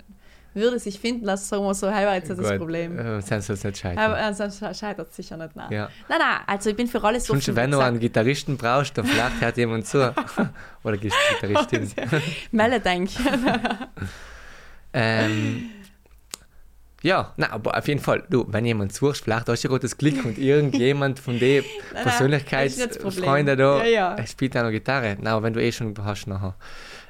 [0.54, 2.98] würde sich finden lassen, sagen wir so, heil war jetzt das Gut, Problem.
[2.98, 4.14] Äh, sonst soll es nicht scheitern.
[4.14, 5.54] Äh, sonst scheitert es sicher nicht.
[5.54, 5.72] Nein.
[5.72, 5.88] ja.
[6.08, 7.88] nein, nein, also ich bin für alles offen, wenn wie du gesagt.
[7.88, 10.12] einen Gitarristen brauchst, dann vielleicht hört jemand zu.
[10.82, 11.90] Oder gibst du Gitarristin.
[12.50, 13.18] Melle, denke ich.
[14.92, 15.70] ähm,
[17.02, 19.82] ja, na, aber auf jeden Fall, du, wenn jemand suchst, vielleicht hast du ja gerade
[19.82, 21.64] das Glück und irgendjemand von den.
[21.92, 24.26] Persönlichkeitsfreunden da Ja, ja.
[24.26, 25.16] spielt auch noch Gitarre.
[25.20, 26.54] Na, aber wenn du eh schon hast nachher.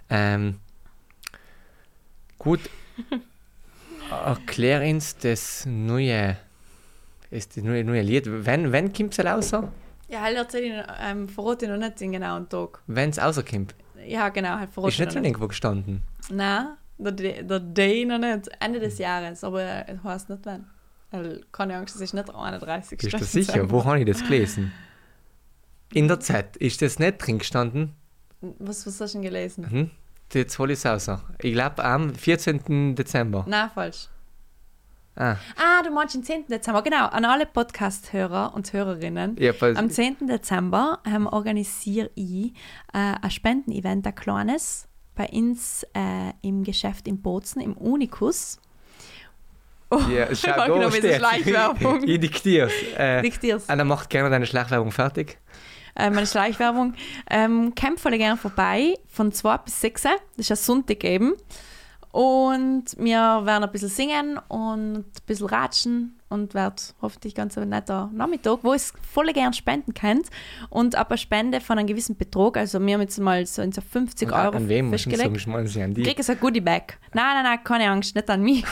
[0.08, 0.60] Ähm,
[2.38, 2.60] gut,
[4.10, 6.36] erklär uns das neue,
[7.30, 8.24] ist das neue, neue Lied.
[8.26, 9.52] Wenn, wenn kommt es raus?
[10.08, 12.80] Ja, halt erzähle ich, ähm, verrate noch nicht den genauen Tag.
[12.86, 13.74] Wenn es rauskommt.
[14.06, 16.02] Ja, genau, halt verrate Ist ich nicht schon irgendwo gestanden.
[16.30, 16.68] Nein,
[17.02, 18.48] der, der Day noch nicht.
[18.60, 20.66] Ende des Jahres, aber es heißt nicht wann.
[21.50, 22.98] Keine Angst, es ist nicht der 31.
[22.98, 23.70] Bist du sicher?
[23.70, 24.72] Wo habe ich das gelesen?
[25.92, 26.56] In der Zeit.
[26.58, 27.94] Ist das nicht drin gestanden?
[28.40, 29.66] Was, was hast du denn gelesen?
[29.68, 29.90] Mhm.
[30.32, 31.10] Jetzt hole ich es raus.
[31.40, 32.94] Ich glaube am 14.
[32.94, 33.44] Dezember.
[33.48, 34.06] Nein, falsch.
[35.16, 36.46] Ah, Ah, du meinst den 10.
[36.46, 36.82] Dezember.
[36.82, 39.36] Genau, an alle Podcast-Hörer und Hörerinnen.
[39.40, 40.28] ja, Am 10.
[40.28, 42.52] Dezember ähm, organisiere ich
[42.94, 44.86] äh, ein Spendenevent, ein kleines,
[45.20, 48.58] bei uns äh, im Geschäft in Bozen, im Unikus.
[49.90, 52.02] Oh, ja, schau, Genau, da mit der Schleichwerbung.
[52.08, 52.72] ich diktier's.
[52.96, 53.68] Äh, Diktier's.
[53.68, 55.36] Anna macht gerne deine Schleichwerbung fertig.
[55.94, 56.94] äh, meine Schleichwerbung.
[57.28, 60.02] Ähm, kommt voll gerne vorbei, von 2 bis 6.
[60.04, 61.34] Das ist ein Sonntag eben.
[62.12, 67.68] Und wir werden ein bisschen singen und ein bisschen ratschen und wird hoffentlich ganz ein
[67.68, 70.28] netter Nachmittag, wo es voll gerne spenden könnt.
[70.70, 73.72] Und ab einer Spende von einem gewissen Betrag, also wir haben jetzt mal so in
[73.72, 75.68] so 50 Und Euro an wem ich festgelegt.
[75.68, 76.02] sie an die?
[76.02, 76.98] Krieg es ein Goodie Bag.
[77.14, 78.64] Nein, nein, nein, keine Angst, nicht an mich.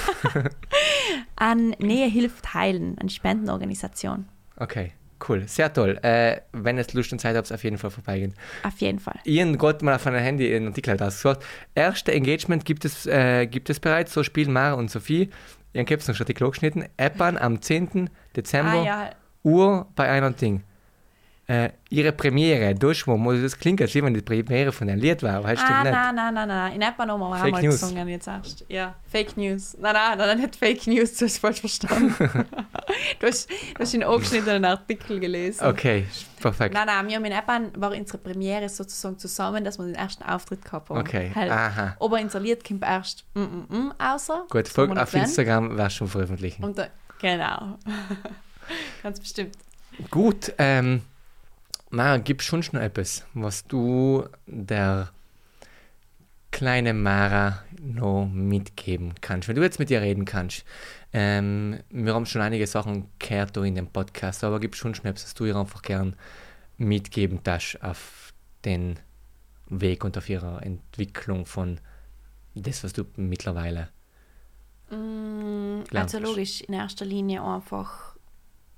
[1.36, 4.26] an Nähe hilft heilen, eine Spendenorganisation.
[4.56, 4.92] Okay,
[5.28, 5.46] cool.
[5.46, 5.98] Sehr toll.
[6.02, 8.34] Äh, wenn ihr Lust und Zeit habt, auf jeden Fall vorbeigehen.
[8.62, 9.18] Auf jeden Fall.
[9.24, 11.44] Gerade mal auf meinem Handy einen Artikel halt ausgesucht.
[11.74, 15.30] Erste Engagement gibt es, äh, gibt es bereits, so spielen Mara und Sophie.
[15.74, 16.84] Es noch schon die Klo geschnitten.
[16.96, 18.10] Eppern am 10.
[18.34, 19.10] Dezember, Ah ja,
[19.44, 20.62] Uhr bei einem Ding.
[21.50, 25.40] Äh, ihre Premiere, Durchschwung, also das klingt, als wenn die Premiere von einem Lied war,
[25.56, 25.92] stimmt ah, nicht.
[25.92, 26.72] nein, nein, nein, nein.
[26.74, 27.80] In Eppan haben wir Fake auch mal News.
[27.80, 28.66] gesungen jetzt erst.
[28.68, 29.74] Ja, Fake News.
[29.80, 32.14] Nein, nein, nein, nicht Fake News, du hast falsch verstanden.
[33.18, 35.64] du, hast, du hast den angeschnittenen Artikel gelesen.
[35.64, 36.04] Okay,
[36.38, 36.74] perfekt.
[36.74, 40.24] Nein, nein, wir haben in Eppan, war unsere Premiere sozusagen zusammen, dass wir den ersten
[40.24, 40.98] Auftritt gehabt haben.
[40.98, 41.50] Okay, Halt.
[41.50, 41.96] aha.
[41.98, 44.44] Aber unser Lied kommt erst mm, mm, mm, außer.
[44.50, 45.22] Gut, folgt auf wann.
[45.22, 46.74] Instagram, wirst du schon veröffentlichen.
[46.74, 46.88] Da,
[47.18, 47.78] genau.
[49.02, 49.56] Ganz bestimmt.
[50.10, 51.00] Gut, ähm,
[51.90, 55.10] Mara, gibt schon noch etwas, was du der
[56.50, 60.64] kleine Mara noch mitgeben kannst, wenn du jetzt mit ihr reden kannst.
[61.12, 65.24] Ähm, wir haben schon einige Sachen gehört in dem Podcast, aber gibt schon noch etwas,
[65.24, 66.16] was du ihr einfach gern
[66.76, 68.32] mitgeben darfst auf
[68.64, 68.98] den
[69.68, 71.80] Weg und auf ihrer Entwicklung von
[72.54, 73.88] das, was du mittlerweile
[74.90, 78.16] Mm, also logisch, in erster Linie einfach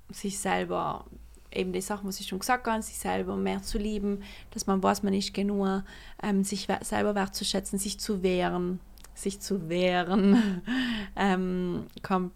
[0.09, 1.05] sich selber,
[1.53, 4.81] eben die Sachen, was ich schon gesagt habe, sich selber mehr zu lieben, dass man
[4.81, 5.83] weiß, man ist genug,
[6.23, 8.79] ähm, sich selber wertzuschätzen, sich zu wehren,
[9.13, 10.61] sich zu wehren,
[11.15, 11.85] ähm,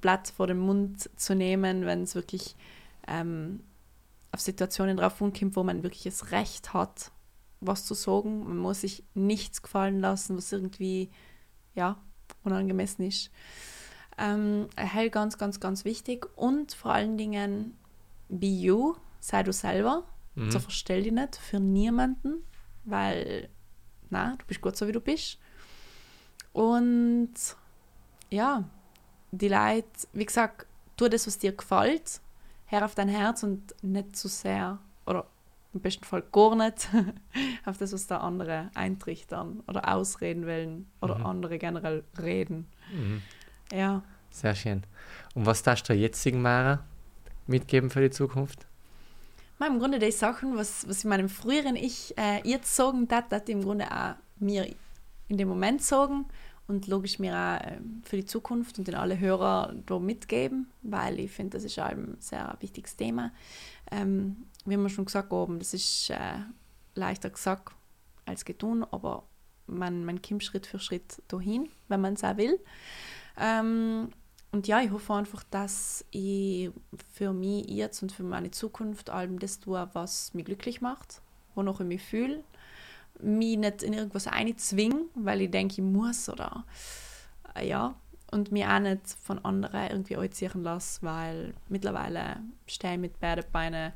[0.02, 2.56] Blatt vor den Mund zu nehmen, wenn es wirklich
[3.08, 3.62] ähm,
[4.32, 7.12] auf Situationen drauf ankommt, wo man wirklich das Recht hat,
[7.62, 8.44] was zu sagen.
[8.48, 11.10] Man muss sich nichts gefallen lassen, was irgendwie,
[11.74, 11.98] ja,
[12.44, 13.32] unangemessen ist.
[14.18, 16.28] Ähm, hell ganz, ganz, ganz wichtig.
[16.36, 17.78] Und vor allen Dingen,
[18.30, 18.96] be you,
[19.28, 20.04] sei du selber.
[20.36, 20.52] Mhm.
[20.52, 22.44] So verstell dich nicht für niemanden,
[22.84, 23.50] weil,
[24.10, 25.40] na, du bist gut so, wie du bist.
[26.54, 27.34] Und
[28.30, 28.64] ja,
[29.32, 30.68] die Leute, wie gesagt,
[30.98, 32.22] tu das, was dir gefällt,
[32.68, 35.26] hör auf dein Herz und nicht zu sehr, oder
[35.74, 36.88] im besten Fall gar nicht,
[37.66, 41.26] auf das, was der andere eintrichtern oder ausreden wollen oder Mhm.
[41.26, 42.68] andere generell reden.
[42.94, 43.22] Mhm.
[43.72, 44.84] Ja, Sehr schön.
[45.34, 46.84] Und was darfst du der jetzigen Mara
[47.48, 48.68] mitgeben für die Zukunft?
[49.58, 53.32] Ma, im Grunde die Sachen, was, was ich meinem früheren Ich äh, jetzt sagen dat,
[53.32, 54.68] dat im Grunde auch mir
[55.28, 56.26] in dem Moment sagen
[56.68, 61.20] und logisch mir auch ähm, für die Zukunft und den alle Hörer da mitgeben, weil
[61.20, 63.32] ich finde, das ist auch ein sehr wichtiges Thema.
[63.92, 66.40] Ähm, wie wir schon gesagt haben, das ist äh,
[66.96, 67.74] leichter gesagt
[68.26, 69.24] als getan, aber
[69.68, 72.60] man, man kommt Schritt für Schritt dahin, wenn man es auch will.
[73.38, 74.10] Ähm,
[74.56, 76.72] und ja, ich hoffe einfach, dass ich
[77.14, 81.20] für mich jetzt und für meine Zukunft allem das tue, was mich glücklich macht,
[81.56, 82.42] wonach ich mich fühle,
[83.20, 86.64] mich nicht in irgendwas einzwingen, weil ich denke, ich muss oder
[87.54, 87.96] äh, ja.
[88.32, 93.44] Und mich auch nicht von anderen irgendwie einziehen lasse, weil mittlerweile stehe ich mit beiden
[93.52, 93.92] Beinen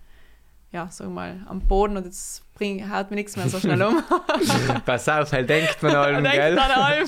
[0.73, 4.03] ja, sag mal, am Boden und jetzt bring, haut mir nichts mehr so schnell um.
[4.85, 6.59] Pass auf, halt denkt man allem, denkt gell?
[6.59, 7.07] an allem.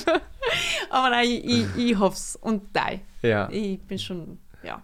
[0.90, 2.36] Aber nein, ich, ich, ich hoffe es.
[2.36, 4.82] Und nein, Ja, ich bin schon, ja.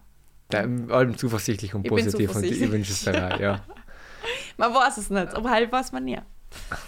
[0.49, 3.61] da, allem zuversichtlich und Ich positiv und ich wünsche es dabei, ja.
[4.57, 6.19] Man weiß es nicht, aber halt weiß man nie.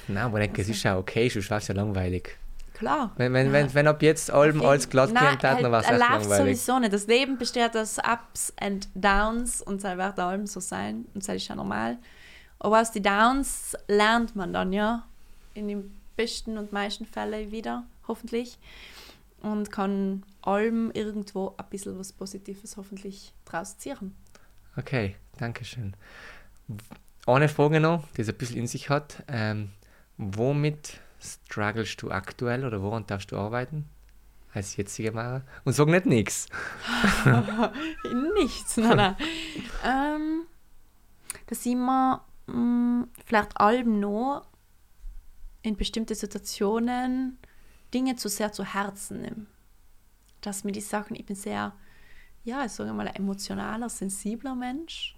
[0.07, 2.38] Nein, aber ich denke, es ist ja okay, wäre es ja langweilig.
[2.73, 3.11] Klar.
[3.18, 5.89] Wenn, wenn, wenn, wenn ab jetzt allem alles glatt Nein, gehen hat, dann wäre es
[5.89, 6.61] echt langweilig.
[6.61, 6.93] sowieso nicht.
[6.93, 11.35] Das Leben besteht aus Ups and Downs und es wird allem so sein und das
[11.35, 11.97] ist ja normal.
[12.57, 15.03] Aber aus den Downs lernt man dann ja
[15.53, 18.59] in den besten und meisten Fällen wieder, hoffentlich.
[19.41, 24.13] Und kann allem irgendwo ein bisschen was Positives hoffentlich draus ziehen.
[24.75, 25.95] Okay, danke schön.
[27.25, 29.23] Eine Frage noch, die es ein bisschen in sich hat.
[29.29, 29.69] Ähm,
[30.17, 33.87] womit strugglest du aktuell oder woran darfst du arbeiten?
[34.53, 35.43] Als jetzige Mara?
[35.63, 36.47] Und sag nicht nichts.
[38.35, 39.15] Nichts, nein, nein.
[39.85, 40.41] ähm,
[41.47, 44.48] dass ich mir mh, vielleicht allem noch
[45.61, 47.38] in bestimmte Situationen
[47.94, 49.45] Dinge zu sehr zu Herzen nehme.
[50.41, 51.73] Dass mir die Sachen, ich bin sehr,
[52.44, 55.15] ja, ich sage mal, ein emotionaler, sensibler Mensch.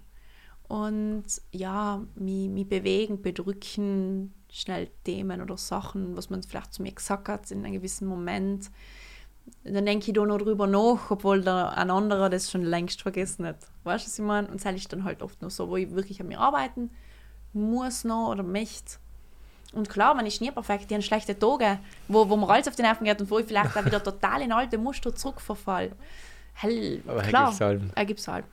[0.68, 6.92] Und ja, mich, mich bewegen, bedrücken schnell Themen oder Sachen, was man vielleicht zu mir
[6.92, 8.70] gesagt hat in einem gewissen Moment
[9.64, 13.46] dann denke ich da noch drüber nach, obwohl der, ein anderer das schon längst vergessen
[13.46, 13.56] hat.
[13.84, 14.48] Weißt du, was ich meine?
[14.48, 16.90] Und das ist dann halt oft noch so, wo ich wirklich an mir arbeiten
[17.52, 18.96] muss noch oder möchte.
[19.72, 21.78] Und klar, man ist nie perfekt, ich habe schlechte Tage,
[22.08, 24.42] wo, wo mir alles auf die Nerven geht und wo ich vielleicht auch wieder total
[24.42, 25.92] in alte Muster zurückverfall.
[26.54, 27.82] Hell, Aber klar, halt.
[27.94, 28.44] er gibt es halt.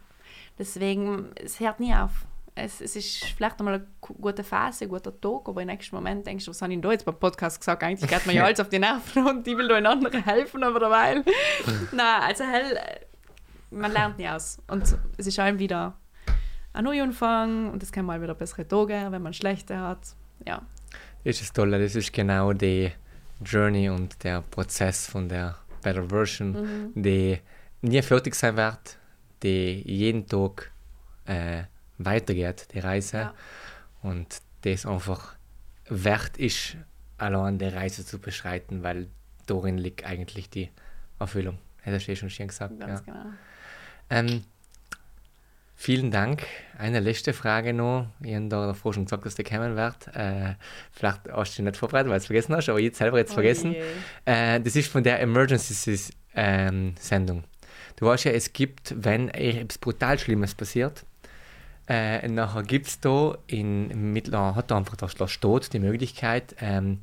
[0.57, 2.11] Deswegen, es hört nie auf.
[2.55, 5.95] Es, es ist vielleicht einmal eine gu- gute Phase, ein guter Tag, aber im nächsten
[5.95, 7.83] Moment denkst du, was habe ich da jetzt beim Podcast gesagt?
[7.83, 10.63] Eigentlich geht mir ja alles auf die Nerven und ich will da in anderen helfen,
[10.63, 11.23] aber derweil.
[11.93, 12.77] Nein, also hell,
[13.71, 14.57] man lernt nie aus.
[14.67, 14.83] Und
[15.17, 15.93] es ist allem wieder
[16.73, 19.99] ein Neuanfang und es kann mal wieder bessere Tage, wenn man schlechte hat.
[20.45, 20.61] Ja,
[21.23, 22.91] ist das Tolle, das ist genau die
[23.43, 27.39] Journey und der Prozess von der Better Version, die
[27.81, 28.97] nie fertig sein wird,
[29.43, 30.71] die jeden Tag
[31.25, 31.63] äh,
[31.97, 33.17] weitergeht, die Reise.
[33.17, 33.33] Ja.
[34.01, 35.35] Und das einfach
[35.87, 36.77] wert ist,
[37.17, 39.07] allein die Reise zu beschreiten, weil
[39.45, 40.69] darin liegt eigentlich die
[41.19, 41.57] Erfüllung.
[41.83, 42.79] Hast du eh schon schön gesagt.
[42.79, 43.13] ganz Ja.
[43.13, 43.25] genau.
[44.09, 44.43] Ähm,
[45.81, 46.45] vielen Dank.
[46.77, 48.07] Eine letzte Frage noch.
[48.21, 50.07] Ich habe da davor schon gesagt, dass der kommen wird.
[50.15, 50.55] Äh,
[50.91, 53.33] vielleicht hast du dich nicht vorbereitet, weil du es vergessen hast, aber jetzt selber jetzt
[53.33, 53.71] vergessen.
[53.71, 53.83] Oje.
[54.25, 57.43] Äh, das ist von der Emergency-Sendung.
[57.95, 61.05] du weißt ja, es gibt, wenn etwas brutal Schlimmes passiert,
[61.87, 66.55] äh, nachher gibt es da in Mittler hat da einfach das, das steht, die Möglichkeit,
[66.61, 66.99] ähm,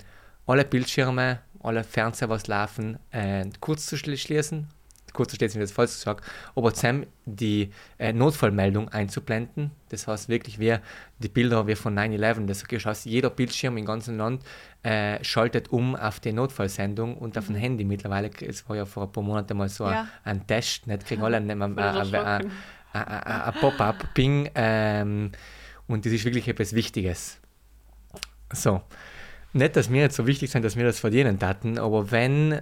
[0.47, 4.69] alle Bildschirme, alle Fernseher, was laufen, äh, kurz zu schli- schließen.
[5.17, 6.25] Kurz zu schließen, wie das falsch gesagt,
[6.55, 9.71] aber zusammen die äh, Notfallmeldung einzublenden.
[9.89, 10.77] Das heißt wirklich wie
[11.19, 12.47] die Bilder wie von 9-11.
[12.47, 14.43] Das heißt, jeder Bildschirm im ganzen Land
[14.83, 18.31] äh, schaltet um auf die Notfallsendung und auf dem Handy mittlerweile.
[18.47, 20.07] Es war ja vor ein paar Monaten mal so Ja.
[20.25, 24.51] ein, ein Test, nicht kriegen alle ein, ein, ein, Voll ein, Pop-up, Ping.
[24.55, 25.33] Ähm,
[25.87, 27.39] und das ist wirklich etwas Wichtiges.
[28.53, 28.83] So.
[29.53, 32.61] Nicht, dass wir jetzt so wichtig sind, dass wir das verdienen taten, aber wenn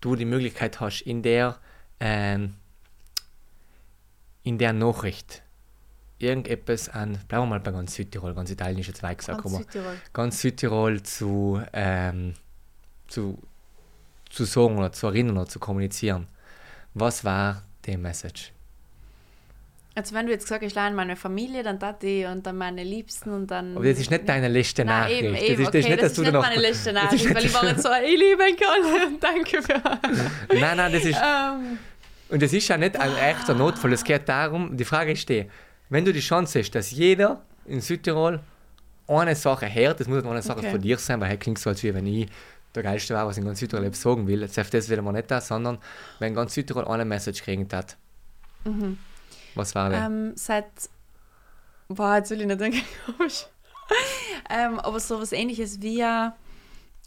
[0.00, 1.56] du die Möglichkeit hast, in der,
[2.00, 2.54] ähm,
[4.42, 5.42] in der Nachricht
[6.18, 9.56] irgendetwas an, bleiben wir mal bei ganz Südtirol, ganz Italien ist jetzt weit gesagt, Ganz
[9.56, 9.94] Südtirol.
[10.12, 12.34] ganz Südtirol zu, ähm,
[13.06, 13.38] zu,
[14.28, 16.26] zu sagen oder zu erinnern oder zu kommunizieren.
[16.94, 18.52] Was war die Message?
[19.98, 22.84] Also wenn du jetzt gesagt hast, ich lerne meine Familie, dann Tati und dann meine
[22.84, 23.74] Liebsten und dann...
[23.76, 25.22] Aber das ist nicht deine letzte Nein, Nachricht.
[25.24, 27.34] eben, das eben, ist, das okay, ist nicht, das ist nicht meine letzte das Nachricht,
[27.34, 30.54] weil ich war jetzt so, ich liebe ihn Karl, danke für...
[30.60, 31.18] Nein, nein, das ist.
[31.20, 31.78] ähm,
[32.28, 33.92] Und das ist ja nicht ein echter Notfall.
[33.92, 35.46] Es geht darum, die Frage ist die,
[35.88, 38.38] wenn du die Chance hast, dass jeder in Südtirol
[39.08, 40.70] eine Sache hört, das muss nicht eine Sache Okay.
[40.70, 42.28] von dir sein, weil es klingt so, als wenn ich
[42.72, 44.42] der Geilste war, was in ganz Südtirol sagen will.
[44.42, 45.78] Jetzt das wieder mal nicht da, sondern
[46.20, 47.96] wenn ganz Südtirol eine Message kriegen hat.
[49.58, 50.06] Was war das?
[50.06, 50.66] ähm, seit...
[51.88, 53.46] Boah, jetzt will ich nicht denken, komisch.
[54.50, 56.30] ähm, aber so was ähnliches wie äh,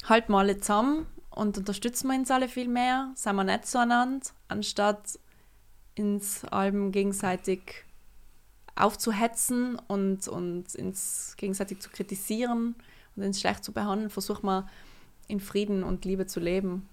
[0.07, 4.27] halt mal alle zusammen und unterstützen wir uns alle viel mehr, sind wir nicht zueinander,
[4.47, 5.19] anstatt
[5.95, 7.85] ins Alben gegenseitig
[8.75, 12.75] aufzuhetzen und, und ins gegenseitig zu kritisieren
[13.15, 14.67] und ins schlecht zu behandeln, versuchen wir
[15.27, 16.89] in Frieden und Liebe zu leben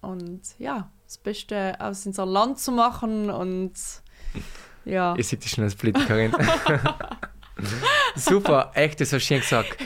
[0.00, 3.72] und ja, das Beste aus unser Land zu machen und
[4.84, 5.14] ja.
[5.16, 6.32] Ich sehe dich schon als Politikerin.
[8.16, 9.76] super, echt, das hast du schön gesagt.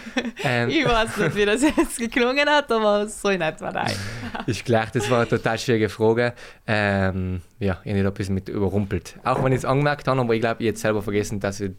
[0.43, 3.95] Ähm, ich weiß nicht, wie das jetzt geklungen hat, aber so in etwa nein.
[4.47, 6.35] ist klar, das war eine total schwierige Frage.
[6.67, 9.19] Ähm, ja, ich habe ein bisschen mit überrumpelt.
[9.25, 11.73] Auch wenn ich es angemerkt habe, aber ich glaube, ich hätte selber vergessen, dass ich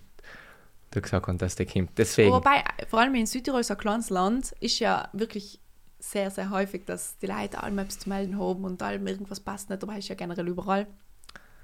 [0.92, 1.92] da gesagt habe, dass der kommt.
[1.98, 2.32] Deswegen.
[2.32, 5.60] Wobei, vor allem in Südtirol, so ein kleines Land, ist ja wirklich
[6.00, 9.70] sehr, sehr häufig, dass die Leute allem etwas zu melden haben und allem irgendwas passt
[9.70, 10.88] nicht, aber ist ja generell überall.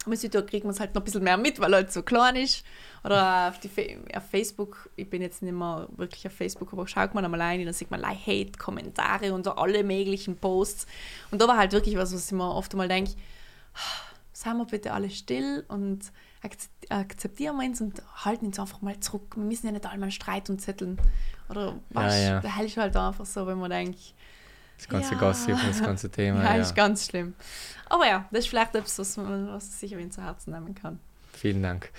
[0.06, 2.03] Aber Südtirol kriegt man es halt noch ein bisschen mehr mit, weil er halt so
[2.03, 2.64] klein ist.
[3.03, 3.69] Oder auf, die,
[4.15, 7.64] auf Facebook, ich bin jetzt nicht mehr wirklich auf Facebook, aber schaut man einmal rein,
[7.64, 10.88] dann sieht man like, Hate-Kommentare und so alle möglichen Posts.
[11.32, 13.11] Und da war halt wirklich was, was ich mir oft einmal denke,
[14.34, 16.11] seien wir bitte alle still und
[16.90, 19.36] akzeptieren wir uns und halten uns einfach mal zurück.
[19.36, 20.99] Wir müssen ja nicht einmal Streit und zetteln.
[21.49, 22.14] Oder was?
[22.14, 22.40] Ja, ja.
[22.41, 24.14] Da hält halt einfach so, wenn man denkt,
[24.77, 25.19] das ganze ja.
[25.19, 26.43] Gossip und das ganze Thema.
[26.43, 27.34] ja, ja, ist ganz schlimm.
[27.88, 30.99] Aber ja, das ist vielleicht etwas, was man was sich zu Herzen nehmen kann.
[31.34, 31.91] Vielen Dank.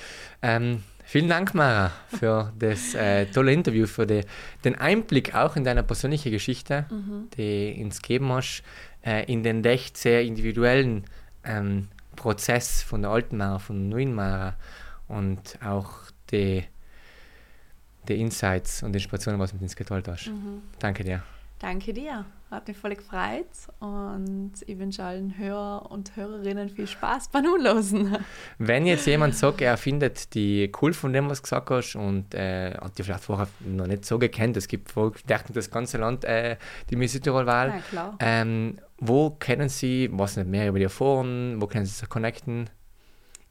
[0.42, 4.22] Ähm, vielen Dank, Mara, für das äh, tolle Interview, für die,
[4.64, 7.28] den Einblick auch in deine persönliche Geschichte, mhm.
[7.36, 8.62] die ins Geben hast,
[9.04, 11.04] äh, in den echt sehr individuellen
[11.44, 14.56] ähm, Prozess von der alten Mara, von der neuen Mara
[15.06, 15.90] und auch
[16.30, 16.64] die,
[18.08, 20.28] die Insights und Inspirationen, was du mit uns geteilt hast.
[20.28, 20.62] Mhm.
[20.78, 21.22] Danke dir.
[21.58, 22.26] Danke dir.
[22.50, 23.48] Hat mich voll gefreut
[23.80, 28.18] und ich wünsche allen Hörer und Hörerinnen viel Spaß beim Unlosen.
[28.58, 32.34] Wenn jetzt jemand sagt, er findet die cool von dem, was du gesagt hast und
[32.34, 36.24] äh, hat die vielleicht vorher noch nicht so gekannt, es gibt Volk, das ganze Land
[36.24, 36.56] äh,
[36.88, 37.82] die Miss Südtirol-Wahl.
[37.90, 42.08] Ja, ähm, wo kennen Sie, was nicht mehr über die Foren, wo können Sie sich
[42.08, 42.70] connecten?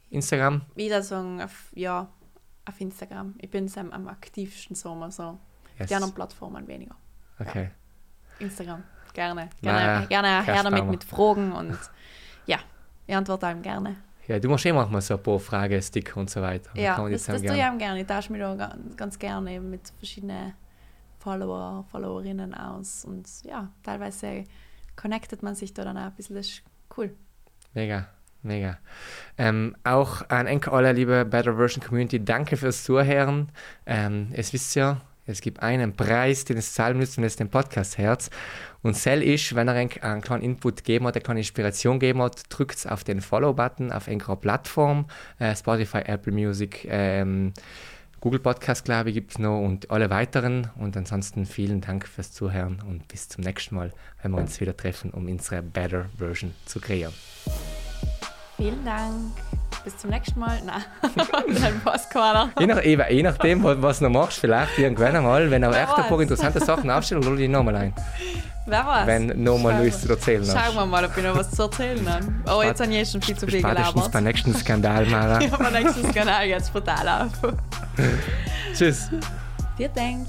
[0.10, 0.62] Instagram?
[0.76, 2.08] Wieder sagen, auf, ja,
[2.64, 3.34] auf Instagram.
[3.40, 5.38] Ich bin am, am aktivsten so, also
[5.78, 5.90] yes.
[5.90, 6.96] die anderen Plattformen weniger.
[7.40, 7.64] Okay.
[7.64, 7.85] Ja.
[8.40, 8.84] Instagram.
[9.14, 9.50] Gerne.
[9.62, 11.78] Gerne, naja, gerne her damit mit Fragen und
[12.46, 12.58] ja,
[13.08, 13.96] ich antworte einem gerne.
[14.28, 16.70] Ja, du machst eh manchmal so ein paar Fragen, Sticker und so weiter.
[16.74, 18.02] Ja, das, das tue ich auch gerne.
[18.02, 20.54] Ich tausche mich da ganz, ganz gerne mit verschiedenen
[21.20, 24.44] Follower, Followerinnen aus und ja, teilweise
[24.96, 26.36] connectet man sich da dann auch ein bisschen.
[26.36, 26.64] Das ist
[26.98, 27.16] cool.
[27.74, 28.08] Mega.
[28.46, 28.78] Mega.
[29.40, 33.50] Ähm, auch an Enke alle, liebe Better Version Community, danke fürs Zuhören.
[33.88, 37.50] Ähm, es wisst ja, es gibt einen Preis, den es zahlen müsst, wenn es den
[37.50, 38.30] Podcast hört.
[38.82, 42.22] Und Sell ist, wenn er einen, einen kleinen Input geben hat, eine kleine Inspiration geben
[42.22, 45.06] hat, drückt auf den Follow-Button auf irgendeiner Plattform.
[45.40, 47.54] Äh, Spotify, Apple Music, ähm,
[48.22, 50.70] Google Podcast, glaube ich, gibt es noch und alle weiteren.
[50.78, 54.76] Und ansonsten vielen Dank fürs Zuhören und bis zum nächsten Mal, wenn wir uns wieder
[54.76, 57.14] treffen, um unsere Better Version zu kreieren.
[58.58, 60.58] Vielen Dank bis zum nächsten Mal.
[60.66, 60.82] Nein,
[61.62, 62.50] dann passt keiner.
[62.60, 66.08] Je, nach, je nachdem, was du noch machst, vielleicht irgendwann einmal, wenn auch echt ein
[66.08, 67.94] paar interessante Sachen aufstellen, hol dich nochmal ein.
[68.66, 69.08] Wer weiß?
[69.08, 70.52] Wenn nochmal nichts zu erzählen hast.
[70.52, 72.26] Schauen wir mal, ob ich noch was zu erzählen habe.
[72.52, 74.12] Oh, jetzt habe ich eh schon viel zu viel gelabert.
[74.12, 75.40] beim nächsten Skandal, Mara.
[75.42, 77.54] ja, beim nächsten Skandal jetzt brutal auf.
[78.74, 79.10] Tschüss.
[79.78, 80.26] Dir denk.